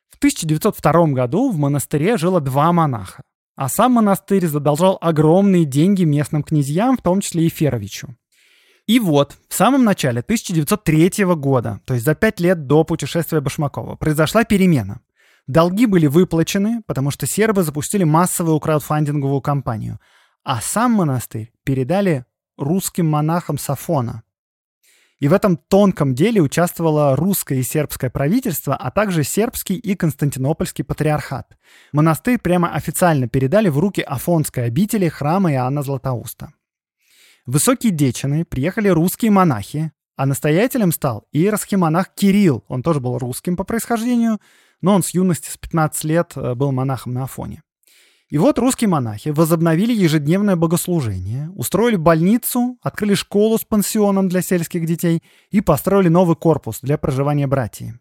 В 0.10 0.18
1902 0.18 1.08
году 1.08 1.52
в 1.52 1.58
монастыре 1.58 2.18
жило 2.18 2.40
два 2.40 2.72
монаха. 2.72 3.24
А 3.56 3.68
сам 3.70 3.94
монастырь 3.94 4.48
задолжал 4.48 4.98
огромные 5.02 5.66
деньги 5.66 6.04
местным 6.04 6.44
князьям, 6.44 6.98
в 6.98 7.02
том 7.02 7.22
числе 7.22 7.48
и 7.48 7.50
Феровичу. 7.50 8.16
И 8.86 9.00
вот, 9.00 9.36
в 9.50 9.54
самом 9.54 9.84
начале 9.84 10.22
1903 10.22 11.26
года, 11.36 11.82
то 11.86 11.94
есть 11.94 12.06
за 12.06 12.16
пять 12.16 12.40
лет 12.40 12.68
до 12.68 12.86
путешествия 12.86 13.42
Башмакова, 13.42 13.96
произошла 13.98 14.46
перемена. 14.46 15.02
Долги 15.48 15.86
были 15.86 16.08
выплачены, 16.08 16.84
потому 16.86 17.10
что 17.10 17.26
сербы 17.26 17.64
запустили 17.64 18.04
массовую 18.04 18.60
краудфандинговую 18.60 19.40
кампанию, 19.42 20.00
а 20.44 20.60
сам 20.60 20.92
монастырь 20.92 21.54
передали 21.64 22.26
русским 22.58 23.08
монахам 23.08 23.58
Сафона. 23.58 24.24
И 25.20 25.28
в 25.28 25.34
этом 25.34 25.58
тонком 25.58 26.14
деле 26.14 26.42
участвовало 26.42 27.16
русское 27.16 27.60
и 27.60 27.64
сербское 27.64 28.10
правительство, 28.10 28.76
а 28.76 28.92
также 28.92 29.24
сербский 29.24 29.76
и 29.76 29.96
константинопольский 29.96 30.84
патриархат. 30.84 31.58
Монастырь 31.92 32.38
прямо 32.38 32.74
официально 32.74 33.28
передали 33.28 33.70
в 33.70 33.80
руки 33.80 34.02
Афонской 34.02 34.66
обители 34.66 35.08
храма 35.08 35.52
Иоанна 35.54 35.82
Златоуста. 35.82 36.54
В 37.48 37.54
Высокие 37.54 37.92
Дечины 37.94 38.46
приехали 38.46 38.90
русские 38.90 39.32
монахи, 39.32 39.92
а 40.18 40.26
настоятелем 40.26 40.92
стал 40.92 41.26
иерархий 41.32 41.78
монах 41.78 42.14
Кирилл. 42.14 42.64
Он 42.68 42.84
тоже 42.84 43.00
был 43.00 43.18
русским 43.18 43.56
по 43.56 43.64
происхождению, 43.64 44.40
но 44.82 44.94
он 44.94 45.04
с 45.04 45.12
юности, 45.12 45.50
с 45.50 45.58
15 45.58 46.04
лет, 46.04 46.34
э, 46.36 46.56
был 46.56 46.72
монахом 46.72 47.14
на 47.14 47.24
Афоне. 47.24 47.64
И 48.30 48.38
вот 48.38 48.60
русские 48.60 48.90
монахи 48.90 49.30
возобновили 49.30 49.94
ежедневное 49.94 50.58
богослужение, 50.58 51.50
устроили 51.52 51.96
больницу, 51.96 52.78
открыли 52.82 53.14
школу 53.14 53.58
с 53.58 53.64
пансионом 53.64 54.28
для 54.28 54.42
сельских 54.42 54.86
детей 54.86 55.24
и 55.50 55.62
построили 55.62 56.10
новый 56.10 56.36
корпус 56.36 56.80
для 56.82 56.98
проживания 56.98 57.48
братьев. 57.48 57.96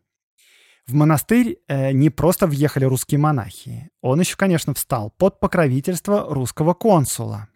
В 0.87 0.95
монастырь 0.95 1.59
э, 1.69 1.93
не 1.93 2.11
просто 2.11 2.47
въехали 2.47 2.85
русские 2.85 3.19
монахи. 3.19 3.91
Он 4.03 4.21
еще, 4.21 4.37
конечно, 4.37 4.75
встал 4.75 5.11
под 5.11 5.39
покровительство 5.41 6.27
русского 6.33 6.75
консула. 6.75 7.49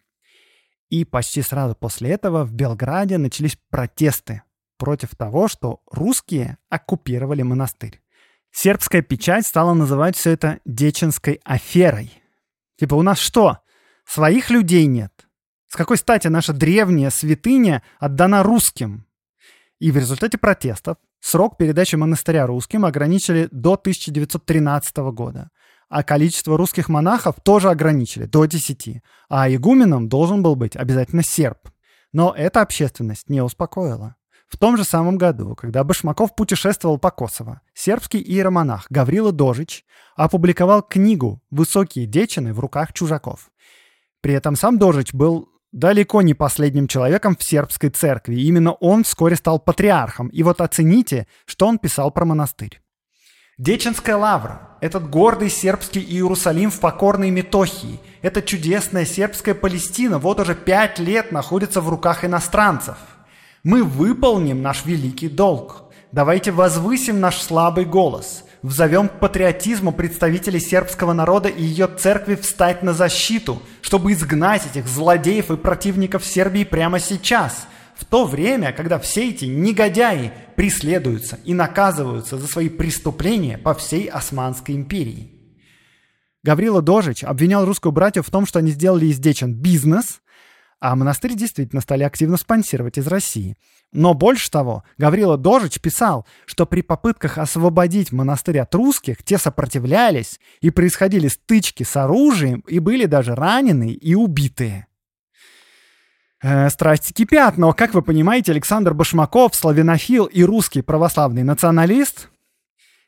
И 0.89 1.05
почти 1.05 1.41
сразу 1.41 1.75
после 1.75 2.11
этого 2.11 2.43
в 2.43 2.53
Белграде 2.53 3.17
начались 3.17 3.57
протесты 3.69 4.43
против 4.77 5.15
того, 5.15 5.47
что 5.47 5.81
русские 5.89 6.57
оккупировали 6.69 7.41
монастырь. 7.41 8.01
Сербская 8.51 9.01
печать 9.01 9.47
стала 9.47 9.73
называть 9.73 10.15
все 10.15 10.31
это 10.31 10.59
Деченской 10.65 11.39
аферой. 11.43 12.11
Типа 12.77 12.95
у 12.95 13.01
нас 13.01 13.17
что? 13.17 13.59
Своих 14.05 14.49
людей 14.49 14.85
нет. 14.85 15.27
С 15.67 15.75
какой 15.75 15.97
стати 15.97 16.27
наша 16.27 16.51
древняя 16.51 17.09
святыня 17.09 17.81
отдана 17.99 18.43
русским? 18.43 19.07
И 19.79 19.89
в 19.91 19.97
результате 19.97 20.37
протестов 20.37 20.97
срок 21.21 21.57
передачи 21.57 21.95
монастыря 21.95 22.45
русским 22.45 22.83
ограничили 22.85 23.47
до 23.51 23.73
1913 23.73 24.97
года. 25.13 25.49
А 25.87 26.03
количество 26.03 26.57
русских 26.57 26.89
монахов 26.89 27.35
тоже 27.43 27.69
ограничили 27.69 28.25
до 28.25 28.45
10. 28.45 29.01
А 29.29 29.49
игуменом 29.49 30.09
должен 30.09 30.43
был 30.43 30.55
быть 30.55 30.75
обязательно 30.75 31.23
серб. 31.23 31.69
Но 32.11 32.33
эта 32.35 32.61
общественность 32.61 33.29
не 33.29 33.41
успокоила. 33.41 34.15
В 34.51 34.57
том 34.57 34.75
же 34.75 34.83
самом 34.83 35.17
году, 35.17 35.55
когда 35.55 35.83
Башмаков 35.85 36.35
путешествовал 36.35 36.97
по 36.97 37.09
Косово, 37.09 37.61
сербский 37.73 38.19
иеромонах 38.19 38.85
Гаврила 38.89 39.31
Дожич 39.31 39.85
опубликовал 40.17 40.81
книгу 40.81 41.41
«Высокие 41.51 42.05
дечины 42.05 42.53
в 42.53 42.59
руках 42.59 42.91
чужаков». 42.91 43.49
При 44.19 44.33
этом 44.33 44.57
сам 44.57 44.77
Дожич 44.77 45.13
был 45.13 45.47
далеко 45.71 46.21
не 46.21 46.33
последним 46.33 46.89
человеком 46.89 47.37
в 47.37 47.43
сербской 47.45 47.91
церкви. 47.91 48.41
Именно 48.41 48.73
он 48.73 49.05
вскоре 49.05 49.37
стал 49.37 49.57
патриархом. 49.57 50.27
И 50.27 50.43
вот 50.43 50.59
оцените, 50.59 51.27
что 51.45 51.65
он 51.65 51.79
писал 51.79 52.11
про 52.11 52.25
монастырь. 52.25 52.81
Деченская 53.57 54.17
лавра– 54.17 54.77
этот 54.81 55.09
гордый 55.09 55.49
сербский 55.49 56.01
Иерусалим 56.01 56.71
в 56.71 56.81
покорной 56.81 57.29
Метохии. 57.29 58.01
Это 58.21 58.41
чудесная 58.41 59.05
сербская 59.05 59.55
Палестина 59.55 60.19
вот 60.19 60.41
уже 60.41 60.55
пять 60.55 60.99
лет 60.99 61.31
находится 61.31 61.79
в 61.79 61.87
руках 61.87 62.25
иностранцев– 62.25 62.97
мы 63.63 63.83
выполним 63.83 64.61
наш 64.61 64.85
великий 64.85 65.29
долг. 65.29 65.83
Давайте 66.11 66.51
возвысим 66.51 67.19
наш 67.19 67.37
слабый 67.37 67.85
голос. 67.85 68.43
Взовем 68.63 69.07
к 69.07 69.19
патриотизму 69.19 69.91
представителей 69.91 70.59
сербского 70.59 71.13
народа 71.13 71.49
и 71.49 71.63
ее 71.63 71.87
церкви 71.87 72.35
встать 72.35 72.83
на 72.83 72.93
защиту, 72.93 73.61
чтобы 73.81 74.11
изгнать 74.11 74.65
этих 74.67 74.87
злодеев 74.87 75.49
и 75.49 75.57
противников 75.57 76.23
Сербии 76.25 76.63
прямо 76.63 76.99
сейчас, 76.99 77.67
в 77.95 78.05
то 78.05 78.25
время, 78.25 78.71
когда 78.71 78.99
все 78.99 79.29
эти 79.29 79.45
негодяи 79.45 80.31
преследуются 80.55 81.39
и 81.43 81.53
наказываются 81.53 82.37
за 82.37 82.47
свои 82.47 82.69
преступления 82.69 83.57
по 83.57 83.73
всей 83.73 84.07
Османской 84.07 84.75
империи. 84.75 85.31
Гаврила 86.43 86.81
Дожич 86.81 87.23
обвинял 87.23 87.65
русскую 87.65 87.91
братью 87.91 88.23
в 88.23 88.29
том, 88.29 88.45
что 88.47 88.59
они 88.59 88.71
сделали 88.71 89.05
из 89.05 89.19
Дечен 89.19 89.53
бизнес, 89.53 90.21
а 90.81 90.95
монастырь 90.95 91.35
действительно 91.35 91.79
стали 91.79 92.03
активно 92.03 92.37
спонсировать 92.37 92.97
из 92.97 93.07
России. 93.07 93.55
Но 93.93 94.15
больше 94.15 94.49
того, 94.49 94.83
Гаврила 94.97 95.37
Дожич 95.37 95.79
писал, 95.79 96.25
что 96.45 96.65
при 96.65 96.81
попытках 96.81 97.37
освободить 97.37 98.11
монастырь 98.11 98.59
от 98.59 98.73
русских 98.73 99.23
те 99.23 99.37
сопротивлялись, 99.37 100.39
и 100.59 100.71
происходили 100.71 101.27
стычки 101.27 101.83
с 101.83 101.95
оружием, 101.95 102.61
и 102.67 102.79
были 102.79 103.05
даже 103.05 103.35
ранены 103.35 103.91
и 103.91 104.15
убитые. 104.15 104.87
Э, 106.41 106.69
страсти 106.69 107.13
кипят, 107.13 107.57
но, 107.57 107.73
как 107.73 107.93
вы 107.93 108.01
понимаете, 108.01 108.51
Александр 108.51 108.95
Башмаков, 108.95 109.55
славянофил 109.55 110.25
и 110.25 110.43
русский 110.43 110.81
православный 110.81 111.43
националист, 111.43 112.29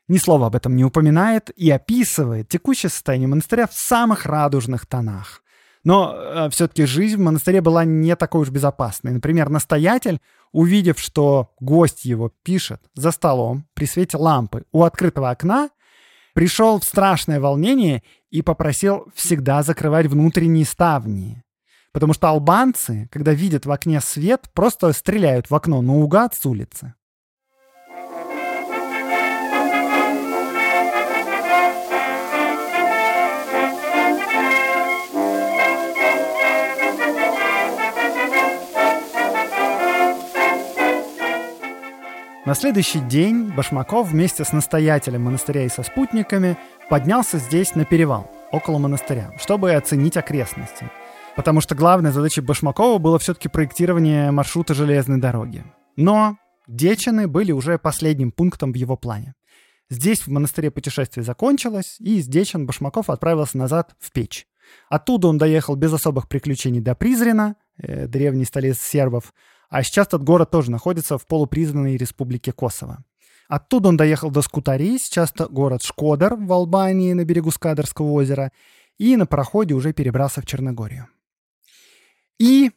ни 0.06 0.18
слова 0.18 0.46
об 0.46 0.54
этом 0.54 0.76
не 0.76 0.84
упоминает 0.84 1.50
и 1.56 1.70
описывает 1.70 2.48
текущее 2.48 2.90
состояние 2.90 3.26
монастыря 3.26 3.66
в 3.66 3.72
самых 3.72 4.26
радужных 4.26 4.86
тонах. 4.86 5.43
Но 5.84 6.14
э, 6.16 6.48
все-таки 6.50 6.86
жизнь 6.86 7.16
в 7.16 7.20
монастыре 7.20 7.60
была 7.60 7.84
не 7.84 8.16
такой 8.16 8.42
уж 8.42 8.48
безопасной. 8.48 9.12
Например, 9.12 9.50
настоятель, 9.50 10.20
увидев, 10.52 10.98
что 10.98 11.52
гость 11.60 12.06
его 12.06 12.32
пишет 12.42 12.80
за 12.94 13.10
столом 13.10 13.66
при 13.74 13.86
свете 13.86 14.16
лампы 14.16 14.64
у 14.72 14.82
открытого 14.82 15.30
окна, 15.30 15.68
пришел 16.32 16.80
в 16.80 16.84
страшное 16.84 17.38
волнение 17.38 18.02
и 18.30 18.40
попросил 18.40 19.06
всегда 19.14 19.62
закрывать 19.62 20.06
внутренние 20.06 20.64
ставни. 20.64 21.42
Потому 21.92 22.12
что 22.12 22.28
албанцы, 22.28 23.08
когда 23.12 23.32
видят 23.32 23.66
в 23.66 23.70
окне 23.70 24.00
свет, 24.00 24.50
просто 24.52 24.92
стреляют 24.92 25.50
в 25.50 25.54
окно 25.54 25.80
наугад 25.80 26.34
с 26.34 26.44
улицы. 26.44 26.94
На 42.46 42.54
следующий 42.54 43.00
день 43.00 43.50
Башмаков 43.56 44.10
вместе 44.10 44.44
с 44.44 44.52
настоятелем 44.52 45.22
монастыря 45.22 45.64
и 45.64 45.70
со 45.70 45.82
спутниками 45.82 46.58
поднялся 46.90 47.38
здесь 47.38 47.74
на 47.74 47.86
перевал, 47.86 48.30
около 48.52 48.76
монастыря, 48.76 49.32
чтобы 49.38 49.72
оценить 49.72 50.18
окрестности. 50.18 50.90
Потому 51.36 51.62
что 51.62 51.74
главной 51.74 52.12
задачей 52.12 52.42
Башмакова 52.42 52.98
было 52.98 53.18
все-таки 53.18 53.48
проектирование 53.48 54.30
маршрута 54.30 54.74
железной 54.74 55.18
дороги. 55.18 55.64
Но 55.96 56.36
Дечины 56.66 57.28
были 57.28 57.50
уже 57.50 57.78
последним 57.78 58.30
пунктом 58.30 58.72
в 58.72 58.76
его 58.76 58.98
плане. 58.98 59.34
Здесь 59.88 60.20
в 60.20 60.28
монастыре 60.28 60.70
путешествие 60.70 61.24
закончилось, 61.24 61.96
и 61.98 62.18
из 62.18 62.26
Дечин 62.26 62.66
Башмаков 62.66 63.08
отправился 63.08 63.56
назад 63.56 63.94
в 63.98 64.12
Печь. 64.12 64.46
Оттуда 64.90 65.28
он 65.28 65.38
доехал 65.38 65.76
без 65.76 65.94
особых 65.94 66.28
приключений 66.28 66.80
до 66.80 66.94
Призрена, 66.94 67.56
э, 67.78 68.06
древней 68.06 68.44
столицы 68.44 68.82
сербов, 68.82 69.32
а 69.74 69.82
сейчас 69.82 70.06
этот 70.06 70.22
город 70.22 70.52
тоже 70.52 70.70
находится 70.70 71.18
в 71.18 71.26
полупризнанной 71.26 71.96
республике 71.96 72.52
Косово. 72.52 73.02
Оттуда 73.48 73.88
он 73.88 73.96
доехал 73.96 74.30
до 74.30 74.40
Скутари, 74.40 75.00
сейчас 75.00 75.32
это 75.32 75.48
город 75.48 75.82
Шкодар 75.82 76.36
в 76.36 76.52
Албании 76.52 77.12
на 77.12 77.24
берегу 77.24 77.50
Скадерского 77.50 78.12
озера, 78.12 78.52
и 78.98 79.16
на 79.16 79.26
пароходе 79.26 79.74
уже 79.74 79.92
перебрался 79.92 80.42
в 80.42 80.46
Черногорию. 80.46 81.08
И 82.38 82.70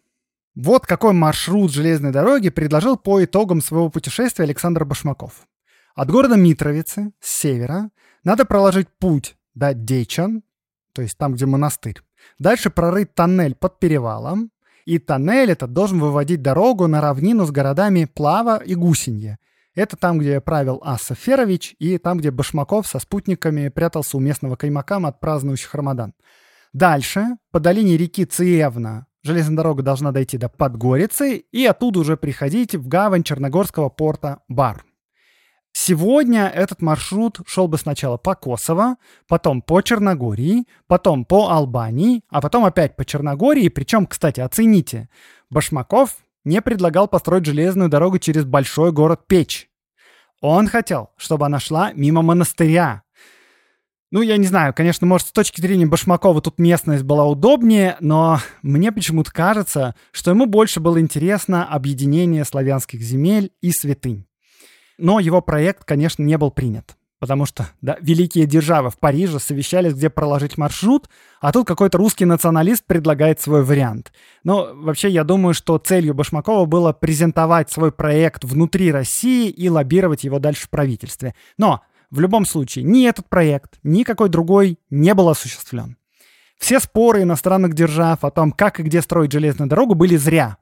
вот 0.56 0.88
какой 0.88 1.14
маршрут 1.14 1.72
железной 1.72 2.12
дороги 2.12 2.50
предложил 2.50 2.98
по 2.98 3.24
итогам 3.24 3.62
своего 3.62 3.92
путешествия 3.92 4.46
Александр 4.46 4.84
Башмаков. 4.84 5.48
От 5.94 6.10
города 6.10 6.36
Митровицы 6.36 7.12
с 7.20 7.42
севера 7.42 7.92
надо 8.24 8.44
проложить 8.44 8.88
путь 8.98 9.38
до 9.54 9.76
Дейчан, 9.76 10.42
то 10.94 11.04
есть 11.04 11.16
там, 11.20 11.36
где 11.36 11.46
монастырь. 11.46 12.02
Дальше 12.40 12.72
прорыть 12.72 13.14
тоннель 13.14 13.54
под 13.54 13.78
перевалом, 13.78 14.50
и 14.88 15.00
тоннель 15.00 15.52
этот 15.52 15.74
должен 15.74 16.00
выводить 16.00 16.42
дорогу 16.42 16.88
на 16.88 17.02
равнину 17.02 17.46
с 17.46 17.52
городами 17.52 18.06
Плава 18.06 18.56
и 18.56 18.74
Гусенье. 18.74 19.38
Это 19.76 19.98
там, 19.98 20.18
где 20.18 20.40
правил 20.40 20.82
Аса 20.82 21.14
Ферович, 21.14 21.76
и 21.78 21.98
там, 21.98 22.20
где 22.20 22.32
Башмаков 22.32 22.88
со 22.88 23.00
спутниками 23.00 23.68
прятался 23.68 24.16
у 24.16 24.22
местного 24.22 24.56
каймакама 24.56 25.10
от 25.10 25.20
празднующих 25.20 25.76
Рамадан. 25.76 26.14
Дальше, 26.72 27.36
по 27.52 27.60
долине 27.60 27.98
реки 27.98 28.24
Циевна, 28.24 29.08
железная 29.24 29.58
дорога 29.58 29.84
должна 29.84 30.14
дойти 30.14 30.38
до 30.38 30.48
Подгорицы, 30.48 31.36
и 31.36 31.66
оттуда 31.66 32.00
уже 32.00 32.16
приходить 32.16 32.74
в 32.74 32.88
гавань 32.88 33.24
Черногорского 33.24 33.90
порта 33.90 34.40
Бар. 34.48 34.86
Сегодня 35.80 36.48
этот 36.48 36.82
маршрут 36.82 37.40
шел 37.46 37.68
бы 37.68 37.78
сначала 37.78 38.18
по 38.18 38.34
Косово, 38.34 38.96
потом 39.28 39.62
по 39.62 39.82
Черногории, 39.82 40.66
потом 40.88 41.24
по 41.24 41.52
Албании, 41.52 42.24
а 42.30 42.42
потом 42.42 42.66
опять 42.66 42.96
по 42.96 43.06
Черногории. 43.06 43.70
Причем, 43.70 44.08
кстати, 44.08 44.40
оцените, 44.40 45.08
Башмаков 45.52 46.18
не 46.44 46.64
предлагал 46.64 47.08
построить 47.08 47.46
железную 47.46 47.90
дорогу 47.90 48.18
через 48.18 48.44
большой 48.44 48.92
город 48.92 49.28
Печь. 49.28 49.70
Он 50.42 50.68
хотел, 50.68 51.12
чтобы 51.16 51.46
она 51.46 51.60
шла 51.60 51.94
мимо 51.94 52.24
монастыря. 52.24 53.04
Ну, 54.10 54.24
я 54.24 54.38
не 54.38 54.48
знаю, 54.48 54.74
конечно, 54.74 55.06
может, 55.06 55.28
с 55.28 55.32
точки 55.32 55.62
зрения 55.62 55.86
Башмакова 55.86 56.42
тут 56.42 56.58
местность 56.58 57.04
была 57.04 57.26
удобнее, 57.26 57.98
но 58.00 58.40
мне 58.64 58.92
почему-то 58.92 59.32
кажется, 59.32 59.94
что 60.12 60.32
ему 60.32 60.48
больше 60.48 60.80
было 60.80 61.00
интересно 61.00 61.68
объединение 61.68 62.46
славянских 62.46 63.00
земель 63.00 63.52
и 63.62 63.70
святынь. 63.72 64.28
Но 64.98 65.20
его 65.20 65.42
проект, 65.42 65.84
конечно, 65.84 66.24
не 66.24 66.38
был 66.38 66.52
принят. 66.52 66.98
Потому 67.20 67.48
что 67.48 67.68
да, 67.82 67.98
великие 68.00 68.46
державы 68.46 68.92
в 68.92 69.00
Париже 69.00 69.40
совещались, 69.40 69.94
где 69.94 70.10
проложить 70.10 70.58
маршрут, 70.58 71.10
а 71.42 71.52
тут 71.52 71.66
какой-то 71.66 71.98
русский 71.98 72.26
националист 72.26 72.86
предлагает 72.86 73.42
свой 73.42 73.64
вариант. 73.64 74.12
Но 74.44 74.70
вообще 74.74 75.10
я 75.10 75.24
думаю, 75.24 75.56
что 75.56 75.80
целью 75.80 76.14
Башмакова 76.14 76.66
было 76.66 76.94
презентовать 76.94 77.72
свой 77.72 77.92
проект 77.92 78.44
внутри 78.44 78.92
России 78.92 79.50
и 79.50 79.68
лоббировать 79.68 80.26
его 80.26 80.38
дальше 80.38 80.66
в 80.66 80.70
правительстве. 80.70 81.34
Но 81.58 81.82
в 82.12 82.20
любом 82.20 82.46
случае 82.46 82.84
ни 82.84 83.08
этот 83.08 83.28
проект, 83.28 83.80
ни 83.82 84.04
какой 84.04 84.30
другой 84.30 84.80
не 84.92 85.16
был 85.16 85.28
осуществлен. 85.30 85.98
Все 86.60 86.80
споры 86.80 87.24
иностранных 87.24 87.74
держав 87.74 88.24
о 88.24 88.32
том, 88.32 88.52
как 88.52 88.80
и 88.80 88.84
где 88.84 89.02
строить 89.02 89.32
железную 89.32 89.70
дорогу, 89.70 89.96
были 89.96 90.18
зря. 90.18 90.58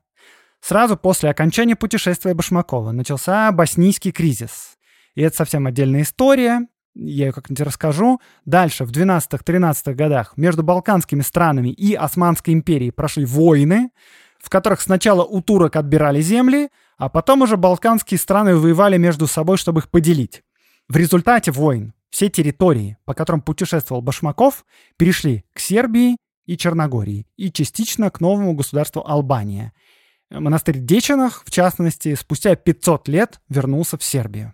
Сразу 0.62 0.98
после 0.98 1.30
окончания 1.30 1.76
путешествия 1.76 2.34
Башмакова 2.34 2.92
начался 2.92 3.52
боснийский 3.52 4.12
кризис. 4.12 4.78
И 5.14 5.22
это 5.22 5.36
совсем 5.36 5.68
отдельная 5.68 6.02
история, 6.02 6.68
я 6.96 7.28
ее 7.28 7.34
как-нибудь 7.34 7.62
расскажу. 7.62 8.20
Дальше, 8.46 8.86
в 8.86 8.92
12-13 8.92 9.94
годах 9.94 10.38
между 10.38 10.64
Балканскими 10.64 11.22
странами 11.22 11.70
и 11.70 11.94
Османской 11.94 12.54
империей 12.54 12.92
прошли 12.92 13.26
войны, 13.26 13.92
в 14.40 14.50
которых 14.50 14.82
сначала 14.82 15.24
у 15.24 15.42
турок 15.42 15.76
отбирали 15.76 16.22
земли, 16.22 16.70
а 16.98 17.10
потом 17.10 17.42
уже 17.42 17.58
балканские 17.58 18.18
страны 18.18 18.56
воевали 18.56 18.98
между 18.98 19.28
собой, 19.28 19.58
чтобы 19.58 19.82
их 19.82 19.90
поделить. 19.90 20.44
В 20.88 20.96
результате 20.96 21.52
войн 21.52 21.94
все 22.10 22.30
территории, 22.30 22.98
по 23.06 23.14
которым 23.14 23.42
путешествовал 23.42 24.02
Башмаков, 24.02 24.66
перешли 24.98 25.44
к 25.54 25.60
Сербии 25.60 26.18
и 26.46 26.58
Черногории 26.58 27.28
и 27.36 27.52
частично 27.52 28.10
к 28.10 28.22
новому 28.22 28.54
государству 28.54 29.04
Албания– 29.06 29.74
Монастырь 30.32 30.80
Деченах, 30.80 31.44
в 31.46 31.52
частности, 31.52 32.16
спустя 32.16 32.56
500 32.56 33.08
лет 33.08 33.40
вернулся 33.50 33.98
в 33.98 34.04
Сербию. 34.04 34.54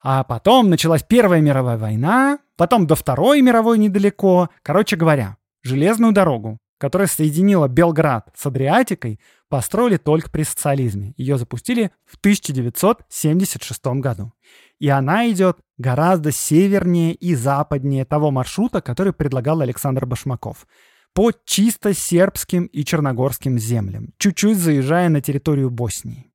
А 0.00 0.22
потом 0.22 0.70
началась 0.70 1.02
Первая 1.02 1.40
мировая 1.40 1.76
война, 1.76 2.38
потом 2.56 2.86
до 2.86 2.94
Второй 2.94 3.42
мировой 3.42 3.78
недалеко. 3.78 4.48
Короче 4.62 4.96
говоря, 4.96 5.36
железную 5.62 6.12
дорогу, 6.12 6.58
которая 6.78 7.08
соединила 7.08 7.66
Белград 7.66 8.28
с 8.36 8.46
Адриатикой, 8.46 9.18
построили 9.48 9.96
только 9.96 10.30
при 10.30 10.44
социализме. 10.44 11.14
Ее 11.16 11.36
запустили 11.36 11.90
в 12.06 12.16
1976 12.18 13.86
году. 14.00 14.32
И 14.78 14.88
она 14.88 15.28
идет 15.28 15.58
гораздо 15.76 16.30
севернее 16.30 17.14
и 17.14 17.34
западнее 17.34 18.04
того 18.04 18.30
маршрута, 18.30 18.80
который 18.80 19.12
предлагал 19.12 19.60
Александр 19.60 20.06
Башмаков 20.06 20.66
по 21.14 21.32
чисто 21.44 21.94
сербским 21.94 22.66
и 22.66 22.84
черногорским 22.84 23.58
землям, 23.58 24.14
чуть-чуть 24.18 24.58
заезжая 24.58 25.08
на 25.08 25.20
территорию 25.20 25.70
Боснии. 25.70 26.32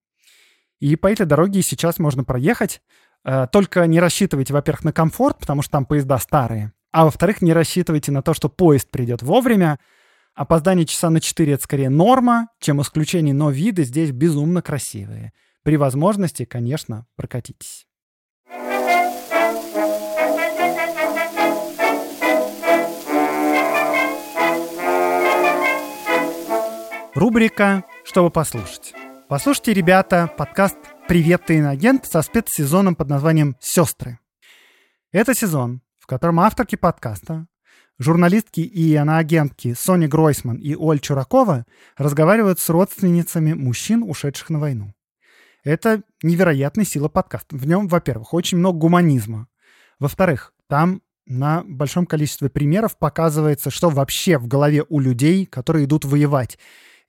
И 0.79 0.95
по 0.95 1.07
этой 1.07 1.25
дороге 1.25 1.61
сейчас 1.61 1.99
можно 1.99 2.23
проехать, 2.23 2.81
э, 3.23 3.47
только 3.51 3.87
не 3.87 3.99
рассчитывайте, 3.99 4.53
во-первых, 4.53 4.83
на 4.83 4.91
комфорт, 4.91 5.39
потому 5.39 5.61
что 5.61 5.71
там 5.71 5.85
поезда 5.85 6.17
старые, 6.19 6.73
а 6.91 7.05
во-вторых, 7.05 7.41
не 7.41 7.53
рассчитывайте 7.53 8.11
на 8.11 8.21
то, 8.21 8.33
что 8.33 8.49
поезд 8.49 8.89
придет 8.89 9.23
вовремя. 9.23 9.79
Опоздание 10.35 10.85
часа 10.85 11.09
на 11.09 11.21
4— 11.21 11.53
это 11.53 11.63
скорее 11.63 11.89
норма, 11.89 12.49
чем 12.59 12.81
исключение, 12.81 13.33
но 13.33 13.49
виды 13.49 13.83
здесь 13.83 14.11
безумно 14.11 14.61
красивые. 14.61 15.33
При 15.63 15.77
возможности, 15.77 16.45
конечно, 16.45 17.07
прокатитесь. 17.15 17.87
Рубрика 27.15 27.83
«Чтобы 28.03 28.31
послушать». 28.31 28.95
Послушайте, 29.29 29.75
ребята, 29.75 30.31
подкаст 30.35 30.77
«Привет, 31.07 31.45
ты 31.45 31.57
иноагент» 31.57 32.07
со 32.07 32.23
спецсезоном 32.23 32.95
под 32.95 33.07
названием 33.07 33.55
«Сестры». 33.59 34.17
Это 35.11 35.35
сезон, 35.35 35.81
в 35.99 36.07
котором 36.07 36.39
авторки 36.39 36.75
подкаста, 36.75 37.45
журналистки 37.99 38.61
и 38.61 38.95
иноагентки 38.95 39.75
Соня 39.77 40.07
Гройсман 40.07 40.57
и 40.57 40.73
Оль 40.73 40.99
Чуракова 40.99 41.67
разговаривают 41.97 42.59
с 42.59 42.67
родственницами 42.69 43.53
мужчин, 43.53 44.01
ушедших 44.01 44.49
на 44.49 44.57
войну. 44.57 44.95
Это 45.63 46.01
невероятная 46.23 46.83
сила 46.83 47.09
подкаста. 47.09 47.55
В 47.55 47.67
нем, 47.67 47.87
во-первых, 47.87 48.33
очень 48.33 48.57
много 48.57 48.79
гуманизма. 48.79 49.47
Во-вторых, 49.99 50.51
там 50.67 51.03
на 51.27 51.63
большом 51.63 52.07
количестве 52.07 52.49
примеров 52.49 52.97
показывается, 52.97 53.69
что 53.69 53.89
вообще 53.91 54.39
в 54.39 54.47
голове 54.47 54.83
у 54.89 54.99
людей, 54.99 55.45
которые 55.45 55.85
идут 55.85 56.05
воевать. 56.05 56.57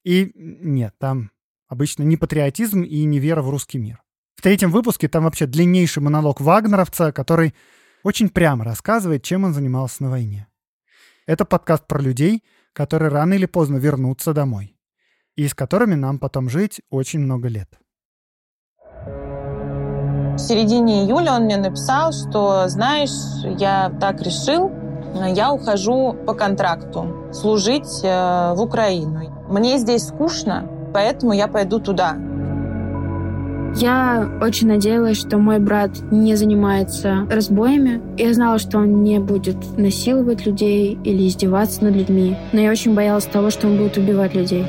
И 0.04 0.32
нет, 0.34 0.94
там 0.98 1.30
обычно 1.66 2.02
не 2.02 2.16
патриотизм 2.16 2.82
и 2.82 3.04
не 3.04 3.18
вера 3.18 3.42
в 3.42 3.50
русский 3.50 3.78
мир. 3.78 4.02
В 4.36 4.42
третьем 4.42 4.70
выпуске 4.70 5.08
там 5.08 5.24
вообще 5.24 5.46
длиннейший 5.46 6.02
монолог 6.02 6.40
вагнеровца, 6.40 7.12
который 7.12 7.54
очень 8.02 8.28
прямо 8.28 8.64
рассказывает, 8.64 9.22
чем 9.22 9.44
он 9.44 9.54
занимался 9.54 10.02
на 10.02 10.10
войне. 10.10 10.46
Это 11.26 11.46
подкаст 11.46 11.86
про 11.86 12.00
людей, 12.00 12.44
которые 12.74 13.10
рано 13.10 13.32
или 13.34 13.46
поздно 13.46 13.78
вернутся 13.78 14.34
домой, 14.34 14.76
и 15.36 15.48
с 15.48 15.54
которыми 15.54 15.94
нам 15.94 16.18
потом 16.18 16.50
жить 16.50 16.82
очень 16.90 17.20
много 17.20 17.48
лет. 17.48 17.70
В 20.34 20.38
середине 20.38 21.04
июля 21.04 21.32
он 21.32 21.44
мне 21.44 21.56
написал, 21.56 22.12
что, 22.12 22.68
знаешь, 22.68 23.44
я 23.58 23.88
так 24.00 24.20
решил, 24.20 24.70
я 25.32 25.52
ухожу 25.52 26.12
по 26.26 26.34
контракту 26.34 27.30
служить 27.32 28.02
э, 28.02 28.52
в 28.54 28.60
Украину. 28.60 29.33
Мне 29.48 29.78
здесь 29.78 30.06
скучно, 30.06 30.68
поэтому 30.92 31.32
я 31.32 31.48
пойду 31.48 31.78
туда. 31.78 32.16
Я 33.76 34.28
очень 34.40 34.68
надеялась, 34.68 35.18
что 35.18 35.36
мой 35.36 35.58
брат 35.58 35.90
не 36.12 36.36
занимается 36.36 37.26
разбоями. 37.28 38.00
Я 38.16 38.32
знала, 38.32 38.58
что 38.58 38.78
он 38.78 39.02
не 39.02 39.18
будет 39.18 39.56
насиловать 39.76 40.46
людей 40.46 40.96
или 41.02 41.26
издеваться 41.26 41.82
над 41.82 41.96
людьми. 41.96 42.36
Но 42.52 42.60
я 42.60 42.70
очень 42.70 42.94
боялась 42.94 43.24
того, 43.24 43.50
что 43.50 43.66
он 43.66 43.76
будет 43.76 43.96
убивать 43.96 44.34
людей. 44.34 44.64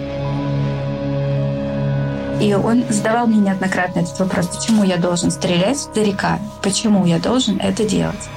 И 2.41 2.53
он 2.53 2.83
задавал 2.89 3.27
мне 3.27 3.39
неоднократно 3.39 3.99
этот 3.99 4.19
вопрос, 4.19 4.47
почему 4.47 4.83
я 4.83 4.97
должен 4.97 5.31
стрелять 5.31 5.77
старика, 5.77 6.39
почему 6.61 7.05
я 7.05 7.19
должен 7.19 7.59
это 7.59 7.87
делать. 7.87 8.29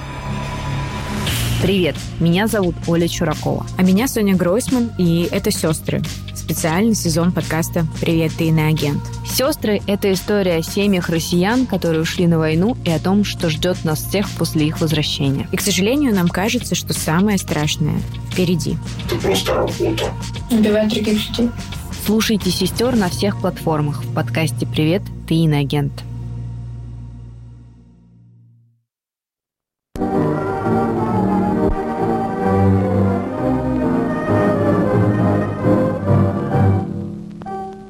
Привет, 1.62 1.97
меня 2.20 2.47
зовут 2.47 2.76
Оля 2.86 3.09
Чуракова. 3.09 3.66
А 3.76 3.82
меня 3.82 4.07
Соня 4.07 4.36
Гройсман, 4.36 4.93
и 4.99 5.28
это 5.32 5.51
«Сестры» 5.51 6.03
специальный 6.49 6.94
сезон 6.94 7.30
подкаста 7.30 7.86
«Привет, 8.01 8.32
ты 8.38 8.51
агент». 8.59 9.03
«Сестры»— 9.26 9.82
это 9.86 10.11
история 10.11 10.57
о 10.57 10.62
семьях 10.62 11.11
россиян, 11.11 11.66
которые 11.66 12.01
ушли 12.01 12.26
на 12.26 12.38
войну, 12.38 12.74
и 12.86 12.90
о 12.90 12.99
том, 12.99 13.22
что 13.22 13.51
ждет 13.51 13.84
нас 13.84 14.03
всех 14.03 14.30
после 14.30 14.66
их 14.66 14.80
возвращения. 14.80 15.46
И, 15.53 15.59
к 15.59 15.61
сожалению, 15.61 16.14
нам 16.14 16.26
кажется, 16.26 16.74
что 16.74 16.94
самое 16.94 17.36
страшное 17.36 18.01
впереди. 18.32 18.78
Это 19.05 19.16
просто 19.16 19.55
работа. 19.55 20.11
Убивать 20.51 20.88
других 20.88 21.28
людей. 21.28 21.51
Слушайте 22.07 22.51
«Сестер» 22.51 22.96
на 22.96 23.11
всех 23.11 23.38
платформах 23.42 24.03
в 24.03 24.14
подкасте 24.14 24.66
«Привет, 24.66 25.03
ты 25.28 25.34
иноагент». 25.34 25.92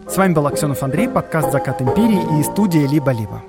С 0.08 0.16
вами 0.16 0.32
был 0.32 0.46
Аксенов 0.46 0.82
Андрей, 0.82 1.06
подкаст 1.06 1.52
«Закат 1.52 1.82
империи» 1.82 2.40
и 2.40 2.42
студия 2.42 2.88
«Либо-либо». 2.88 3.42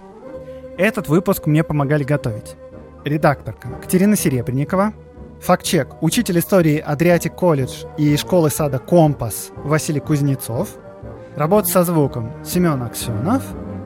Этот 0.77 1.07
выпуск 1.07 1.45
мне 1.45 1.63
помогали 1.63 2.03
готовить. 2.03 2.57
Редакторка 3.05 3.69
Катерина 3.81 4.17
Серебренникова, 4.17 4.93
фактчек 5.39 6.03
учитель 6.03 6.39
истории 6.39 6.77
Адриатик 6.77 7.33
колледж 7.33 7.85
и 7.97 8.17
школы 8.17 8.49
сада 8.49 8.77
«Компас» 8.77 9.51
Василий 9.55 10.01
Кузнецов, 10.01 10.71
работа 11.37 11.69
со 11.69 11.85
звуком 11.85 12.33
Семен 12.43 12.83
Аксенов, 12.83 13.41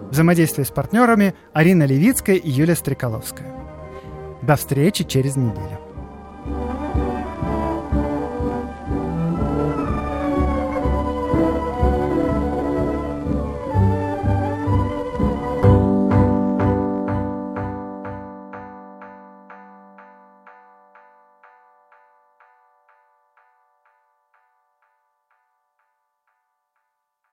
взаимодействие 0.09 0.65
с 0.65 0.71
партнерами 0.71 1.35
Арина 1.53 1.83
Левицкая 1.83 2.37
и 2.37 2.49
Юлия 2.49 2.75
Стреколовская. 2.75 3.53
До 4.41 4.55
встречи 4.55 5.03
через 5.03 5.35
неделю. 5.35 5.92